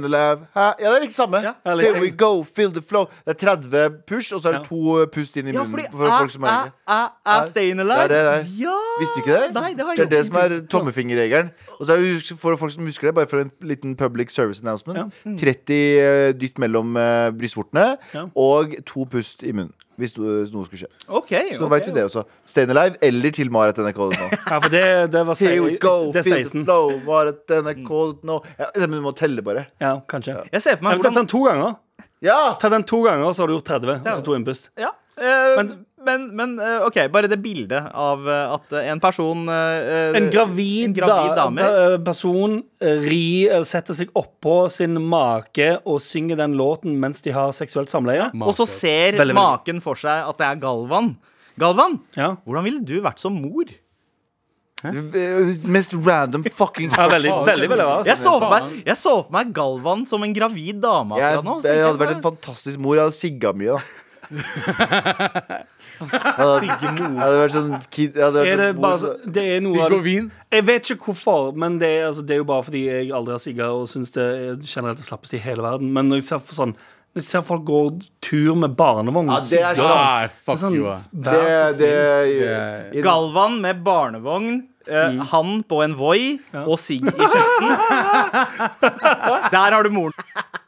Ja, 0.55 0.73
det 0.89 0.97
er 0.97 1.01
ikke 1.01 1.13
samme. 1.13 1.37
Ja. 1.43 1.53
Ja. 1.65 1.75
Here 1.75 2.01
we 2.01 2.09
go, 2.09 2.43
feel 2.43 2.71
the 2.73 2.81
flow. 2.81 3.05
Det 3.25 3.35
er 3.43 3.55
30 3.55 3.89
push, 4.07 4.33
og 4.35 4.41
så 4.41 4.49
er 4.49 4.51
det 4.51 4.59
Ja. 4.59 4.67
to 4.69 5.05
pust 5.13 5.37
inn 5.37 5.47
i 5.47 5.51
Ja, 5.51 5.63
munnen 5.63 5.71
fordi 5.71 5.91
for 5.91 6.17
folk 6.19 6.31
som 6.31 6.43
er 6.43 6.71
I 6.89 7.49
stay 7.49 7.69
in 7.71 7.77
the 7.77 7.85
Det 7.85 7.97
er 7.99 8.07
det. 8.07 8.47
Ja! 8.59 8.75
Visste 8.99 9.15
du 9.15 9.21
ikke 9.23 9.39
det? 9.39 9.53
Nei, 9.53 9.73
det 9.73 9.85
har 9.85 9.95
det 9.95 10.05
er 10.05 10.17
det 10.17 10.25
som 10.27 10.35
er 10.35 10.59
tommefingerregelen. 10.69 11.51
Og 11.79 11.87
så 11.87 11.93
er 11.93 12.01
det, 12.01 12.39
for 12.39 12.55
folk 12.55 12.71
som 12.71 12.85
husker 12.85 13.07
det, 13.07 13.15
bare 13.15 13.27
for 13.27 13.39
en 13.39 13.51
liten 13.61 13.95
public 13.95 14.31
service 14.31 14.61
announcement. 14.61 15.13
30 15.25 15.99
eh, 15.99 16.31
dytt 16.33 16.59
mellom 16.59 16.95
uh, 16.95 17.29
brystvortene 17.31 17.97
Ja. 18.13 18.25
og 18.35 18.75
to 18.85 19.05
pust 19.11 19.43
i 19.43 19.51
munnen. 19.51 19.73
Hvis 19.99 20.13
du- 20.15 20.23
noe 20.53 20.65
skulle 20.65 20.79
skje. 20.85 20.89
OK. 21.07 21.29
Så 21.53 21.65
okay, 21.65 21.69
vet 21.75 21.89
du 21.89 21.91
det 21.97 22.03
også. 22.07 22.23
Stay 22.47 22.65
alive 22.69 22.95
eller 23.05 23.31
til 23.35 23.51
Marat.nrk.no. 23.51 24.29
Ja, 24.49 24.57
for 24.59 24.69
det, 24.73 24.83
det 25.13 25.25
var 25.27 25.35
Here 25.39 25.61
we 25.61 25.75
go, 25.81 26.11
Det 26.13 26.21
er 26.23 26.27
feel 26.29 26.39
the 26.39 26.45
16 26.47 26.63
flow, 26.65 26.95
Marat.nrk.no. 27.05 28.39
Ja, 28.59 28.69
men 28.87 28.97
du 28.97 29.01
må 29.05 29.11
telle, 29.17 29.43
bare. 29.45 29.65
Ja, 29.81 29.97
kanskje 30.09 30.37
Jeg 30.53 30.61
ser 30.63 30.79
for 30.79 30.87
meg 30.87 30.97
hvordan... 30.99 31.13
ta 31.13 31.19
den 31.19 31.27
to 31.31 31.43
ganger 31.45 31.75
Ja! 32.25 32.39
Ta 32.61 32.69
den 32.71 32.83
to 32.87 33.01
ganger, 33.05 33.31
så 33.35 33.43
har 33.43 33.51
du 33.51 33.57
gjort 33.57 33.69
30 33.71 33.93
Og 33.99 34.09
så 34.15 34.25
to 34.25 34.35
innpust 34.39 34.71
Ja. 34.79 34.91
Uh, 35.19 35.57
Men- 35.59 35.85
men, 36.09 36.25
men, 36.35 36.55
eh, 36.59 36.83
OK, 36.87 36.97
bare 37.13 37.29
det 37.31 37.37
bildet 37.43 37.87
av 37.93 38.25
eh, 38.27 38.53
at 38.57 38.75
eh, 38.75 38.89
en 38.91 38.99
person 39.03 39.45
En 39.49 40.29
gravid, 40.33 40.89
en 40.89 40.95
gravid 40.97 41.31
da, 41.35 41.37
dame 41.45 41.61
da- 41.69 41.97
person 42.05 42.57
ri, 42.81 43.45
setter 43.69 43.93
seg 43.97 44.11
oppå 44.19 44.57
sin 44.73 44.97
make 45.09 45.69
og 45.85 46.01
synger 46.03 46.41
den 46.41 46.57
låten 46.59 46.97
mens 46.99 47.21
de 47.25 47.31
har 47.35 47.53
seksuelt 47.55 47.91
samleie. 47.91 48.29
Og 48.41 48.55
så 48.57 48.65
ser 48.69 49.13
Veldig, 49.13 49.21
veldig. 49.27 49.37
maken 49.39 49.83
for 49.85 49.99
seg 49.99 50.25
at 50.31 50.39
det 50.41 50.47
er 50.49 50.59
Galvan. 50.65 51.13
Galvan, 51.59 51.99
Ja. 52.15 52.33
hvordan 52.47 52.63
ville 52.69 52.81
du 52.87 52.97
vært 53.03 53.19
som 53.19 53.35
mor? 53.39 53.67
Mest 54.79 55.91
random 55.91 56.45
fucking 56.55 56.87
Ja, 56.95 57.09
veldig, 57.11 57.33
veldig, 57.43 57.67
veldig 57.67 57.69
veldig. 57.83 58.05
Jeg 58.07 58.15
så, 58.21 58.37
meg, 58.39 58.69
jeg 58.87 58.95
så 58.95 59.15
for 59.25 59.33
meg 59.35 59.49
Galvan 59.51 60.05
som 60.07 60.23
en 60.23 60.31
gravid 60.37 60.79
dame 60.79 61.17
Jeg, 61.19 61.35
akkurat 61.41 61.67
jeg 61.67 61.83
hadde 61.83 61.99
vært 61.99 62.15
en 62.15 62.23
fantastisk 62.23 62.79
mor. 62.79 62.95
Jeg 62.95 63.09
hadde 63.09 63.17
sigga 63.19 63.51
mye, 63.59 63.75
da. 63.75 63.81
Hadde, 65.99 66.67
hadde 67.19 67.39
vært 67.39 67.51
sånn 67.55 67.73
kid 67.91 68.15
hadde 68.15 68.39
vært 68.39 68.51
Er 68.53 68.57
det, 68.61 68.67
sånn 68.75 68.81
bare, 68.81 68.97
så- 69.01 69.31
det 69.37 69.43
er 69.55 69.59
noe 69.65 69.73
av 69.73 69.89
Sigg 69.89 69.91
og 69.91 69.91
det 69.97 70.03
vin. 70.05 70.31
Jeg 70.51 70.65
vet 70.65 70.89
ikke 70.95 71.05
hvorfor, 71.09 71.55
men 71.55 71.77
det 71.79 71.89
er, 71.97 72.05
altså, 72.07 72.23
det 72.25 72.31
er 72.35 72.37
jo 72.37 72.43
bare 72.45 72.63
fordi 72.63 72.83
jeg 72.87 73.11
aldri 73.11 73.31
har 73.35 73.39
sigga 73.43 73.67
og 73.73 73.87
syns 73.91 74.11
det 74.15 74.23
er 74.23 74.55
generelt 74.63 74.97
det 74.97 75.05
slappeste 75.05 75.35
i 75.35 75.43
hele 75.43 75.61
verden. 75.65 75.91
Men 75.93 76.09
når 76.09 76.15
jeg 76.21 76.23
ser, 76.29 76.39
for 76.39 76.55
sånn, 76.55 76.73
når 77.09 77.23
jeg 77.23 77.23
ser 77.23 77.41
folk 77.41 77.63
gå 77.65 78.01
tur 78.21 78.55
med 78.55 78.75
barnevogn 78.77 79.29
Ja, 79.33 79.39
det 79.41 79.59
er 79.61 79.75
sånn, 79.75 79.95
Nei, 79.97 80.27
fuck 80.27 80.57
sånn, 80.61 80.75
you. 80.75 80.83
det, 81.11 81.33
vær 81.33 81.73
så 81.73 81.77
det, 81.77 81.93
snill. 82.29 82.99
i- 82.99 83.01
Galvan 83.01 83.61
med 83.61 83.83
barnevogn, 83.83 84.63
eh, 84.87 85.09
Mm. 85.09 85.19
han 85.31 85.63
på 85.63 85.83
en 85.83 85.93
Voi 85.95 86.39
og 86.53 86.77
sigg 86.79 87.01
i 87.03 87.11
kjeften. 87.11 87.75
Der 89.51 89.71
har 89.73 89.83
du 89.83 89.89
moren. 89.89 90.13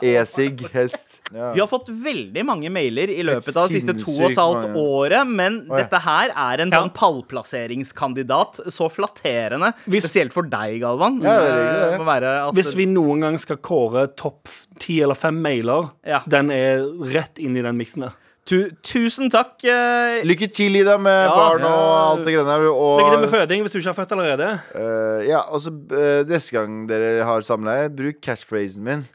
E-sigg, 0.03 0.63
hest. 0.73 1.19
Ja. 1.33 1.51
Vi 1.55 1.59
har 1.61 1.67
fått 1.71 1.87
veldig 1.89 2.43
mange 2.45 2.69
mailer 2.73 3.09
i 3.13 3.21
løpet 3.23 3.55
av 3.55 3.69
det 3.69 3.77
siste 3.79 3.93
to 4.01 4.11
og 4.17 4.31
et 4.31 4.37
halvt 4.41 4.75
året, 4.75 5.27
men 5.29 5.61
Oi. 5.69 5.77
dette 5.79 5.99
her 6.03 6.29
er 6.35 6.61
en 6.65 6.69
Ja. 6.73 6.81
sånn 6.81 6.93
pallplasseringskandidat. 6.93 8.59
Så 8.71 8.89
flatterende. 8.91 9.73
Hvis- 9.87 10.05
Spesielt 10.11 10.33
for 10.33 10.43
deg, 10.43 10.81
Galvan. 10.81 11.21
Ja, 11.23 11.39
det 11.39 11.47
det. 11.55 11.93
Eh, 11.93 11.97
må 11.99 12.05
være 12.05 12.47
at- 12.47 12.53
Hvis 12.55 12.75
vi 12.75 12.85
noen 12.85 13.21
gang 13.21 13.37
skal 13.37 13.57
kåre 13.57 14.07
topp 14.15 14.47
ti 14.79 15.01
eller 15.01 15.15
fem 15.15 15.41
mailer, 15.41 15.91
Ja. 16.05 16.21
den 16.27 16.51
er 16.51 16.79
rett 17.13 17.37
inn 17.39 17.55
i 17.57 17.61
den 17.61 17.77
miksen 17.77 18.01
der. 18.01 18.13
tu, 18.43 18.69
Tusen 18.83 19.29
takk. 19.29 19.63
Uh, 19.63 20.25
Lykke 20.25 20.51
til, 20.51 20.75
Ida, 20.75 20.97
med 20.97 21.29
Ja, 21.29 21.29
barn 21.29 21.61
og 21.61 21.69
ja. 21.69 22.11
alt 22.11 22.25
det 22.25 22.33
greiene 22.33 22.45
der. 22.47 22.59
Lykke 22.59 23.11
til 23.11 23.19
med 23.21 23.29
føding 23.29 23.61
hvis 23.61 23.71
du 23.71 23.77
ikke 23.79 23.93
har 23.93 24.05
født 24.05 24.11
allerede. 24.11 24.61
Uh, 24.75 25.27
ja, 25.29 25.39
og 25.47 25.61
så 25.61 25.69
uh, 25.69 26.23
neste 26.27 26.51
gang 26.51 26.87
dere 26.87 27.23
har 27.23 27.39
samleie, 27.41 27.87
bruk 27.95 28.19
catchphrasen 28.19 28.81
min. 28.81 29.07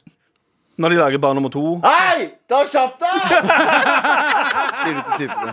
Når 0.77 0.89
de 0.89 0.95
lager 0.95 1.17
barn 1.17 1.35
nummer 1.35 1.49
to. 1.49 1.81
Hei! 1.85 2.29
Ta 2.47 2.61
kjapp 2.63 2.93
deg! 3.01 3.23
Sier 4.79 4.93
du 4.95 4.99
til 5.17 5.25
typene. 5.27 5.51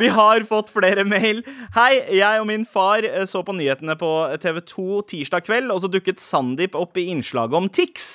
Vi 0.00 0.08
har 0.14 0.40
fått 0.48 0.70
flere 0.72 1.02
mail. 1.04 1.42
Hei, 1.74 1.98
jeg 2.16 2.40
og 2.40 2.46
min 2.48 2.62
far 2.64 3.04
eh, 3.04 3.26
så 3.28 3.42
på 3.44 3.52
nyhetene 3.58 3.92
på 4.00 4.08
TV2 4.40 5.02
tirsdag 5.10 5.44
kveld, 5.44 5.68
og 5.74 5.82
så 5.84 5.90
dukket 5.92 6.22
Sandeep 6.22 6.78
opp 6.80 6.96
i 6.96 7.04
innslaget 7.12 7.58
om 7.58 7.66
Tix. 7.68 8.06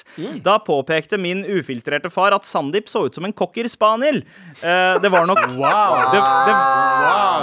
Da 0.45 0.55
påpekte 0.65 1.19
min 1.21 1.43
ufiltrerte 1.45 2.09
far 2.13 2.33
at 2.33 2.47
Sandeep 2.49 2.89
så 2.89 3.03
ut 3.05 3.13
som 3.19 3.27
en 3.29 3.35
cocker 3.37 3.69
spaniel. 3.69 4.23
Eh, 4.57 4.95
det 5.03 5.11
var 5.13 5.29
nok 5.29 5.43
Wow! 5.55 5.93
Det, 6.15 6.23
det, 6.25 6.57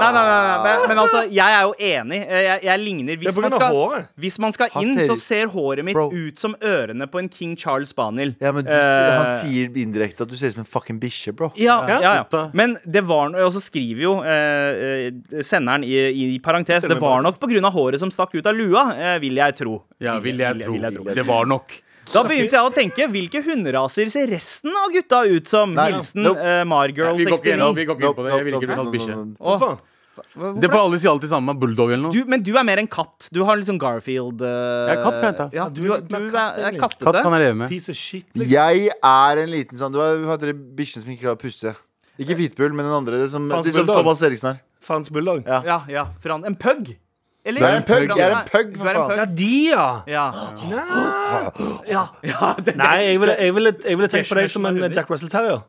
Nei, 0.02 0.08
nei, 0.10 0.10
nei, 0.10 0.34
nei, 0.42 0.58
men, 0.66 0.84
men 0.90 0.98
altså, 1.04 1.22
jeg 1.30 1.54
er 1.60 1.62
jo 1.68 1.72
enig. 1.78 2.18
Eh, 2.26 2.42
Jeg, 2.42 2.58
jeg 2.66 2.82
ligner 2.82 3.12
Det 3.14 3.20
er 3.20 3.22
hvis 3.28 3.36
på 3.38 3.44
man, 3.44 3.52
grunn 3.52 3.60
av 3.60 3.68
skal, 3.68 3.78
håret. 3.78 4.10
hvis 4.26 4.38
man 4.42 4.54
skal 4.58 4.72
Han 4.74 4.82
inn, 4.88 4.98
ser 4.98 5.06
så 5.12 5.14
ut- 5.20 5.24
ser 5.28 5.52
håret 5.54 5.86
mitt 5.86 5.94
Bro. 5.94 6.08
ut 6.10 6.42
som 6.42 6.56
ørene 6.58 7.06
på 7.12 7.22
en 7.22 7.30
King 7.30 7.54
Charles 7.60 7.94
spaniel. 7.94 8.34
Ja, 8.42 8.50
men 8.58 8.66
du, 8.66 8.72
Eh, 8.74 9.14
han 9.22 9.36
sier 9.38 9.70
indirekte 9.78 10.26
at 10.26 10.32
du 10.32 10.34
ser 10.40 10.50
ut 10.50 10.56
som 10.58 10.64
en 10.64 10.71
fucking 10.72 10.98
bikkje, 11.02 11.34
bro. 11.36 11.50
Ja, 11.60 11.76
ja, 11.88 12.00
ja. 12.02 12.14
ja. 12.32 12.42
Men 12.56 12.76
det 12.84 13.04
var 13.08 13.28
no- 13.32 13.44
Og 13.46 13.52
så 13.54 13.60
skriver 13.62 14.02
jo 14.06 14.14
eh, 14.24 14.82
eh, 15.06 15.44
senderen 15.44 15.84
i, 15.84 15.94
i 16.34 16.38
parentes 16.42 16.88
Det 16.88 16.98
var 17.00 17.22
nok 17.22 17.38
pga. 17.42 17.70
håret 17.70 18.00
som 18.02 18.10
stakk 18.10 18.34
ut 18.34 18.46
av 18.46 18.56
lua, 18.56 18.88
eh, 18.96 19.18
vil 19.22 19.36
jeg 19.36 19.56
tro. 19.62 19.82
Ja, 20.00 20.18
vil 20.18 20.38
jeg 20.40 20.60
tro. 20.64 20.72
vil 20.72 20.82
jeg 20.88 20.94
tro. 20.98 21.04
Det 21.14 21.26
var 21.28 21.46
nok. 21.46 21.78
Da 22.10 22.24
begynte 22.26 22.56
jeg 22.58 22.66
å 22.66 22.72
tenke 22.74 23.06
hvilke 23.12 23.44
hunderaser 23.46 24.08
ser 24.10 24.26
resten 24.26 24.74
av 24.74 24.90
gutta 24.90 25.22
ut 25.28 25.46
som? 25.46 25.70
Nei, 25.76 25.92
Hilsen 25.92 26.24
nope. 26.26 26.42
uh, 26.42 26.64
Margirl 26.66 27.14
Vi 27.14 27.28
går 27.28 27.38
ikke 27.38 27.52
inn, 27.54 27.62
69. 27.62 27.76
vi 27.78 27.84
går 27.86 27.94
ikke 28.00 28.08
inn 28.08 28.16
på 28.16 28.24
det. 28.26 28.32
Jeg 28.34 28.44
vil 28.48 28.56
ikke 28.58 28.70
bli 28.72 28.78
kalt 28.80 28.94
bikkje. 28.96 29.78
Faen. 30.12 30.58
Det 30.60 30.68
får 30.68 30.78
alle 30.82 30.98
si 31.00 31.08
alltid 31.08 31.30
sammen 31.30 31.54
med 31.54 31.60
Bulldog 31.62 31.92
eller 31.92 32.02
noe. 32.04 32.12
du, 32.12 32.28
men 32.28 32.42
du 32.44 32.50
er 32.58 32.66
mer 32.68 32.82
en 32.82 32.88
katt. 32.90 33.30
Du 33.32 33.40
har 33.48 33.56
liksom 33.56 33.78
Garfield 33.80 34.42
Jeg 34.44 34.96
er 34.96 35.00
katt 35.00 35.16
kan 35.16 35.28
jeg 35.30 35.38
ta. 35.38 35.46
Ja, 35.56 35.68
du, 35.72 35.80
du 35.82 35.88
du 35.88 36.18
er, 36.18 36.76
katt, 36.76 36.98
er. 36.98 37.06
Katt 37.06 37.20
kan 37.22 37.36
jeg 37.38 37.46
leve 37.46 37.60
med. 37.62 37.72
Piece 37.72 37.92
of 37.92 37.96
shit. 37.96 38.26
Liksom. 38.34 38.52
Jeg 38.52 38.90
er 38.92 39.42
en 39.44 39.52
liten 39.52 39.80
sånn 39.80 39.94
Du 39.94 40.02
har 40.02 40.20
har 40.28 40.42
dere 40.42 40.54
bikkjen 40.54 41.04
som 41.04 41.14
ikke 41.14 41.24
klarer 41.26 41.40
å 41.40 41.42
puste. 41.42 41.72
Ikke 42.20 42.36
Pitbull, 42.36 42.74
men 42.76 42.84
den 42.84 42.94
andre. 42.94 43.22
Det 43.24 43.30
som, 43.32 43.48
de 43.48 43.62
som 43.72 43.80
bulldog. 43.82 44.02
Thomas 44.02 44.22
Eriksen 44.28 44.52
er. 44.52 44.60
Fransk 44.84 45.14
bulldog. 45.14 45.46
Ja. 45.46 45.62
Ja, 45.66 45.78
ja. 45.88 46.04
Fran 46.20 46.44
en 46.44 46.58
pug? 46.60 46.92
Eller? 47.44 47.60
Du 47.60 47.66
er 47.66 47.76
en 47.80 47.86
pug, 47.86 48.16
jeg 48.16 48.22
er 48.22 48.36
en 48.36 48.46
pug, 48.46 48.76
for 48.78 48.98
faen. 49.00 49.18
Ja, 49.18 49.24
de, 49.24 49.54
ja! 49.72 49.86
Ja. 50.06 50.24
ja, 51.90 52.02
ja 52.30 52.50
det, 52.62 52.76
Nei, 52.78 52.96
jeg 53.08 53.20
ville, 53.22 53.34
jeg 53.34 53.54
ville, 53.56 53.72
jeg 53.82 53.98
ville 53.98 54.10
tenkt 54.12 54.30
på 54.30 54.38
deg 54.38 54.52
som 54.52 54.68
en. 54.68 54.78
Jack 54.92 55.10
Russell 55.10 55.32
Terrier. 55.32 55.64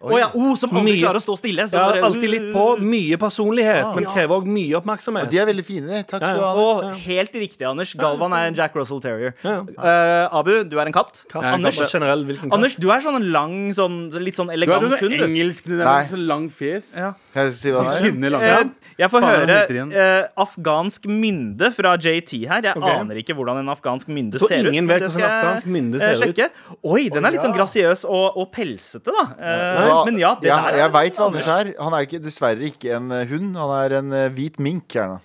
Å 0.00 0.16
ja, 0.16 0.30
oh, 0.32 0.54
som 0.56 0.70
aldri 0.72 0.94
Mye. 0.94 1.02
klarer 1.02 1.20
å 1.20 1.20
stå 1.20 1.34
stille. 1.36 1.66
Så 1.68 1.76
Ja, 1.76 1.90
bare- 1.90 2.00
alltid 2.08 2.30
litt 2.32 2.46
på. 2.54 2.78
Mye 2.80 3.18
personlighet, 3.20 3.94
men 3.94 4.04
krever 4.08 4.32
òg 4.40 4.46
mye 4.48 4.78
oppmerksomhet. 4.80 5.28
De 5.28 5.36
er 5.38 5.44
veldig 5.44 5.64
fine. 5.66 6.04
Takk 6.08 6.22
skal 6.24 6.38
du 6.38 6.40
ha. 6.40 6.54
Og 6.56 6.94
helt 7.04 7.32
riktig, 7.36 7.66
Anders. 7.68 7.92
Galvan 7.94 8.32
er 8.32 8.46
en 8.48 8.54
Jack 8.54 8.74
Russell 8.74 8.98
Terrier. 9.04 9.34
Ja. 9.44 9.60
Eh, 9.60 10.28
Abu, 10.32 10.64
du 10.64 10.78
er 10.80 10.86
en 10.86 10.92
katt. 10.92 11.26
Katt, 11.28 11.44
Anders, 11.44 11.76
katt, 11.78 11.92
generell, 11.92 12.24
hvilken 12.24 12.48
katt? 12.48 12.54
Anders, 12.56 12.76
du 12.76 12.88
er 12.90 13.00
sånn 13.04 13.16
en 13.16 13.30
lang, 13.30 13.70
sånn, 13.76 14.10
litt 14.24 14.36
sånn 14.40 14.46
Du 14.48 14.52
er 14.52 14.56
elegant 14.56 14.88
sånn 14.88 14.98
hund. 15.04 15.18
du. 15.18 15.24
engelsk, 15.26 15.64
det 15.68 15.78
der 15.78 15.84
Nei. 15.84 15.98
med 16.00 16.08
så 16.08 16.26
lang 16.26 16.48
fjes. 16.48 16.96
Ja. 16.96 17.12
Kan 17.34 17.44
jeg 17.44 17.52
si 17.52 17.68
hva 17.70 17.84
det 17.84 18.00
er? 18.00 18.10
Kvinne 18.10 18.30
lang. 18.30 18.42
Eh, 18.42 18.64
jeg 19.00 19.12
får 19.12 19.24
høre 19.24 19.58
eh, 19.88 20.28
afghansk 20.44 21.06
mynde 21.08 21.70
fra 21.74 21.94
JT 21.96 22.34
her. 22.50 22.64
Jeg 22.70 22.76
okay. 22.76 22.96
aner 23.00 23.20
ikke 23.22 23.36
hvordan 23.38 23.62
en 23.62 23.72
afghansk 23.72 24.10
mynde 24.12 24.40
ser 24.42 24.66
ut. 24.66 24.72
ingen 24.72 24.88
vet 24.90 25.06
det 25.06 25.10
en 25.14 25.26
afghansk 25.28 25.70
mynde 25.72 26.02
ser 26.02 26.18
ser 26.20 26.34
ut. 26.34 26.60
Oi, 26.84 27.08
den 27.12 27.24
er 27.24 27.34
litt 27.34 27.44
sånn 27.44 27.54
grasiøs 27.56 28.04
og, 28.08 28.36
og 28.40 28.50
pelsete, 28.54 29.14
da. 29.14 29.24
Eh, 29.38 29.90
men 30.08 30.20
ja, 30.20 30.34
det 30.40 30.50
ja, 30.50 30.58
der 30.68 30.80
jeg 30.82 30.94
veit 30.96 31.20
hva 31.20 31.30
Anders 31.30 31.48
er. 31.50 31.72
Han 31.80 31.96
er 31.96 32.06
ikke, 32.06 32.20
dessverre 32.22 32.66
ikke 32.68 32.94
en 32.98 33.10
eh, 33.14 33.26
hund. 33.30 33.54
Han 33.58 33.74
er 33.76 33.96
en 34.00 34.14
eh, 34.16 34.26
hvit 34.34 34.58
mink, 34.62 34.96
Her, 34.96 35.18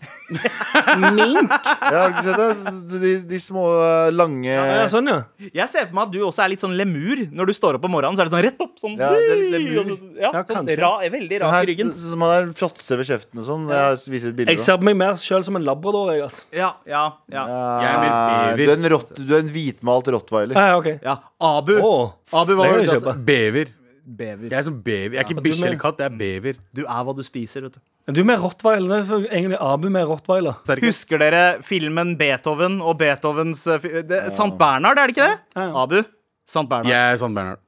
Mink? 1.16 1.52
Jeg 1.52 1.96
har 1.96 2.14
ikke 2.14 2.26
sett 2.28 2.42
det. 2.42 3.00
De, 3.02 3.14
de 3.30 3.40
små, 3.42 3.66
eh, 3.82 4.12
lange 4.16 4.52
Ja, 4.54 4.86
sånn, 4.92 5.10
ja. 5.12 5.20
Jeg 5.50 5.72
ser 5.72 5.90
for 5.90 5.98
meg 5.98 6.08
at 6.08 6.16
du 6.16 6.20
også 6.28 6.46
er 6.46 6.54
litt 6.54 6.64
sånn 6.64 6.76
lemur. 6.78 7.26
Når 7.36 7.52
du 7.52 7.56
står 7.58 7.80
opp 7.80 7.88
om 7.90 7.96
morgenen, 7.98 8.18
så 8.18 8.26
er 8.26 8.30
det 8.30 8.36
sånn 8.36 8.46
rett 8.46 8.66
opp. 8.66 8.76
Sånn, 8.82 8.98
Ja, 9.00 9.12
det 9.12 9.36
er 9.36 9.44
lemur. 9.56 9.82
så- 9.84 10.00
ja, 10.22 10.32
Ja, 10.36 10.44
sånn 10.50 10.72
ra, 10.80 10.94
veldig 11.16 11.42
rak 11.44 11.58
i 11.64 11.72
ryggen. 11.72 11.94
Som 11.96 12.22
han 12.26 12.36
er 12.36 12.54
fråtser 12.54 13.02
ved 13.02 13.10
kjeften 13.10 13.42
og 13.42 13.46
sånn. 13.50 13.65
Jeg 13.70 13.98
viser 14.14 14.30
et 14.30 14.36
bilde. 14.36 14.52
Jeg 14.52 14.60
ser 14.60 14.78
på 14.78 14.84
meg 14.90 14.96
mer 14.98 15.14
sjøl 15.20 15.44
som 15.48 15.56
en 15.56 15.64
labrador. 15.64 16.12
Jeg, 16.14 16.24
ass. 16.26 16.46
Ja, 16.54 16.74
ja, 16.86 17.06
ja. 17.32 17.46
Jeg 17.46 17.90
er 17.96 18.12
Ah, 18.12 18.52
bever. 18.52 18.66
du, 18.66 18.72
er 18.72 18.78
en 18.86 18.92
rott, 18.94 19.16
du 19.16 19.34
er 19.36 19.40
en 19.40 19.50
hvitmalt 19.56 20.08
rottweiler. 20.18 20.56
Ja, 20.56 20.78
ok. 20.78 20.92
ja. 21.04 21.18
Abu. 21.42 21.74
Oh, 21.82 22.12
Abu, 22.34 22.54
hva 22.56 22.68
var 22.70 22.80
det 22.84 22.90
Altså? 22.90 23.14
Bever. 23.26 23.74
Bever. 24.06 24.50
Jeg 24.52 24.60
er 24.60 24.64
som 24.68 24.76
bever. 24.86 25.16
Jeg 25.16 25.18
er 25.18 25.26
ikke 25.26 25.36
du 25.40 25.42
bikkje 25.48 25.66
eller 25.66 25.80
katt, 25.82 25.98
jeg 26.04 26.12
er 26.12 26.18
bever. 26.20 26.60
Du 26.78 26.84
er 26.86 27.04
hva 27.08 27.16
du 27.18 27.24
spiser, 27.26 27.64
vet 27.66 27.74
du. 27.74 28.14
Du 28.14 28.24
mer 28.24 28.38
rottweiler. 28.38 28.86
Det 28.92 28.98
er 29.00 29.08
så 29.08 29.18
egentlig 29.26 29.58
Abu 29.60 29.90
mer 29.90 30.06
rottweiler. 30.06 30.60
Er 30.70 30.82
Husker 30.86 31.18
dere 31.24 31.42
filmen 31.66 32.14
Beethoven 32.20 32.82
og 32.86 33.00
Beethovens 33.00 33.64
fi- 33.82 34.04
det, 34.06 34.20
Sankt 34.32 34.60
Bernhard, 34.60 35.00
er 35.02 35.08
det 35.10 35.18
ikke 35.18 35.26
det? 35.32 35.40
Ja, 35.58 35.62
ja. 35.72 35.84
Abu? 35.84 36.04
St. 36.46 36.68
Bernhard. 36.70 36.92
Jeg 36.94 37.14
er 37.16 37.18
Sankt 37.18 37.34
Bernhard. 37.34 37.65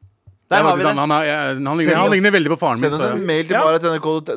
Der 0.49 0.57
er 0.57 0.63
har 0.63 0.77
vi 0.77 0.83
faktisk- 0.83 0.95
det. 0.95 0.99
Han, 0.99 1.09
han, 1.11 1.21
er- 1.27 1.67
han, 1.67 1.77
ligner, 1.77 1.95
han 1.99 2.11
ligner 2.11 2.31
veldig 2.31 2.51
på 2.53 2.57
faren 2.61 2.79
min. 2.79 2.89
Send 2.89 2.93
oss 3.01 3.09
en 3.11 3.25
mail 3.27 3.43
til 3.47 3.55
Ja. 3.57 3.63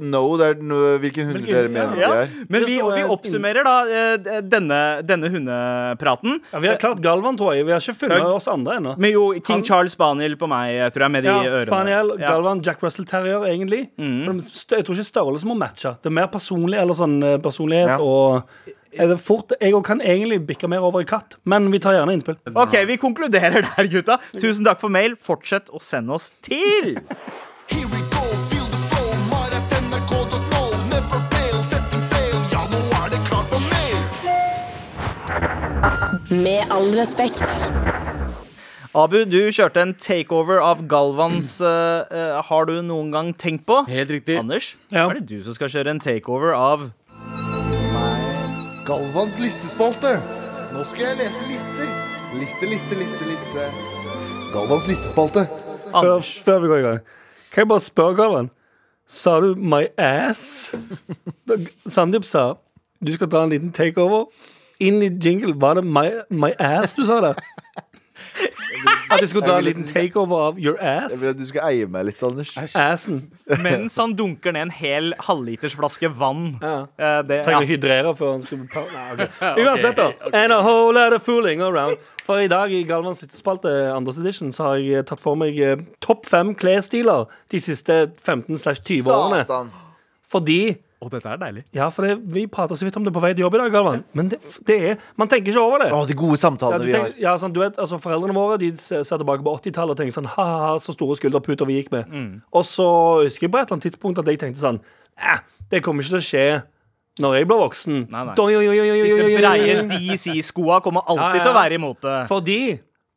no, 0.03 0.37
Det 0.37 0.47
er 0.49 0.63
no, 0.63 0.79
hvilken 0.99 1.27
hund 1.31 1.47
dere 1.47 1.69
mener 1.71 1.97
Ja, 2.01 2.09
de 2.11 2.17
er. 2.25 2.29
men 2.49 2.65
vi, 2.67 2.75
vi 2.83 3.05
oppsummerer 3.15 3.63
da 3.65 3.75
eh, 3.87 4.41
denne, 4.43 4.81
denne 5.07 5.31
hundepraten 5.31 6.41
Ja, 6.53 6.59
vi 6.59 6.69
har 6.69 6.77
klart 6.83 7.01
Galvan, 7.01 7.37
tror 7.39 7.55
jeg. 7.55 7.65
Vi 7.67 7.73
har 7.73 7.79
ikke 7.81 7.95
funnet 8.01 8.23
Høg. 8.23 8.35
oss 8.41 8.49
andre 8.49 8.77
ennå. 8.81 8.97
med 8.99 9.13
jo 9.13 9.33
King 9.39 9.61
Han- 9.61 9.65
Charles 9.65 9.93
Spaniel 9.93 10.37
på 10.37 10.49
meg, 10.51 10.93
tror 10.93 11.07
jeg, 11.07 11.11
med 11.11 11.23
de 11.25 11.29
Ja, 11.31 11.43
ørene. 11.45 11.67
Spaniel, 11.71 12.13
Ja. 12.19 12.27
Galvan, 12.35 12.61
Jack 12.65 12.83
Russell 12.83 13.05
Terrier, 13.07 13.47
egentlig. 13.47 13.89
For 13.97 14.33
de 14.33 14.77
jeg 14.77 14.85
tror 14.85 14.95
ikke 14.99 15.11
størrelse 15.13 15.47
må 15.47 15.57
matche. 15.57 15.95
Det 16.03 16.07
er 16.07 16.11
mer 16.11 16.27
personlig, 16.27 16.79
eller 16.81 16.95
sånn 16.95 17.23
eh, 17.23 17.39
personlighet 17.39 17.87
Ja. 17.87 17.99
og 18.01 18.43
er 18.99 19.07
det 19.13 19.21
fort, 19.23 19.53
Jeg 19.61 19.75
òg 19.75 19.85
kan 19.87 20.01
egentlig 20.01 20.41
bikke 20.47 20.69
mer 20.69 20.83
over 20.87 21.01
i 21.01 21.09
katt, 21.09 21.37
men 21.45 21.71
vi 21.73 21.79
tar 21.79 21.95
gjerne 21.95 22.17
innspill. 22.17 22.37
OK, 22.55 22.77
vi 22.87 22.97
konkluderer 22.97 23.63
der, 23.77 23.91
gutta. 23.93 24.19
Tusen 24.39 24.65
takk 24.67 24.81
for 24.81 24.89
mail. 24.91 25.17
Fortsett 25.17 25.71
å 25.71 25.79
sende 25.83 26.17
oss 26.17 26.31
til. 26.43 26.97
Med 36.31 36.67
all 36.71 36.91
respekt. 36.95 37.45
Abu, 38.91 39.21
du 39.31 39.39
kjørte 39.55 39.83
en 39.85 39.93
takeover 39.95 40.59
av 40.67 40.81
Galvans 40.91 41.53
uh, 41.63 42.03
uh, 42.11 42.41
Har 42.49 42.67
du 42.67 42.81
noen 42.83 43.13
gang 43.15 43.29
tenkt 43.39 43.63
på? 43.69 43.85
Helt 43.87 44.11
riktig. 44.11 44.41
Anders, 44.41 44.73
Ja. 44.91 45.05
er 45.07 45.21
det 45.21 45.29
du 45.31 45.45
som 45.47 45.55
skal 45.55 45.71
kjøre 45.71 45.95
en 45.95 46.03
takeover 46.03 46.57
av 46.57 46.89
Galvans 48.91 49.37
listespalte. 49.39 50.17
Nå 50.75 50.81
skal 50.91 51.05
jeg 51.05 51.17
lese 51.21 51.45
lister. 51.47 51.91
Liste, 52.35 52.67
liste, 52.67 52.97
liste, 52.99 53.27
liste. 53.29 53.67
Galvans 54.51 54.89
listespalte. 54.91 55.45
Før, 55.93 56.19
før 56.19 56.59
vi 56.59 56.71
går 56.73 56.81
i 56.81 56.83
gang. 56.83 56.99
Kan 57.53 57.63
jeg 57.63 57.69
bare 57.69 57.85
spørre, 57.85 58.17
Galvan? 58.19 58.51
Sa 59.07 59.37
du 59.41 59.55
'my 59.55 59.87
ass'? 59.99 60.75
Da 61.49 61.55
Sandeep 61.87 62.25
sa 62.25 62.55
du 63.07 63.13
skal 63.13 63.31
ta 63.31 63.45
en 63.45 63.51
liten 63.51 63.73
takeover. 63.73 64.25
Inn 64.81 65.03
i 65.03 65.09
jingle 65.25 65.55
var 65.61 65.75
det 65.75 65.85
'my, 65.85 66.11
my 66.31 66.51
ass' 66.59 66.97
du 66.97 67.05
sa 67.05 67.21
der? 67.21 67.35
At 69.11 69.21
jeg 69.21 69.29
skulle 69.29 69.47
ta 69.47 69.59
en 69.59 69.65
liten 69.65 69.87
takeover 69.87 70.43
av 70.49 70.59
'your 70.59 70.77
ass? 70.79 71.13
Jeg 71.13 71.21
vil 71.21 71.29
at 71.35 71.39
du 71.39 71.47
skal 71.47 71.63
eie 71.71 71.87
meg 71.87 72.05
litt, 72.07 72.23
Anders. 72.23 72.53
Assen. 72.77 73.31
Mens 73.59 73.97
han 73.97 74.15
dunker 74.15 74.53
ned 74.53 74.69
en 74.69 74.71
hel 74.71 75.13
halvlitersflaske 75.19 76.11
vann. 76.19 76.59
Ja. 76.63 76.87
Eh, 76.99 77.23
det, 77.27 77.41
Trenger 77.45 77.61
ja. 77.61 77.67
å 77.67 77.71
hydrere 77.71 78.15
før 78.17 78.33
han 78.37 78.43
skal 78.43 78.59
Nei, 78.61 79.07
okay. 79.27 79.65
Uansett, 79.65 79.97
da. 79.97 80.13
And 80.33 80.53
a 80.53 80.63
whole 80.63 80.95
lot 80.95 81.13
of 81.13 81.23
fooling 81.23 81.63
around. 81.63 81.97
For 82.25 82.39
i 82.39 82.49
dag 82.49 82.73
i 82.73 82.85
Galvans 82.87 83.23
lyttespalte, 83.23 83.71
Anders 83.95 84.19
edition, 84.19 84.53
så 84.53 84.71
har 84.71 84.77
jeg 84.85 85.07
tatt 85.07 85.21
for 85.21 85.39
meg 85.39 85.59
eh, 85.59 85.77
topp 86.01 86.29
fem 86.31 86.55
klesstiler 86.55 87.27
de 87.51 87.61
siste 87.63 88.13
15-20 88.23 89.11
årene. 89.11 89.43
Satan. 89.47 89.75
Å, 91.01 91.09
dette 91.09 91.31
er 91.33 91.39
deilig. 91.41 91.63
Ja, 91.73 91.87
for 91.89 92.05
det, 92.05 92.19
vi 92.29 92.43
prater 92.53 92.77
så 92.77 92.85
vidt 92.85 92.97
om 93.01 93.05
det 93.07 93.13
på 93.15 93.23
vei 93.25 93.31
til 93.33 93.47
jobb 93.47 93.55
i 93.57 93.61
dag, 93.63 93.71
Galvan. 93.73 94.03
Men 94.13 94.29
det, 94.29 94.37
det 94.69 94.75
er 94.91 94.99
Man 95.17 95.31
tenker 95.33 95.49
ikke 95.55 95.63
over 95.63 95.81
det. 95.81 95.87
Å, 95.97 96.01
de 96.05 96.17
gode 96.19 96.37
samtalene 96.43 96.85
ja, 96.85 96.89
vi 96.91 96.93
har. 96.93 97.15
ja, 97.23 97.33
sånn, 97.41 97.55
du 97.57 97.63
vet, 97.63 97.79
altså 97.81 97.97
Foreldrene 98.03 98.37
våre 98.37 98.59
De 98.61 98.69
ser 98.77 99.07
tilbake 99.09 99.41
på 99.47 99.55
80-tallet 99.63 99.95
og 99.95 100.01
tenker 100.03 100.17
sånn 100.19 100.29
Ha-ha, 100.35 100.75
så 100.83 100.93
store 100.93 101.17
skulderputer 101.17 101.69
vi 101.71 101.79
gikk 101.79 101.89
med. 101.95 102.13
Mm. 102.13 102.35
Og 102.53 102.67
så 102.69 102.89
husker 103.23 103.49
jeg 103.49 103.55
på 103.55 103.63
et 103.63 103.65
eller 103.65 103.79
annet 103.79 103.89
tidspunkt 103.89 104.21
at 104.21 104.29
jeg 104.29 104.43
tenkte 104.43 104.61
sånn 104.61 104.83
eh, 105.17 105.41
Det 105.73 105.81
kommer 105.87 106.05
ikke 106.05 106.19
til 106.19 106.21
å 106.21 106.29
skje 106.29 106.45
når 107.21 107.35
jeg 107.39 107.49
blir 107.49 107.59
voksen. 107.61 107.97
Nei, 108.13 108.21
nei. 108.29 108.37
Doi, 108.37 108.51
oi, 108.61 108.69
oi, 108.69 108.77
oi, 108.85 109.01
Disse 109.05 109.41
breie. 109.41 109.81
DC-skoa 109.91 110.79
kommer 110.85 111.03
alltid 111.09 111.25
Ja, 111.25 111.41
ja, 111.41 111.43
til 111.43 111.51
å 111.51 111.57
være 111.57 111.81
imot 111.81 112.05
det. 112.05 112.21
Fordi 112.31 112.61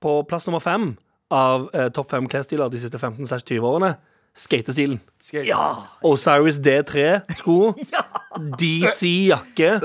på 0.04 0.16
plass 0.28 0.48
nummer 0.48 0.64
fem 0.64 0.90
av 1.32 1.68
eh, 1.76 1.92
topp 1.94 2.16
fem 2.16 2.32
klesstiler 2.32 2.72
de 2.72 2.80
siste 2.80 3.00
15-20 3.00 3.60
årene 3.64 3.94
skatestilen. 4.38 5.00
Skate. 5.22 5.46
Ja. 5.48 5.64
Osiris 6.06 6.60
D3-sko. 6.64 7.58
DC 8.60 9.10
jakke. 9.30 9.76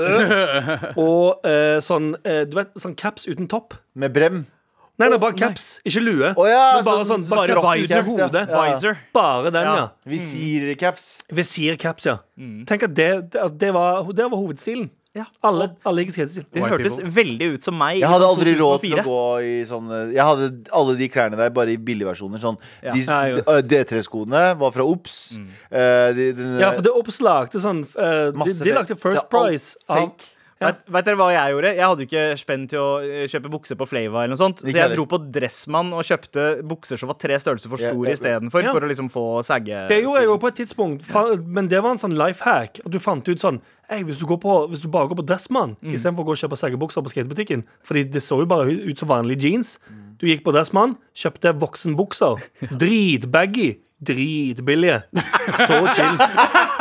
og 1.05 1.45
eh, 1.45 1.77
sånn 1.85 2.15
eh, 2.25 2.45
Du 2.49 2.57
vet, 2.57 2.71
sånn 2.81 2.95
caps 2.97 3.29
uten 3.29 3.49
topp. 3.51 3.77
Med 3.99 4.15
brem. 4.15 4.45
Nei, 4.99 5.07
nei, 5.13 5.15
bare 5.21 5.31
caps, 5.39 5.77
ikke 5.87 6.01
lue. 6.03 6.29
Å 6.35 6.45
ja, 6.49 6.63
men 6.75 6.83
bare 6.83 7.05
sånn, 7.07 7.21
sånn- 7.23 7.29
bare 7.31 7.55
visor, 7.79 8.01
hodet. 8.03 8.41
ja. 8.51 8.63
Visor. 8.67 8.97
Bare 9.15 9.51
den, 9.55 9.69
ja. 9.79 9.85
Visircaps. 10.11 11.05
Visircaps, 11.31 12.07
ja. 12.09 12.17
Tenk 12.67 12.83
at 12.89 12.97
det, 12.97 13.05
det, 13.31 13.39
altså, 13.39 13.55
det, 13.61 13.69
var, 13.77 14.09
det 14.11 14.25
var 14.27 14.41
hovedstilen. 14.41 14.89
Ja. 15.17 15.23
Alle, 15.41 15.71
alle 15.89 16.03
gikk 16.03 16.11
skatestil. 16.13 16.43
Det 16.53 16.61
White 16.61 16.69
hørtes 16.75 16.97
people. 16.99 17.11
veldig 17.15 17.47
ut 17.55 17.63
som 17.65 17.77
meg. 17.79 17.97
Jeg 17.97 18.09
hadde 18.11 18.25
sånn 18.27 18.35
aldri 18.37 18.51
råd 18.59 18.83
til 18.83 18.93
å 18.93 19.05
gå 19.07 19.21
i 19.41 19.53
sånne 19.65 20.01
Jeg 20.13 20.25
hadde 20.27 20.49
alle 20.79 20.95
de 20.99 21.07
klærne 21.09 21.39
der 21.39 21.49
bare 21.55 21.73
i 21.73 21.77
billigversjoner. 21.77 22.37
Sånn. 22.43 22.59
Ja. 22.83 22.93
De, 22.93 22.99
Ja, 23.01 23.21
jeg 23.25 23.45
de- 23.45 23.69
D3-skoene 23.73 24.43
var 24.59 24.71
fra 24.75 24.85
Ops. 24.85 25.37
Eh, 25.71 26.13
de, 26.13 26.31
den- 26.37 26.59
Ja, 26.61 26.71
for 26.77 26.85
det 26.85 26.93
Obs 26.93 27.17
lagde 27.25 27.57
sånn 27.59 27.81
uh, 27.97 28.29
de, 28.29 28.37
Masse 28.37 28.63
de 28.63 28.71
lagde. 28.77 28.95
First 29.01 29.29
Price 29.33 29.75
av 29.89 29.97
fake. 29.97 30.29
Ja. 30.59 30.67
Vet, 30.73 30.79
vet 30.91 31.05
dere 31.07 31.15
hva 31.15 31.29
jeg 31.31 31.53
gjorde? 31.53 31.69
Jeg 31.77 31.85
hadde 31.87 32.03
jo 32.03 32.07
ikke 32.09 32.23
spenn 32.41 32.63
til 32.67 32.79
å 32.83 32.87
eh, 32.99 33.27
kjøpe 33.31 33.47
bukser 33.53 33.77
på 33.79 33.85
Flava. 33.87 34.25
eller 34.25 34.33
noe 34.35 34.39
sånt 34.41 34.59
Så 34.59 34.73
jeg 34.75 34.91
dro 34.91 35.05
på 35.07 35.19
Dressmann 35.31 35.93
og 35.95 36.03
kjøpte 36.03 36.47
bukser 36.67 36.99
som 36.99 37.07
var 37.07 37.15
tre 37.21 37.37
størrelser 37.39 37.71
for 37.71 37.79
Ja, 37.79 37.93
store 37.93 38.11
ja. 38.11 38.17
istedenfor. 38.17 38.65
Ja. 38.67 38.73
For 38.75 38.83
å 38.83 38.89
liksom 38.91 39.07
få 39.13 39.23
sagge. 39.47 39.85
Det 39.87 40.01
gjorde 40.03 40.19
jeg 40.25 40.33
òg 40.33 40.41
på 40.43 40.51
et 40.51 40.59
tidspunkt, 40.59 41.07
men 41.47 41.71
det 41.71 41.79
var 41.81 41.95
en 41.95 42.01
sånn 42.03 42.17
life 42.19 42.43
hack. 42.43 42.81
At 42.83 42.91
du 42.91 42.99
fant 42.99 43.23
ut 43.31 43.39
sånn 43.39 43.61
Ei, 43.89 44.03
hvis, 44.05 44.19
du 44.21 44.25
går 44.29 44.37
på, 44.43 44.55
hvis 44.69 44.83
du 44.83 44.87
bare 44.91 45.07
går 45.09 45.17
på 45.17 45.25
Dressmann 45.25 45.77
Mm. 45.79 45.95
istedenfor 45.95 46.21
å 46.21 46.27
gå 46.27 46.35
og 46.35 46.41
kjøpe 46.43 46.57
seggebukser 46.59 47.01
på 47.01 47.09
skatebutikken 47.09 47.63
Fordi 47.81 48.03
det 48.11 48.21
så 48.21 48.37
jo 48.43 48.45
bare 48.45 48.67
ut 48.69 48.99
som 48.99 49.07
vanlige 49.09 49.47
jeans. 49.47 49.79
Mm. 49.89 50.17
Du 50.19 50.27
gikk 50.27 50.43
på 50.43 50.51
Dressmann, 50.53 50.97
kjøpte 51.15 51.55
voksenbukser. 51.57 52.35
Dritbaggy. 52.83 53.77
dritbillige. 53.99 55.01
Så 55.65 55.79
chill. 55.95 56.19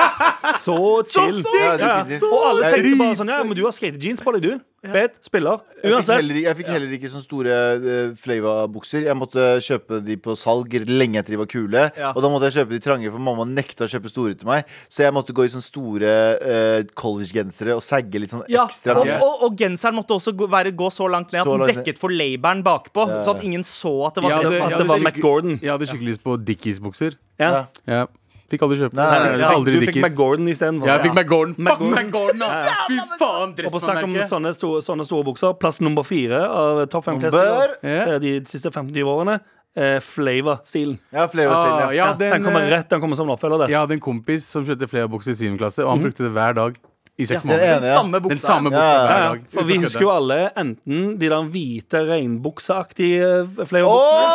Så 0.58 0.76
chill. 1.08 1.42
Ja, 1.42 1.58
Ja, 1.58 1.76
ja. 1.78 2.02
definitivt. 2.04 2.32
Og 2.32 2.46
alle 2.50 2.72
tenkte 2.72 2.98
bare 2.98 3.16
sånn 3.20 3.28
Ja, 3.32 3.42
men 3.44 3.56
du 3.56 3.62
har 3.64 3.72
skatejeans 3.76 4.20
på 4.24 4.32
deg, 4.38 4.42
du. 4.42 4.64
Fet. 4.88 5.16
Spiller. 5.26 5.58
Jeg 5.58 5.82
fikk, 5.82 5.90
Uansett. 5.96 6.20
heller, 6.20 6.36
jeg 6.44 6.56
fikk 6.56 6.68
heller 6.70 6.92
ikke 6.94 7.08
sånne 7.10 7.24
store 7.24 7.54
uh, 7.82 8.12
Flava-bukser. 8.14 9.02
Jeg 9.08 9.16
måtte 9.18 9.46
kjøpe 9.66 9.98
de 10.06 10.16
på 10.22 10.36
salg 10.38 10.76
lenge 10.86 11.18
etter 11.18 11.34
de 11.34 11.40
var 11.40 11.48
kule. 11.50 11.82
Ja. 11.98 12.12
Og 12.14 12.22
da 12.22 12.30
måtte 12.30 12.46
jeg 12.46 12.60
kjøpe 12.60 12.76
de 12.76 12.80
trange, 12.84 13.10
for 13.10 13.18
mamma 13.18 13.42
nekta 13.48 13.88
å 13.88 13.90
kjøpe 13.90 14.12
store 14.12 14.36
til 14.38 14.46
meg. 14.46 14.70
Så 14.86 15.02
jeg 15.02 15.14
måtte 15.16 15.34
gå 15.34 15.48
i 15.48 15.50
sånne 15.50 15.66
store 15.66 16.12
uh, 16.38 16.78
collegegensere 16.98 17.74
og 17.74 17.82
sagge 17.82 18.22
litt 18.22 18.30
sånn 18.34 18.44
Ja, 18.52 18.68
ekstra 18.70 18.94
og, 19.00 19.06
mye. 19.10 19.18
og, 19.18 19.42
og 19.48 19.58
genseren 19.58 19.98
måtte 19.98 20.14
også 20.14 20.34
gå, 20.38 20.46
være, 20.54 20.70
gå 20.78 20.92
så 20.94 21.10
langt 21.10 21.34
ned 21.34 21.42
at 21.42 21.46
Så 21.50 21.56
den 21.56 21.64
langt 21.66 21.74
ned. 21.74 21.82
dekket 21.84 21.98
for 21.98 22.14
labelen 22.14 22.62
bakpå. 22.66 23.08
Så 23.18 23.34
at 23.34 23.42
ingen 23.50 23.66
så 23.66 23.92
at 24.06 24.14
det 24.14 24.22
var 24.28 24.30
Ja, 24.30 24.40
det 24.46 24.50
det- 24.54 24.62
At 24.62 24.70
ja, 24.70 24.78
det 24.78 24.86
var 24.88 24.98
McGordon. 24.98 25.04
Mac 25.10 25.20
Gordon. 25.26 25.58
Jeg 25.62 25.70
hadde 25.74 25.86
skikkelig 25.90 26.14
lyst 26.14 26.22
på 26.22 26.38
Dickies-bukser. 26.38 27.18
Ja. 27.38 27.66
Ja. 27.86 28.06
Fikk 28.48 28.62
aldri 28.64 28.78
kjøpt 28.80 28.94
Nei, 28.96 29.06
nei, 29.36 29.44
aldri 29.44 29.74
Du 29.76 29.82
fikk 29.84 29.98
McGordon 30.00 30.46
Gordon. 30.48 30.86
Ja, 30.86 30.94
jeg 30.96 31.02
fikk 31.04 31.16
McGordon. 31.18 31.54
Fuck 31.68 31.82
McGordon. 31.84 32.44
Fy 32.88 32.96
faen, 33.20 33.52
Og 33.66 33.74
på 33.74 33.80
snakk 33.82 34.02
om 34.06 34.14
sånne 34.30 34.52
store, 34.56 34.80
sånne 34.86 35.04
store 35.04 35.26
bukser, 35.28 35.52
plass 35.60 35.80
nummer 35.84 36.06
fire 36.08 36.40
av 36.48 36.80
topp 36.88 37.04
fem 37.10 37.20
klesstiler 37.20 37.76
Ja. 37.84 38.14
eh, 38.14 38.18
de 38.24 38.32
siste 38.48 38.72
25 38.72 39.04
årene, 39.04 39.40
eh, 39.76 39.98
Flava-stilen. 40.00 40.96
Ja, 41.12 41.26
Flavor-stilen 41.28 41.76
Ah, 41.76 41.90
ja. 41.92 42.06
ja, 42.06 42.12
Den 42.14 42.32
den, 42.38 42.44
kommer 42.48 42.60
eh, 42.64 42.70
rett, 42.72 42.88
den 42.88 43.00
kommer 43.04 43.16
som 43.16 43.28
en 43.28 43.36
oppfølger. 43.36 43.66
Det. 43.66 43.68
jeg 43.70 43.78
hadde 43.82 43.92
en 43.98 44.00
kompis 44.00 44.44
som 44.48 44.64
kjøpte 44.64 44.88
Flavor-bukser 44.88 45.30
i 45.36 45.40
7. 45.44 45.58
klasse, 45.60 45.84
og 45.84 45.90
han 45.92 46.02
brukte 46.08 46.24
det 46.24 46.32
hver 46.32 46.54
dag. 46.56 46.80
I 47.18 47.26
seks 47.26 47.42
Den 47.42 47.50
måneder. 47.50 47.80
Den 47.80 47.88
ja. 47.90 47.94
samme 47.98 48.20
buksa. 48.22 48.28
Den 48.30 48.38
samme 48.38 48.70
buksa 48.70 48.78
Ja, 48.78 48.94
ja, 48.94 49.18
Ja, 49.18 49.34
ja. 49.34 49.40
For 49.50 49.62
vi 49.66 49.76
husker 49.82 50.04
jo 50.04 50.10
alle 50.14 50.36
enten 50.54 51.18
de 51.18 51.28
der 51.32 51.48
hvite 51.50 52.02
regnbukseaktige 52.06 53.30
Å, 53.42 53.42
oh, 53.42 53.48
buksene. 53.58 54.28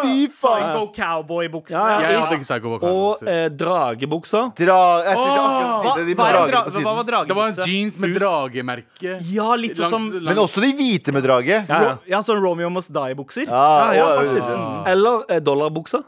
fy 0.00 0.14
faen! 0.32 0.62
Psycho 0.64 0.86
cowboy-buksene. 0.96 1.82
Ja, 2.00 2.10
ja. 2.16 2.20
Og 2.80 2.80
bukser. 2.80 3.28
eh, 3.28 3.48
dragebukser. 3.50 4.52
Dra 4.56 4.78
Jeg 5.04 5.16
skulle 5.20 5.40
Hva. 5.40 5.94
De 5.96 6.10
er 6.10 6.14
dra 6.16 6.62
på 6.64 6.80
hva 6.80 6.94
var 6.96 7.04
dragebuksa? 7.04 7.28
Det 7.28 7.36
var 7.36 7.46
en 7.48 7.68
jeans 7.68 7.98
med 7.98 8.16
dragemerke. 8.16 9.18
Ja, 9.30 9.54
litt 9.56 9.76
sånn 9.76 9.90
langs, 9.90 10.14
Langs- 10.14 10.24
Men 10.24 10.36
også 10.38 10.60
de 10.64 10.72
hvite 10.80 11.12
med 11.12 11.22
drage. 11.24 11.66
Ja, 11.68 11.82
ja. 11.82 11.96
Ja, 12.08 12.20
sånn 12.22 12.40
Romeo 12.40 12.70
Must 12.70 12.92
Die-bukser. 12.92 13.46
Ja, 13.46 13.92
Ja, 13.92 13.94
ja, 13.94 14.06
og- 14.40 14.86
Eller 14.88 15.24
eh, 15.28 15.40
dollarbukser. 15.40 16.02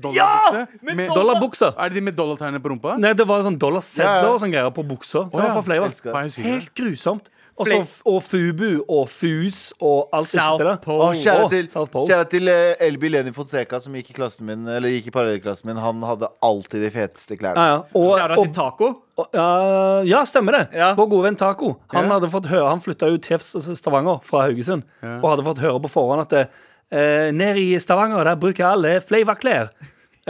Dollarbukse. 0.00 0.66
med 0.82 0.96
Med- 0.96 1.08
dollar- 1.08 1.14
Dollarbukser. 1.34 1.74
Er 1.78 1.88
det 1.88 1.94
de 1.94 2.00
med 2.00 2.16
dollartegnet 2.16 2.62
på 2.62 2.70
rumpa? 2.70 2.98
Nei, 2.98 3.12
det 3.14 3.26
var 3.26 3.42
sånn 3.42 3.58
dollarsedler 3.58 4.04
Ja, 4.04 4.22
ja. 4.22 4.32
og 4.32 4.40
sånn 4.40 4.52
greier 4.52 4.70
på 4.72 4.86
bukser. 4.86 5.24
Det 5.30 5.34
var 5.34 5.48
ja. 5.48 5.62
fra 5.62 5.78
det. 5.80 6.02
Det. 6.02 6.44
Helt 6.44 6.74
grusomt. 6.74 7.28
Og 7.60 7.66
og 8.06 8.22
Fubu 8.22 8.80
og 8.88 9.08
Fus 9.12 9.72
og 9.82 10.08
alt 10.14 10.30
det 10.32 10.40
South 10.40 10.62
der. 10.64 10.76
Pole. 10.80 11.10
Å, 11.10 11.12
kjære 11.12 11.50
til, 11.50 11.68
South 11.68 11.90
Pole. 11.92 12.06
kjære 12.08 12.28
til 12.30 12.48
eh, 12.48 12.74
Elby 12.86 13.10
Lenin 13.10 13.34
Fonseca, 13.36 13.80
som 13.82 13.92
gikk 13.92 14.10
i 14.10 14.14
klassen 14.16 14.46
min 14.46 14.66
Eller 14.66 14.88
gikk 14.88 15.08
i 15.08 15.10
parallellklassen 15.10 15.66
min. 15.66 15.76
Han 15.76 16.00
hadde 16.02 16.28
alltid 16.42 16.80
de 16.80 16.90
feteste 16.90 17.36
klærne. 17.36 17.56
Ja, 17.56 17.66
ja. 17.66 17.82
Og, 17.94 18.16
Kjære 18.16 18.38
og, 18.38 18.44
til 18.46 18.54
taco. 18.54 18.88
og, 19.18 19.26
ja, 19.34 20.02
ja, 20.08 20.22
stemmer 20.24 20.52
det. 20.56 20.68
Ja. 20.72 20.94
Vår 20.94 21.10
gode 21.10 21.22
venn 21.24 21.36
Taco. 21.36 21.76
Han 21.92 22.04
Ja. 22.08 22.14
hadde 22.18 22.30
fått 22.32 22.46
høre 22.48 22.68
Han 22.70 22.80
flytta 22.80 23.10
jo 23.10 23.18
til 23.18 23.38
Stavanger 23.76 24.20
fra 24.24 24.46
Haugesund 24.46 24.82
og 25.02 25.28
hadde 25.36 25.44
fått 25.44 25.58
høre 25.60 25.80
på 25.82 25.90
forhånd 25.90 26.20
at 26.32 26.50
eh, 26.92 27.30
nede 27.32 27.60
i 27.62 27.78
Stavanger 27.80 28.24
der 28.24 28.36
bruker 28.40 28.66
alle 28.72 29.00
fleiva 29.00 29.34
klær. 29.38 29.70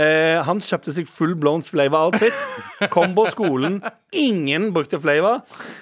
Eh, 0.01 0.39
han 0.47 0.61
kjøpte 0.63 0.93
seg 0.95 1.09
full 1.11 1.35
blown 1.37 1.63
fleiva 1.67 2.05
outfit. 2.07 2.33
Kom 2.95 3.13
på 3.17 3.27
skolen. 3.29 3.81
Ingen 4.17 4.71
brukte 4.73 5.01
fleiva. 5.03 5.41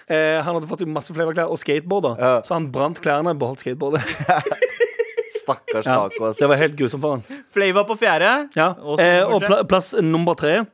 Eh, 0.09 0.41
han 0.43 0.55
hadde 0.57 0.67
fått 0.71 0.87
masse 0.89 1.15
fleiva 1.15 1.35
klær 1.37 1.53
og 1.53 1.61
skateboarder, 1.61 2.17
Ja. 2.19 2.33
så 2.43 2.57
han 2.57 2.71
brant 2.75 2.99
klærne 3.05 3.31
og 3.35 3.39
beholdt 3.39 3.61
skateboardet. 3.63 4.03
Stakkars 5.43 5.87
Ja, 5.87 6.09
Taco. 6.09 6.25
ass. 6.31 6.39
det 6.41 6.49
var 6.51 6.57
helt 6.61 6.75
grusomt 6.77 7.03
for 7.05 7.19
han. 7.19 7.45
Fleiva 7.55 7.85
på 7.89 7.95
fjerde. 8.01 8.33
Ja. 8.57 8.73
Og 8.81 8.99
Eh, 9.01 9.63
plass 9.69 9.95
nummer 10.03 10.35
tre 10.35 10.65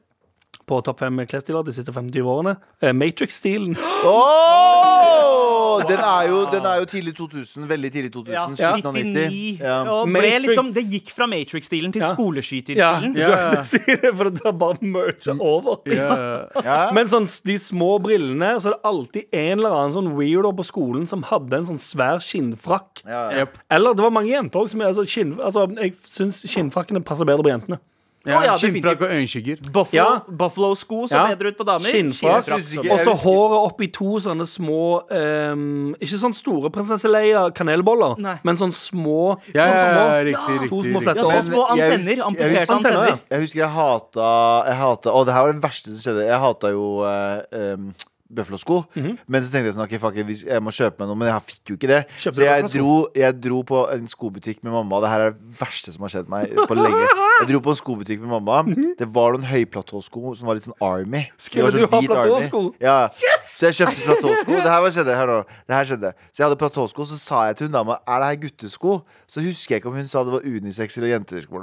på 0.66 0.80
topp 0.86 1.02
fem 1.04 1.24
klesstiler 1.28 1.64
de 1.66 1.74
siste 1.76 1.92
25 1.92 2.28
årene. 2.30 2.56
Eh, 2.82 2.94
Matrix-stilen. 2.96 3.76
Åh! 4.08 5.82
Den, 5.88 5.98
er 5.98 6.28
jo, 6.28 6.38
den 6.52 6.66
er 6.68 6.80
jo 6.82 6.86
tidlig 6.88 7.14
2000. 7.16 7.66
Veldig 7.68 7.90
tidlig 7.92 8.10
2000. 8.14 8.34
Ja, 8.34 8.44
Slutten 8.46 8.88
av 8.88 8.94
90. 8.94 9.10
99. 9.10 9.58
Ja. 9.60 10.38
Liksom, 10.44 10.70
det 10.74 10.84
gikk 10.92 11.10
fra 11.14 11.26
Matrix-stilen 11.30 11.94
til 11.94 12.04
Ja. 12.04 12.10
Skoleskyterstilen. 12.14 13.16
Ja. 13.18 13.62
det, 13.62 14.12
for 14.18 14.30
det 14.30 14.44
er 14.46 14.56
bare 14.60 14.78
mercha 14.80 15.34
over. 15.38 15.80
Ja. 15.90 16.10
Ja. 16.64 16.78
Men 16.96 17.10
sånn, 17.10 17.26
de 17.46 17.58
små 17.60 17.96
brillene, 18.04 18.54
så 18.62 18.70
er 18.70 18.76
det 18.76 18.90
alltid 18.92 19.38
en 19.40 19.58
eller 19.58 19.78
annen 19.80 19.96
sånn 19.96 20.12
weirdo 20.18 20.52
på 20.56 20.66
skolen 20.66 21.08
som 21.10 21.24
hadde 21.30 21.60
en 21.60 21.68
sånn 21.72 21.82
svær 21.82 22.22
skinnfrakk. 22.24 23.04
Ja, 23.04 23.24
ja. 23.32 23.44
Yep. 23.44 23.58
Eller 23.74 23.96
det 23.98 24.06
var 24.06 24.14
mange 24.14 24.32
jenter 24.32 24.62
også 24.62 24.76
som 24.76 24.86
altså, 24.86 25.04
skinn, 25.08 25.34
altså, 25.42 25.66
Jeg 25.80 25.96
syns 26.06 26.44
skinnfrakkene 26.48 27.02
passer 27.04 27.28
bedre 27.28 27.44
på 27.46 27.52
jentene. 27.52 27.80
Ja, 28.26 28.38
ja, 28.44 28.54
Skinnfrakk 28.56 29.02
og 29.04 29.10
øyenskygger. 29.12 29.58
Buffalo, 29.72 29.96
Ja. 29.98 30.20
Buffalo-sko 30.28 31.06
som 31.08 31.18
Ja. 31.18 31.34
bedre 31.34 31.48
ut 31.52 31.58
på 31.58 31.64
damer. 31.68 31.84
Skinnfrakk. 31.84 32.48
Og 32.90 32.98
så 33.04 33.12
håret 33.20 33.58
opp 33.68 33.80
i 33.82 33.88
to 33.88 34.16
sånne 34.18 34.46
små 34.48 35.02
um, 35.12 35.94
Ikke 36.00 36.16
sånn 36.22 36.34
store 36.34 36.70
prinsesse 36.70 37.04
Leia 37.10 37.50
kanelboller, 37.52 38.16
Nei. 38.18 38.38
men 38.42 38.56
sånn 38.56 38.72
små 38.72 39.36
Ja, 39.54 39.66
ja, 39.66 39.76
sånn 39.76 39.92
ja, 39.92 39.94
små- 39.94 40.24
riktig, 40.24 40.68
To 40.70 40.82
små 40.88 41.02
fletter. 41.04 41.28
Ja, 41.28 41.40
to 41.40 41.50
små 41.50 41.66
antenner. 41.68 42.16
Amputerte 42.24 42.70
Antenner, 42.70 42.98
antenner. 43.04 43.20
Jeg 43.30 43.40
husker 43.44 43.60
jeg 43.60 43.68
hata, 43.76 44.30
jeg 44.70 44.76
hata 44.76 45.10
Å, 45.12 45.24
det 45.26 45.34
her 45.34 45.42
var 45.44 45.52
det 45.52 45.62
verste 45.62 45.92
som 45.92 46.00
skjedde. 46.14 46.26
Jeg 46.26 46.40
hata 46.40 46.70
jo 46.72 46.86
uh, 47.04 47.42
um, 47.52 47.94
Buffalo-sko. 48.34 48.84
-hmm. 48.94 49.16
Men 49.26 49.44
så 49.44 49.50
tenkte 49.50 49.70
jeg 49.70 49.74
sånn, 49.74 49.84
ok, 49.86 49.94
fuck, 50.00 50.16
it, 50.16 50.44
jeg 50.46 50.62
må 50.62 50.70
kjøpe 50.70 51.00
meg 51.00 51.08
noe. 51.08 51.16
Men 51.16 51.28
jeg 51.28 51.42
fikk 51.46 51.70
jo 51.70 51.74
ikke 51.78 51.90
det. 51.90 52.00
Kjøpte 52.18 52.40
så 52.40 52.42
jeg 52.44 52.68
dro, 52.74 52.94
jeg 53.14 53.40
dro 53.40 53.62
på 53.62 53.78
en 53.94 54.08
skobutikk 54.08 54.64
med 54.64 54.72
mamma. 54.72 55.00
Det 55.00 55.10
her 55.10 55.20
er 55.20 55.30
det 55.30 55.60
verste 55.60 55.92
som 55.94 56.02
har 56.06 56.12
skjedd 56.14 56.28
meg 56.28 56.54
på 56.68 56.74
lenge. 56.74 57.06
Jeg 57.40 57.48
dro 57.50 57.60
på 57.60 57.70
en 57.74 57.80
skobutikk 57.80 58.20
med 58.20 58.30
mamma. 58.34 58.62
Det 58.98 59.08
var 59.14 59.34
noen 59.34 59.46
høyplatåsko 59.48 60.34
som 60.38 60.48
var 60.48 60.58
litt 60.58 60.66
sånn 60.68 60.78
Army. 60.80 61.24
Skulle 61.38 61.70
sånn 61.70 61.84
du 61.84 61.88
ha 61.88 62.00
platåsko? 62.08 62.62
Ja. 62.82 62.98
Så 63.48 63.70
jeg 63.70 63.80
kjøpte 63.80 64.06
platåsko. 64.08 64.52
Det 64.52 64.70
her 64.70 64.90
skjedde, 64.90 65.16
hør 65.18 65.32
nå. 65.32 65.40
Det 65.68 65.76
her 65.78 65.90
skjedde. 65.90 66.12
Så 66.30 66.42
jeg 66.42 66.46
hadde 66.48 66.60
platåsko, 66.60 67.06
så 67.10 67.18
sa 67.20 67.46
jeg 67.48 67.58
til 67.58 67.68
hun 67.68 67.76
dama 67.78 67.98
Er 68.06 68.22
det 68.22 68.30
her 68.30 68.40
guttesko. 68.46 69.00
Så 69.30 69.42
husker 69.44 69.76
jeg 69.76 69.82
ikke 69.82 69.90
om 69.92 69.98
hun 69.98 70.08
sa 70.10 70.24
det 70.24 70.34
var 70.34 70.46
unisex 70.46 70.98
eller 70.98 71.14
jentesko. 71.14 71.62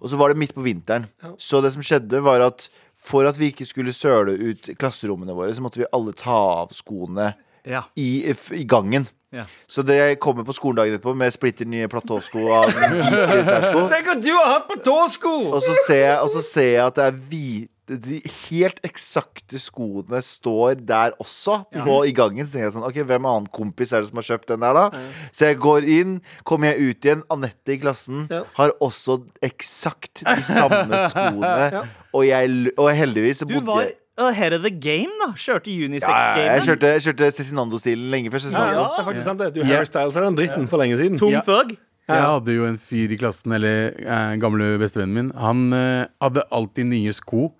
Og 0.00 0.10
så 0.10 0.16
var 0.20 0.32
det 0.32 0.38
midt 0.38 0.54
på 0.54 0.64
vinteren. 0.64 1.06
Så 1.38 1.60
det 1.62 1.72
som 1.74 1.82
skjedde, 1.82 2.22
var 2.22 2.40
at 2.44 2.68
for 3.02 3.26
at 3.26 3.38
vi 3.40 3.48
ikke 3.50 3.66
skulle 3.66 3.92
søle 3.96 4.36
ut 4.38 4.70
klasserommene 4.78 5.34
våre, 5.34 5.54
så 5.56 5.62
måtte 5.64 5.82
vi 5.82 5.88
alle 5.92 6.12
ta 6.14 6.36
av 6.62 6.70
skoene 6.76 7.32
Ja. 7.66 7.84
i, 7.98 8.30
i 8.58 8.64
gangen. 8.66 9.08
Ja. 9.32 9.44
Så 9.70 9.82
det 9.86 9.94
jeg 9.96 10.18
kommer 10.20 10.44
på 10.44 10.52
skolen 10.52 10.76
dagen 10.76 10.94
etterpå 10.98 11.14
med 11.16 11.32
splitter 11.32 11.64
nye 11.64 11.88
platåsko. 11.88 12.42
Tenk 13.92 14.10
at 14.12 14.20
du 14.24 14.32
har 14.34 14.50
hatt 14.58 14.66
platåsko! 14.68 15.32
Og 15.56 15.62
så 15.64 15.74
ser 15.86 16.02
jeg, 16.04 16.18
og 16.20 16.30
så 16.34 16.42
ser 16.44 16.68
jeg 16.74 16.82
at 16.86 16.98
det 16.98 17.06
er 17.06 17.20
hvite 17.30 17.71
De 17.90 18.20
helt 18.48 18.78
eksakte 18.86 19.58
skoene 19.60 20.20
står 20.22 20.76
der 20.86 21.16
også, 21.20 21.64
på, 21.74 21.96
i 22.06 22.12
gangen. 22.14 22.46
Så 22.46 22.54
tenker 22.54 22.68
jeg 22.68 22.74
sånn 22.76 22.86
Ok, 22.86 23.00
hvem 23.08 23.26
annen 23.26 23.48
kompis 23.52 23.92
er 23.92 24.04
det 24.04 24.08
som 24.12 24.20
har 24.20 24.26
kjøpt 24.28 24.52
den 24.52 24.62
der, 24.62 24.78
da? 24.78 25.00
Så 25.34 25.48
jeg 25.50 25.58
går 25.64 25.88
inn, 25.90 26.12
kommer 26.48 26.70
jeg 26.72 26.92
ut 26.92 27.08
igjen. 27.08 27.24
Anette 27.34 27.74
i 27.74 27.78
klassen 27.82 28.28
Ja. 28.30 28.44
har 28.54 28.72
også 28.80 29.18
eksakt 29.42 30.22
de 30.24 30.38
samme 30.46 31.02
skoene. 31.12 31.82
Og, 32.14 32.22
jeg, 32.28 32.72
og 32.78 32.92
heldigvis 32.96 33.42
så 33.42 33.48
Du 33.50 33.56
bodde 33.58 33.66
var 33.72 33.82
jeg 33.88 33.98
ahead 34.22 34.52
of 34.54 34.62
the 34.62 34.70
game, 34.70 35.10
da. 35.24 35.32
Kjørte 35.34 35.72
ja, 35.72 35.74
ja, 35.74 35.80
jeg 35.82 35.90
unisex-gamen. 35.90 36.66
kjørte, 36.68 36.90
jeg 36.94 37.02
kjørte 37.08 37.30
Cezinando-stilen 37.38 38.10
lenge 38.12 38.30
før 38.30 38.38
Ja, 38.38 38.44
Cezinando. 38.46 38.76
ja, 38.78 38.84
det 38.92 39.00
er 39.02 39.08
faktisk 39.10 39.24
sant 39.26 39.40
det. 39.42 39.48
Du 39.54 39.60
Ja. 39.62 39.66
Harry 39.74 39.88
Styles 39.88 40.16
er 40.20 40.26
den 40.28 40.36
dritten 40.38 40.68
for 40.70 40.78
lenge 40.78 40.96
siden. 41.00 41.18
Tom 41.18 41.32
Ja. 41.34 41.40
Thug. 41.46 41.74
Jeg 42.12 42.18
hadde 42.28 42.52
jo 42.52 42.64
en 42.66 42.76
fyr 42.82 43.12
i 43.14 43.16
klassen, 43.16 43.52
eller 43.56 43.92
eh, 44.02 44.32
gamle 44.42 44.76
bestevennen 44.78 45.14
min. 45.14 45.28
Han 45.38 45.72
eh, 45.72 46.06
hadde 46.20 46.42
alltid 46.52 46.84
nye 46.90 47.12
sko. 47.14 47.52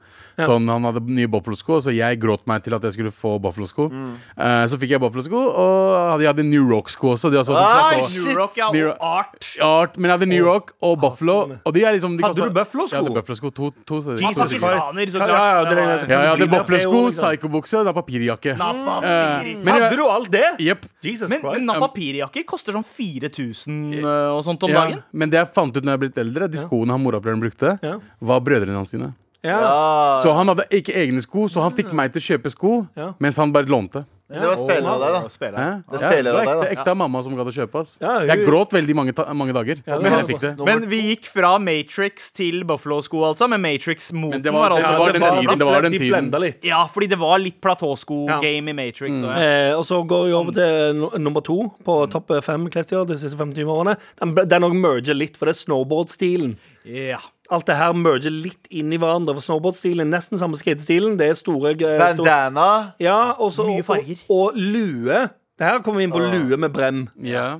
Sånn, 0.47 0.69
Han 0.69 0.85
hadde 0.89 1.01
nye 1.07 1.29
Buffalo-sko, 1.31 1.79
så 1.85 1.95
jeg 1.95 2.19
gråt 2.21 2.47
meg 2.47 2.63
til 2.65 2.75
at 2.75 2.83
jeg 2.83 2.93
skulle 2.97 3.13
få 3.15 3.37
Buffalo-sko. 3.43 3.87
Eh, 3.93 4.65
så 4.71 4.79
fikk 4.81 4.91
jeg 4.97 5.01
Buffalo-sko, 5.03 5.41
og 5.63 6.21
jeg 6.23 6.29
hadde 6.33 6.45
New 6.49 6.67
Rock-sko 6.71 7.13
også. 7.15 7.31
De 7.33 7.39
også, 7.41 7.53
også 7.55 7.63
Ah, 7.63 8.01
shit! 8.03 8.27
New 8.27 8.37
Rock, 8.41 8.57
ja, 8.57 8.69
og 8.69 8.97
Art. 9.01 9.49
Art, 9.61 9.97
men 9.99 10.11
jeg 10.11 10.19
hadde 10.19 10.29
New 10.33 10.45
Rock 10.47 10.73
og 10.83 10.99
Buffalo. 11.01 11.37
Og 11.65 11.73
de 11.75 11.85
er 11.85 11.93
liksom 11.97 12.17
de 12.19 12.25
Hadde 12.25 12.49
du 12.49 12.51
Buffalo-sko? 12.59 12.97
Jeg 12.97 13.05
hadde 13.05 13.15
Buffalo-sko 13.21 13.51
to, 13.51 13.71
to, 13.71 14.01
to, 14.01 14.17
Jesus 14.19 14.21
to. 14.21 14.59
Pakistaner, 14.59 15.07
så 15.13 15.19
Ja, 15.19 15.27
klart. 15.27 15.33
ja, 15.33 15.47
ja, 15.53 15.63
det 15.63 15.73
er 15.73 15.75
det 15.75 16.01
jeg 16.01 16.11
Ja, 16.11 16.21
jeg 16.23 16.31
hadde 16.37 16.51
Buffalo-sko, 16.57 16.99
liksom? 17.07 17.23
psycho-bukse 17.23 17.79
og 17.81 17.87
napapirjakke. 17.91 18.57
Hadde 18.59 19.97
du 19.97 20.05
alt 20.09 20.31
det? 20.33 20.45
Jepp. 20.61 20.87
Jesus 21.03 21.29
Men, 21.31 21.41
Christ. 21.41 21.59
men 21.59 21.67
napapirjakker 21.71 22.45
koster 22.47 22.73
sånn 22.77 22.85
4000 22.87 24.05
uh, 24.05 24.37
og 24.37 24.43
sånt 24.47 24.63
om 24.67 24.71
dagen. 24.73 25.03
men 25.13 25.31
det 25.33 25.41
jeg 25.41 25.51
fant 25.55 25.77
ut 25.77 25.83
når 25.85 25.93
jeg 25.97 26.03
ble 26.03 26.09
litt 26.13 26.21
eldre, 26.23 26.49
de 26.53 26.59
skoene 26.63 26.95
han 26.95 27.03
morapuleren 27.03 27.43
brukte, 27.43 27.77
var 28.21 28.41
brødrene 28.45 28.77
hans 28.79 28.93
sine. 28.95 29.13
Ja. 29.45 30.23
Så 30.23 30.33
han 30.37 30.47
hadde 30.53 30.69
ikke 30.71 30.95
egne 30.95 31.21
sko, 31.25 31.49
så 31.51 31.63
han 31.63 31.73
fikk 31.75 31.93
meg 31.93 32.13
til 32.15 32.23
å 32.23 32.27
kjøpe 32.39 32.51
sko, 32.55 32.87
Ja. 32.97 33.13
mens 33.19 33.37
han 33.37 33.53
bare 33.53 33.67
lånte. 33.67 34.05
det 34.33 34.41
var 34.41 34.57
spillet 34.57 34.87
av 34.89 35.01
deg, 35.03 35.13
da. 35.13 35.21
Hæ? 35.21 35.83
Det 35.93 36.01
Ja, 36.01 36.09
spiller 36.09 36.23
det 36.23 36.33
var 36.33 36.41
av 36.41 36.47
deg, 36.47 36.71
ekte, 36.71 36.75
da. 36.75 36.81
ekte 36.81 36.89
av 36.89 36.97
mamma 36.97 37.23
som 37.23 37.35
gadd 37.37 37.49
å 37.51 37.53
kjøpe. 37.53 37.81
Ass. 37.81 37.99
Ja, 38.01 38.13
hun- 38.21 38.29
Jeg 38.29 38.47
gråt 38.47 38.71
veldig 38.73 38.95
mange, 38.95 39.13
ta 39.15 39.25
mange 39.35 39.53
dager, 39.53 39.75
det 39.75 39.85
men 40.01 40.11
var 40.13 40.23
jeg 40.23 40.27
fikk 40.29 40.41
det. 40.41 40.65
Men 40.65 40.87
vi 40.89 41.01
gikk 41.17 41.25
fra 41.27 41.59
Matrix 41.59 42.31
til 42.33 42.63
Buffalo-sko, 42.65 43.21
altså. 43.29 43.47
Men 43.51 43.61
Matrix-moten 43.61 44.41
det 44.43 44.51
var- 44.51 44.71
var, 44.71 44.79
det 44.79 44.85
altså 44.87 44.99
var 44.99 45.13
den 45.13 45.21
tiden, 45.23 45.59
det 45.59 45.67
var 45.67 45.83
den 45.83 45.93
de 45.93 45.99
tiden. 45.99 46.31
blenda 46.31 46.39
litt. 46.41 46.65
Ja, 46.65 46.87
fordi 46.87 47.09
det 47.11 47.19
var 47.19 47.39
litt 47.41 47.61
platåsko-game 47.61 48.69
i 48.69 48.73
Matrix. 48.73 49.23
og 49.23 49.37
ja. 49.37 49.43
Eh, 49.43 49.73
og 49.77 49.85
så 49.85 50.07
går 50.07 50.25
vi 50.27 50.33
over 50.33 50.53
til 50.53 51.21
nummer 51.21 51.43
to 51.43 51.73
på 51.85 52.09
topp 52.11 52.43
fem 52.43 52.71
klesstiler 52.71 53.07
de 53.07 53.15
siste 53.19 53.37
25 53.37 53.67
årene. 53.69 53.97
Den, 54.19 54.35
den 54.49 54.63
òg 54.63 54.73
merger 54.81 55.15
litt, 55.15 55.37
for 55.37 55.45
det 55.45 55.57
er 55.57 55.65
snowboard-stilen. 55.67 56.57
Ja. 56.87 57.19
Alt 57.53 57.67
det 57.69 57.77
her 57.79 57.93
merger 57.97 58.33
litt 58.35 58.67
inn 58.71 58.93
i 58.93 58.99
hverandre. 59.01 59.35
For 59.39 59.45
snowboardstilen 59.45 60.07
er 60.07 60.11
nesten 60.17 60.41
samme 60.41 60.59
skatestilen. 60.61 61.19
Det 61.21 61.29
er 61.31 61.39
store, 61.39 61.75
Bandana. 61.77 62.17
store 62.17 63.05
Ja, 63.05 63.21
også, 63.39 63.69
Mye 63.69 63.85
farger. 63.87 64.25
og, 64.29 64.53
og 64.53 64.59
lue. 64.59 65.23
Det 65.61 65.69
her 65.69 65.83
kommer 65.85 66.01
vi 66.01 66.07
inn 66.09 66.15
på 66.15 66.19
lue 66.33 66.57
med 66.59 66.73
brem. 66.75 67.05
Ja. 67.23 67.59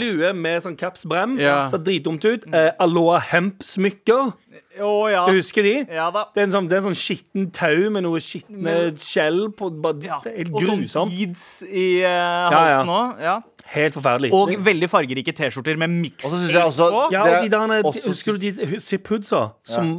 Lue 0.00 0.32
med 0.36 0.62
sånn 0.64 0.76
caps-brem. 0.78 1.38
Ja. 1.40 1.62
Ser 1.70 1.80
dritdumt 1.86 2.24
ut. 2.26 2.46
Eh, 2.52 2.70
Aloha 2.82 3.20
hemp-smykker. 3.30 4.32
Oh, 4.80 5.06
ja. 5.10 5.24
Du 5.28 5.34
husker 5.36 5.64
de? 5.66 5.72
Ja 5.92 6.08
da. 6.14 6.26
Det 6.34 6.42
er 6.42 6.46
en 6.48 6.52
sånn, 6.54 6.68
det 6.70 6.78
sånn 6.84 6.96
skitten 6.96 7.48
tau 7.54 7.88
med 7.92 8.04
noe 8.06 8.20
skitne 8.22 8.74
skjell 9.00 9.48
på. 9.56 9.70
Bare, 9.82 10.00
Ja. 10.06 10.18
Helt 10.24 10.52
grusomt. 10.52 10.86
Og 10.86 10.92
sånn 10.94 11.10
beads 11.12 11.44
i 11.66 11.86
uh, 12.04 12.50
halsen 12.54 12.92
òg. 12.94 13.20
Ja. 13.24 13.34
Helt 13.70 13.94
forferdelig. 13.94 14.32
Og 14.34 14.50
veldig 14.66 14.88
fargerike 14.90 15.32
T-skjorter 15.36 15.76
med 15.78 15.92
også 16.20 16.86
på. 16.90 17.02
ja, 17.14 17.20
og 17.22 17.44
de 17.44 17.50
der, 17.52 17.84
Husker 18.08 18.34
du 18.34 18.38
de 18.42 18.80
zip-hoodsa? 18.82 19.42
Som, 19.62 19.92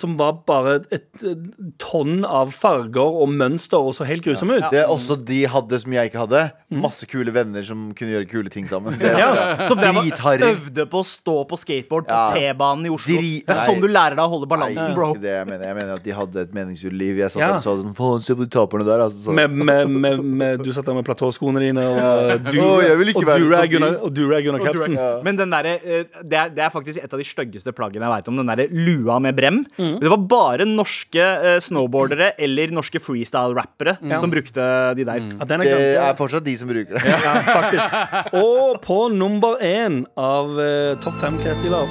som 0.00 0.14
var 0.16 0.38
bare 0.48 0.78
et 0.90 1.04
eh, 1.22 1.34
tonn 1.82 2.24
av 2.24 2.52
farger 2.56 3.18
og 3.20 3.28
mønster 3.28 3.76
og 3.84 3.92
så 3.96 4.06
helt 4.08 4.24
grusomme 4.24 4.56
ut. 4.56 4.70
Det 4.72 4.80
er 4.84 4.88
også 4.92 5.18
de 5.20 5.42
hadde 5.52 5.80
som 5.82 5.92
jeg 5.92 6.10
ikke 6.10 6.22
hadde. 6.24 6.44
Masse 6.74 7.04
kule 7.10 7.32
venner 7.34 7.62
som 7.66 7.90
kunne 7.96 8.14
gjøre 8.16 8.28
kule 8.30 8.48
ting 8.52 8.64
sammen. 8.70 8.96
Det 8.98 9.12
Ja. 9.18 9.56
Som 9.68 9.78
dritharry. 9.84 10.40
øvde 10.54 10.86
på 10.90 11.02
å 11.02 11.06
stå 11.06 11.36
på 11.50 11.58
skateboard 11.60 12.08
på 12.08 12.14
Ja. 12.14 12.30
T-banen 12.32 12.86
i 12.86 12.94
Oslo. 12.94 13.18
Dri- 13.20 13.44
Det 13.44 13.52
er 13.54 13.60
sånn 13.68 13.80
du 13.84 13.88
lærer 13.88 14.16
deg 14.16 14.24
å 14.24 14.30
holde 14.32 14.48
balansen, 14.48 14.94
bro. 14.94 15.12
ikke 15.14 15.20
det 15.22 15.34
jeg 15.36 15.46
mener. 15.52 15.64
Jeg 15.66 15.76
mener 15.76 15.94
at 15.94 16.02
de 16.04 16.10
hadde 16.12 16.36
et 16.40 16.54
meningsfullt 16.54 16.98
liv. 16.98 17.16
Jeg 17.18 17.30
satt 17.30 17.40
Ja. 17.40 17.48
der 17.48 17.56
og 17.56 17.62
så 17.62 17.76
sånn 17.82 17.94
Faen, 17.94 18.22
se 18.24 18.34
på 18.34 18.48
de 18.48 18.50
taperne 18.56 18.84
der. 18.84 18.98
Altså, 19.04 19.28
sånn. 19.28 19.34
Med, 19.34 19.50
med, 19.50 19.88
med, 19.88 20.24
med, 20.24 20.62
du 20.64 20.72
satt 20.72 20.86
der 20.86 20.94
med 20.94 21.04
platåskoene 21.04 21.60
dine 21.60 21.84
og 21.84 22.44
du, 22.52 22.58
Å, 22.60 22.93
jeg 22.94 23.00
vil 23.02 23.10
ikke 23.12 23.22
og 23.22 23.28
være 23.28 23.44
sånn 23.44 23.76
under, 23.80 23.96
og 24.06 24.14
durag 24.16 24.48
under 24.50 24.64
capsen. 24.64 24.96
Men 25.26 25.38
den 25.40 25.52
der, 25.54 25.68
eh, 25.74 26.06
det, 26.22 26.38
er, 26.38 26.52
det 26.54 26.64
er 26.66 26.72
faktisk 26.72 27.02
et 27.02 27.12
av 27.16 27.20
de 27.20 27.26
styggeste 27.28 27.74
plaggene 27.76 28.06
jeg 28.06 28.14
veit 28.14 28.30
om. 28.32 28.38
Den 28.40 28.50
derre 28.52 28.66
lua 28.70 29.18
med 29.22 29.36
brem. 29.38 29.60
Mm. 29.76 29.98
Det 30.02 30.12
var 30.14 30.22
bare 30.30 30.68
norske 30.70 31.24
eh, 31.24 31.58
snowboardere 31.64 32.32
eller 32.38 32.74
norske 32.74 33.02
freestyle-rappere 33.02 33.98
som 34.22 34.32
brukte 34.32 34.64
de 34.98 35.06
der. 35.06 35.20
Ja, 35.20 35.42
er 35.42 35.46
Det 35.46 35.68
ganske- 35.68 36.08
er 36.08 36.18
fortsatt 36.18 36.44
de 36.46 36.56
som 36.60 36.70
bruker 36.70 36.96
det. 36.98 37.04
Ja, 37.04 37.34
faktisk. 37.50 38.00
Og 38.44 38.80
på 38.84 38.98
nummer 39.12 39.58
én 39.64 40.04
av 40.16 40.50
uh, 40.56 40.94
topp 41.02 41.20
fem 41.22 41.38
klesstiler 41.42 41.88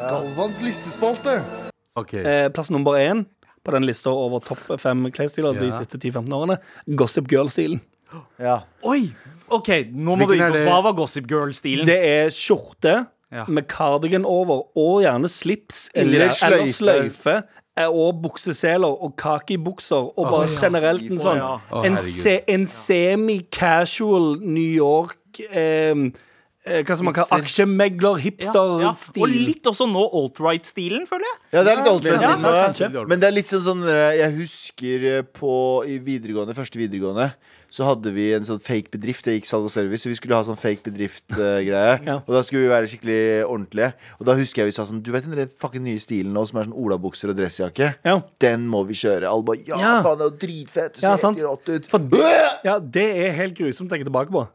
Galvans 0.00 0.62
listespalte. 0.64 1.40
Okay. 1.98 2.22
eh, 2.24 2.48
Plass 2.48 2.70
nummer 2.70 2.96
én 2.98 3.24
på 3.64 3.72
den 3.74 3.84
lista 3.84 4.10
over 4.10 4.40
topp 4.40 4.80
fem 4.80 5.10
klesstiler 5.12 5.58
de 5.58 5.70
siste 5.74 5.98
10-15 6.00 6.32
årene. 6.32 6.56
Gossip 6.96 7.28
Girl-stilen. 7.30 7.82
Ja. 8.40 8.62
Oi! 8.82 9.10
OK, 9.50 9.68
nå 9.92 10.16
må 10.16 10.26
Hvilken 10.26 10.38
du 10.38 10.44
er 10.44 10.50
på 10.50 10.58
det? 10.58 10.66
Hva 10.68 10.82
var 10.86 10.92
Gossip 10.98 11.26
Girl-stilen? 11.30 11.86
Det 11.86 11.98
er 11.98 12.28
skjorte 12.30 13.06
Ja. 13.32 13.44
med 13.46 13.68
cardigan 13.68 14.24
over, 14.26 14.64
og 14.76 15.02
gjerne 15.04 15.28
slips 15.30 15.88
eller, 15.94 16.26
Eller 16.26 16.32
eller 16.42 16.66
sløyfe. 16.72 16.78
sløyfe. 16.80 17.42
eh, 17.76 17.86
Og 17.86 18.22
bukseseler 18.22 18.90
og 19.02 19.14
kakibukser. 19.16 20.10
Og 20.18 20.26
bare 20.30 20.48
generelt 20.48 21.02
en 21.10 21.18
sånn 21.18 21.36
ja. 21.38 21.52
Å, 21.70 21.84
En, 21.86 21.96
herregud. 21.96 22.10
se, 22.10 22.40
en 22.48 22.66
semi-casual 22.66 24.40
New 24.40 24.72
York 24.74 25.16
eh, 25.52 25.94
eh, 26.66 26.82
Hva 26.84 26.96
som 26.96 27.04
man 27.06 27.14
kaller 27.14 27.40
aksjemegler-hipster-stil. 27.40 29.22
Og 29.22 29.28
litt 29.32 29.64
også 29.70 29.86
nå 29.90 30.02
alt-right-stilen, 30.20 31.06
føler 31.08 31.24
jeg. 31.28 31.38
Ja, 31.54 31.62
det 31.64 31.72
er 31.72 31.76
litt 31.80 31.86
Ja, 31.86 31.94
oldfest-stil 31.94 32.90
nå. 32.90 33.00
ja. 33.00 33.06
Men 33.08 33.20
det 33.22 33.28
er 33.30 33.36
litt 33.38 33.46
sånn 33.50 33.64
sånn 33.64 33.86
eh, 33.88 34.18
Jeg 34.20 34.34
husker 34.38 35.08
eh, 35.18 35.22
på 35.22 35.54
i 35.88 35.98
videregående, 35.98 36.54
første 36.58 36.78
videregående 36.80 37.30
så 37.70 37.86
hadde 37.86 38.10
vi 38.14 38.28
en 38.34 38.44
sånn 38.46 38.58
fake 38.62 38.90
bedrift. 38.92 39.26
Jeg 39.30 39.40
gikk 39.40 39.48
salg 39.50 39.68
og 39.68 39.72
service, 39.72 40.02
så 40.04 40.10
vi 40.10 40.16
skulle 40.18 40.34
ha 40.38 40.42
sånn 40.46 40.58
fake 40.58 40.82
bedrift-greie. 40.90 41.96
Ja. 42.10 42.16
Og 42.26 42.32
da 42.34 42.40
skulle 42.46 42.64
vi 42.64 42.70
være 42.72 42.88
skikkelig 42.90 43.18
ordentlige. 43.46 43.92
Og 44.18 44.26
da 44.26 44.34
husker 44.38 44.62
jeg 44.64 44.70
vi 44.70 44.74
sa 44.74 44.84
sånn 44.88 45.02
Du 45.04 45.10
vet 45.14 45.26
den 45.28 45.50
fucking 45.60 45.84
nye 45.84 46.00
stilen 46.02 46.32
nå 46.34 46.42
som 46.48 46.58
er 46.60 46.66
sånn 46.68 46.76
olabukser 46.76 47.30
og 47.32 47.38
dressjakke? 47.38 47.92
Ja. 48.06 48.16
Den 48.42 48.64
må 48.70 48.82
vi 48.88 48.96
kjøre. 48.98 49.28
Alle 49.30 49.46
bare 49.46 49.62
Ja, 49.68 49.78
Ja. 49.78 49.92
faen, 50.02 50.18
det 50.18 50.26
er 50.26 50.30
jo 50.30 50.38
dritfett. 50.46 50.94
Det 50.96 51.02
ser 51.04 51.14
ja, 51.14 51.30
helt 51.30 51.44
rått 51.46 51.68
ut. 51.74 51.86
For 51.92 52.00
ja, 52.66 52.78
det 52.80 53.06
er 53.26 53.36
helt 53.38 53.54
grusomt 53.58 53.90
å 53.90 53.94
tenke 53.94 54.08
tilbake 54.08 54.34
på. 54.34 54.46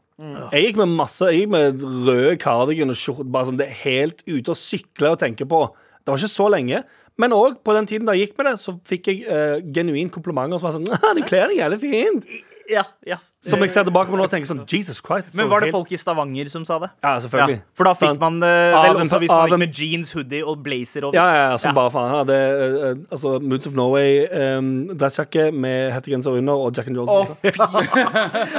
Jeg 0.52 0.70
gikk 0.70 0.78
med 0.80 0.94
masse 0.96 1.26
Jeg 1.28 1.42
gikk 1.42 1.50
med 1.52 1.82
rød 2.08 2.38
cardigan 2.40 2.92
og 2.92 2.96
skjorte. 2.96 3.26
Bare 3.32 3.48
sånn, 3.50 3.58
det 3.60 3.66
er 3.68 3.80
helt 3.84 4.22
ute 4.26 4.52
å 4.52 4.56
sykle 4.56 5.12
og 5.12 5.20
tenke 5.20 5.44
på. 5.48 5.66
Det 6.04 6.12
var 6.12 6.20
ikke 6.22 6.32
så 6.36 6.46
lenge. 6.52 6.84
Men 7.16 7.32
òg 7.32 7.62
på 7.64 7.72
den 7.72 7.86
tiden 7.88 8.04
da 8.08 8.12
jeg 8.12 8.28
gikk 8.28 8.38
med 8.38 8.46
det, 8.50 8.54
så 8.60 8.74
fikk 8.84 9.08
jeg 9.08 9.22
uh, 9.24 9.56
genuint 9.72 10.12
komplimenter 10.12 10.60
som 10.60 10.68
var 10.68 10.74
sånn 10.76 10.88
«Ah, 11.00 11.14
Du 11.16 11.22
kler 11.24 11.48
deg 11.48 11.62
jævlig 11.62 11.78
fint. 11.80 12.26
Ja, 12.72 12.82
ja. 13.06 13.16
Som 13.46 13.60
jeg 13.62 13.70
ser 13.70 13.84
tilbake 13.86 14.10
på 14.10 14.16
nå 14.18 14.24
og 14.24 14.30
tenker 14.32 14.48
sånn 14.48 14.64
Jesus 14.66 14.98
Christ. 15.06 15.36
Men 15.38 15.46
var 15.46 15.60
det 15.62 15.68
helt- 15.68 15.76
folk 15.76 15.90
i 15.94 15.98
Stavanger 16.00 16.48
som 16.50 16.64
sa 16.66 16.80
det? 16.82 16.88
Ja, 17.04 17.12
selvfølgelig. 17.22 17.58
Ja, 17.60 17.66
for 17.78 17.84
da 17.86 17.92
fikk 17.94 18.18
man 18.18 18.40
det 18.42 18.50
vel 18.74 18.96
også 19.04 19.20
hvis 19.22 19.30
man 19.30 19.48
gikk 19.52 19.58
med 19.62 19.72
jeans, 19.78 20.10
hoodie 20.16 20.40
og 20.42 20.64
blazer 20.64 21.04
over. 21.06 21.14
Ja, 21.14 21.26
ja, 21.30 21.50
ja, 21.52 21.56
som 21.62 21.70
Ja. 21.70 21.74
bare 21.76 21.90
faen. 21.94 22.28
Eh, 22.28 22.88
eh, 22.90 22.94
altså, 23.12 23.36
Moods 23.40 23.68
of 23.68 23.74
Norway 23.78 24.26
um, 24.26 24.88
dressjakke 24.98 25.52
med 25.54 25.92
hettegenser 25.94 26.34
under 26.40 26.54
og 26.54 26.74
Jack 26.74 26.88
and 26.88 26.96
Jones. 26.96 27.30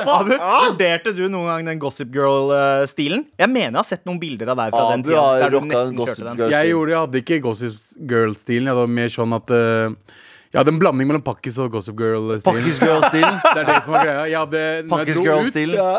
Abu, 0.08 0.32
vurderte 0.70 1.14
du 1.18 1.28
noen 1.28 1.50
gang 1.52 1.66
den 1.74 1.80
Gossip 1.84 2.08
Girl-stilen? 2.16 3.26
Jeg 3.38 3.50
mener 3.52 3.72
jeg 3.76 3.82
har 3.82 3.90
sett 3.92 4.06
noen 4.08 4.22
bilder 4.22 4.54
av 4.54 4.62
deg 4.62 4.72
fra 4.72 4.86
den 4.94 5.04
Abu 5.04 5.10
tida. 5.12 5.26
Der 5.44 5.50
du 5.50 5.60
nesten 5.68 6.00
kjørte 6.00 6.30
den. 6.38 6.50
Jeg 6.56 6.72
gjorde, 6.72 6.94
jeg 6.96 7.02
hadde 7.04 7.22
ikke 7.26 7.42
Gossip 7.44 7.76
Girl-stilen. 8.08 8.72
Jeg 8.72 8.80
hadde 8.80 8.88
mer 9.02 9.14
sånn 9.14 9.36
at 9.36 9.52
eh, 9.52 10.16
Jeg 10.54 10.60
hadde 10.62 10.72
en 10.74 10.80
blanding 10.80 11.08
mellom 11.10 11.24
Pakkis 11.26 11.58
og 11.60 11.72
Gossip 11.74 11.98
Girl-stilen. 12.00 12.64
Girl-stilen. 12.80 13.38
Det 13.54 13.60
er 13.62 13.68
det 13.68 13.80
som 13.86 13.94
var 13.98 14.06
greia. 14.08 14.24
Jeg 14.32 14.40
hadde, 14.40 14.62
når, 14.88 14.98
jeg 15.04 15.16
dro 15.18 15.24
ut, 15.44 15.56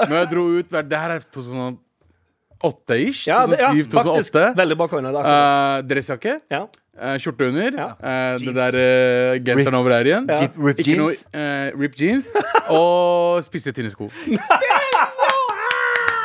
når 0.08 0.16
jeg 0.22 0.28
dro 0.32 0.44
ut 0.58 0.68
Det 0.88 0.98
her 1.04 1.10
er 1.18 1.20
2008-ish. 1.36 3.22
Ja, 3.28 3.42
det, 3.46 3.58
ja, 3.60 3.68
2007, 3.70 3.92
faktisk. 3.92 4.32
2008. 4.34 4.56
Veldig 4.62 4.76
bak 4.80 4.90
hånda. 4.96 5.08
det 5.12 5.18
er 5.18 5.22
akkurat 5.22 5.78
Eh, 5.78 5.88
dressjakke. 5.92 6.32
det. 6.48 6.56
Ja. 6.56 6.62
eh, 6.98 7.16
skjorte 7.22 7.48
under. 7.52 7.70
Ja. 7.78 7.88
eh, 8.02 8.34
det 8.42 8.54
der 8.56 8.72
uh, 8.80 9.44
genseren 9.46 9.76
over 9.78 9.90
her 9.94 10.04
igjen. 10.10 10.24
Rip, 10.32 10.56
rip 10.70 10.80
Ikke 10.82 10.96
noe 10.98 11.12
jeans. 11.12 11.24
uh, 11.36 11.80
rip 11.84 11.94
jeans. 12.00 12.26
Og 12.80 13.44
spisse 13.46 13.70
tynne 13.76 13.92
sko. 13.94 14.08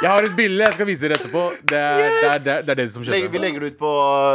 Jeg 0.03 0.11
har 0.11 0.25
et 0.27 0.33
bilde 0.35 0.65
jeg 0.65 0.73
skal 0.75 0.87
vise 0.89 1.03
dere 1.05 1.15
etterpå. 1.15 1.41
Det 1.71 1.77
er 1.79 1.97
det, 1.97 2.07
er, 2.07 2.39
det, 2.43 2.53
er, 2.53 2.61
det, 2.67 2.71
er 2.73 2.79
det 2.81 2.85
som 2.91 3.05
skjedde. 3.05 3.29
Vi 3.31 3.39
legger 3.39 3.63
det 3.63 3.69
ut 3.73 3.77
på 3.79 3.91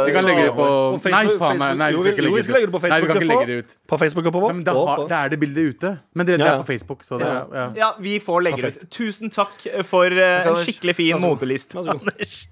Vi 0.07 0.13
kan 0.15 0.25
legge 0.25 0.45
det 0.47 0.53
på 0.57 0.65
På 0.65 1.01
Facebook- 1.03 1.29
Nei, 1.29 1.37
faen 1.43 1.59
meg. 1.61 1.75
Nei, 1.81 1.89
vi 1.93 1.99
skal 2.01 2.13
ikke 2.15 2.23
Jo, 2.25 2.29
vi 2.29 2.35
legge 2.39 2.47
skal 2.47 2.57
legge 2.57 2.69
det 2.69 2.73
på 2.75 2.81
Facebook 2.85 2.89
ut. 2.89 2.89
Nei, 2.89 3.01
vi 3.01 3.11
kan 3.13 3.21
ikke 3.21 3.31
legge 3.33 3.47
det 3.51 3.57
ut. 3.63 3.75
På 3.93 3.99
Facebook 4.01 4.29
på 4.33 4.41
vår. 4.45 4.53
Men 4.55 4.63
da, 4.65 4.73
og 4.79 4.89
har, 4.89 5.03
da 5.11 5.19
er 5.27 5.33
det 5.35 5.39
bildet 5.45 5.75
ute. 5.75 5.91
Men 6.15 6.29
det, 6.29 6.39
det 6.41 6.47
er 6.49 6.57
på 6.63 6.67
Facebook, 6.71 7.03
så 7.05 7.19
det 7.21 7.29
Ja. 7.29 7.67
ja. 7.83 7.91
Vi 7.99 8.15
får 8.19 8.41
legge 8.47 8.61
det 8.65 8.71
ut. 8.75 8.89
Tusen 8.97 9.29
takk 9.29 9.67
for 9.85 10.05
eh, 10.09 10.47
en 10.49 10.57
skikkelig 10.65 10.95
fin 10.97 11.21
motelist. 11.21 11.75
Anders. 11.77 12.47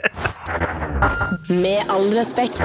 Med 1.64 1.90
all 1.90 2.08
respekt. 2.14 2.62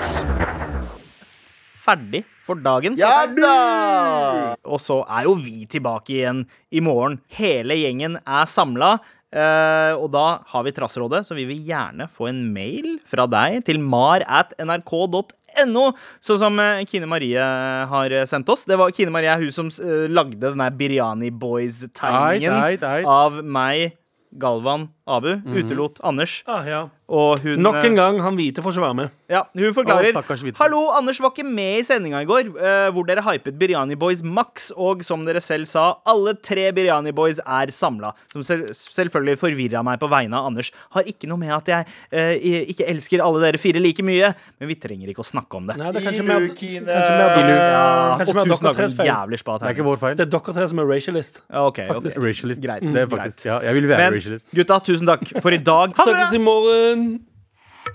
Ferdig 1.82 2.22
for 2.46 2.54
dagen. 2.62 2.94
Ja 3.00 3.24
da! 3.26 4.54
Og 4.62 4.78
så 4.82 5.00
er 5.10 5.24
jo 5.26 5.34
vi 5.38 5.64
tilbake 5.70 6.14
igjen 6.14 6.44
i 6.70 6.82
morgen. 6.84 7.18
Hele 7.38 7.74
gjengen 7.80 8.20
er 8.22 8.46
samla. 8.50 8.98
Og 9.32 10.08
da 10.12 10.26
har 10.52 10.64
vi 10.66 10.72
Trassrådet, 10.76 11.22
så 11.24 11.36
vi 11.36 11.46
vil 11.48 11.62
gjerne 11.64 12.08
få 12.12 12.28
en 12.28 12.42
mail 12.52 12.98
fra 13.08 13.24
deg 13.30 13.62
til 13.64 13.80
mar 13.80 14.24
at 14.28 14.52
nrk.no, 14.60 15.86
sånn 16.22 16.40
som 16.40 16.60
eh, 16.62 16.84
Kine 16.88 17.08
Marie 17.10 17.46
har 17.88 18.12
eh, 18.12 18.26
sendt 18.28 18.50
oss. 18.52 18.66
Det 18.68 18.78
var 18.80 18.92
Kine 18.94 19.14
Marie 19.14 19.34
hun 19.40 19.52
som 19.54 19.72
eh, 19.72 20.06
lagde 20.10 20.40
den 20.42 20.62
der 20.62 20.76
Biryani 20.76 21.32
Boys-tegningen 21.32 23.06
av 23.08 23.42
meg, 23.44 23.96
Galvan, 24.32 24.88
Abu. 25.06 25.34
Utelot 25.56 25.98
Anders. 26.06 26.42
Ah, 26.46 26.66
ja. 26.68 26.82
Og 27.12 27.42
hun 27.44 27.58
Nok 27.60 27.76
eh, 27.76 27.86
en 27.90 27.96
gang, 27.98 28.18
han 28.24 28.36
hvite 28.38 28.62
får 28.64 28.72
ikke 28.72 28.84
være 28.86 28.96
med. 28.96 29.10
ja, 29.28 29.42
hun 29.58 29.74
forklarer. 29.76 30.16
Å. 30.16 30.52
Hallo, 30.62 30.78
Anders 30.96 31.18
var 31.20 31.32
ikke 31.34 31.44
med 31.44 31.80
i 31.80 31.84
sendinga 31.84 32.22
i 32.24 32.28
går, 32.28 32.48
eh, 32.56 32.86
hvor 32.94 33.04
dere 33.08 33.24
hypet 33.26 33.58
Biryani 33.60 33.98
Boys 34.00 34.22
maks, 34.24 34.70
og 34.80 35.02
som 35.04 35.26
dere 35.26 35.42
selv 35.44 35.68
sa, 35.68 35.98
alle 36.08 36.32
tre 36.40 36.70
Biryani 36.72 37.12
Boys 37.12 37.40
er 37.44 37.72
samla. 37.74 38.14
Som 38.32 38.46
selv, 38.46 38.70
selvfølgelig 38.72 39.40
forvirra 39.42 39.82
meg 39.84 40.00
på 40.00 40.08
vegne 40.12 40.38
av 40.38 40.48
Anders. 40.48 40.70
Har 40.96 41.04
ikke 41.10 41.28
noe 41.28 41.42
med 41.42 41.52
at 41.58 41.68
jeg 41.68 41.90
eh, 42.14 42.64
ikke 42.72 42.88
elsker 42.94 43.20
alle 43.24 43.42
dere 43.44 43.60
fire 43.60 43.82
like 43.82 44.06
mye, 44.06 44.32
men 44.62 44.72
vi 44.72 44.78
trenger 44.80 45.12
ikke 45.12 45.24
å 45.26 45.28
snakke 45.28 45.60
om 45.60 45.68
det. 45.68 45.76
Nei, 45.82 45.92
det 45.92 46.00
er 46.00 46.08
kanskje 46.08 46.26
med 46.30 46.38
at 46.38 46.62
kanskje 46.62 47.18
mer, 47.18 47.52
Ja, 47.52 47.84
kanskje 48.22 48.36
og 48.38 48.48
tusen 48.48 48.70
takk 48.70 48.80
for 48.80 49.10
jævlig 49.12 49.42
spa 49.42 49.58
Det 49.58 49.68
er 49.68 49.76
ikke 49.76 49.88
vår 49.90 50.00
feil. 50.00 50.16
Det 50.16 50.26
er 50.28 50.32
dere 50.32 50.56
tre 50.56 50.70
som 50.72 50.80
er 50.80 50.88
racialist. 50.88 51.42
Okay, 51.50 51.90
ok, 51.92 52.00
ok. 52.00 52.10
Racialist. 52.24 52.62
Greit. 52.62 52.88
Det 52.88 53.04
er 53.04 53.08
faktisk, 53.10 53.44
ja, 53.50 53.58
jeg 53.66 53.74
vil 53.76 53.88
være 53.90 54.06
Men 54.06 54.16
racialist. 54.16 54.48
gutta, 54.54 54.80
tusen 54.86 55.01
takk 55.06 55.26
for 55.42 55.52
i 55.54 55.58
dag. 55.58 55.92
Ha 55.96 56.04
det 56.06 56.14
Snakkes 56.14 56.30
bra! 56.30 56.36
i 56.38 56.42
morgen! 56.44 57.04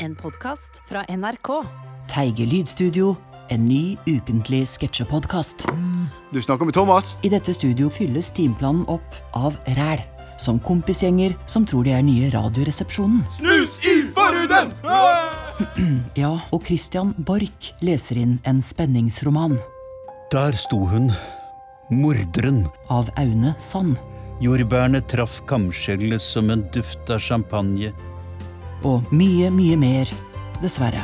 En 0.03 0.15
podkast 0.19 0.81
fra 0.89 1.03
NRK. 1.09 1.49
Teige 2.11 2.45
lydstudio, 2.47 3.15
en 3.51 3.65
ny 3.67 3.97
ukentlig 4.07 4.65
sketsjepodkast. 4.67 5.65
Du 6.33 6.41
snakker 6.43 6.65
med 6.67 6.75
Thomas. 6.75 7.15
I 7.23 7.29
dette 7.31 7.53
studio 7.55 7.89
fylles 7.89 8.29
timeplanen 8.35 8.85
opp 8.91 9.15
av 9.35 9.55
ræl. 9.77 10.03
Som 10.37 10.59
kompisgjenger 10.61 11.33
som 11.49 11.63
tror 11.65 11.87
de 11.87 11.95
er 11.97 12.03
nye 12.05 12.27
Radioresepsjonen. 12.29 13.23
Snus 13.39 13.79
i 13.89 13.95
forhuden! 14.13 14.73
Ja, 16.21 16.35
og 16.53 16.67
Christian 16.67 17.15
Borch 17.25 17.71
leser 17.81 18.19
inn 18.21 18.35
en 18.45 18.59
spenningsroman 18.61 19.55
Der 20.29 20.53
sto 20.53 20.77
hun, 20.85 21.07
morderen. 21.89 22.67
av 22.93 23.09
Aune 23.17 23.55
Sand. 23.57 23.97
Jordbærene 24.37 25.01
traff 25.09 25.39
kamskjellet 25.49 26.21
som 26.21 26.51
en 26.53 26.61
duft 26.73 27.09
av 27.09 27.23
champagne. 27.25 27.89
Og 28.85 29.07
mye, 29.09 29.49
mye 29.49 29.77
mer, 29.81 30.11
dessverre. 30.61 31.01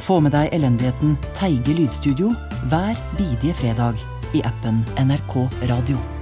Få 0.00 0.20
med 0.24 0.32
deg 0.32 0.54
elendigheten 0.56 1.18
Teige 1.36 1.76
lydstudio 1.76 2.32
hver 2.70 2.96
bidige 3.18 3.56
fredag 3.60 4.00
i 4.32 4.44
appen 4.48 4.80
NRK 4.96 5.42
Radio. 5.68 6.17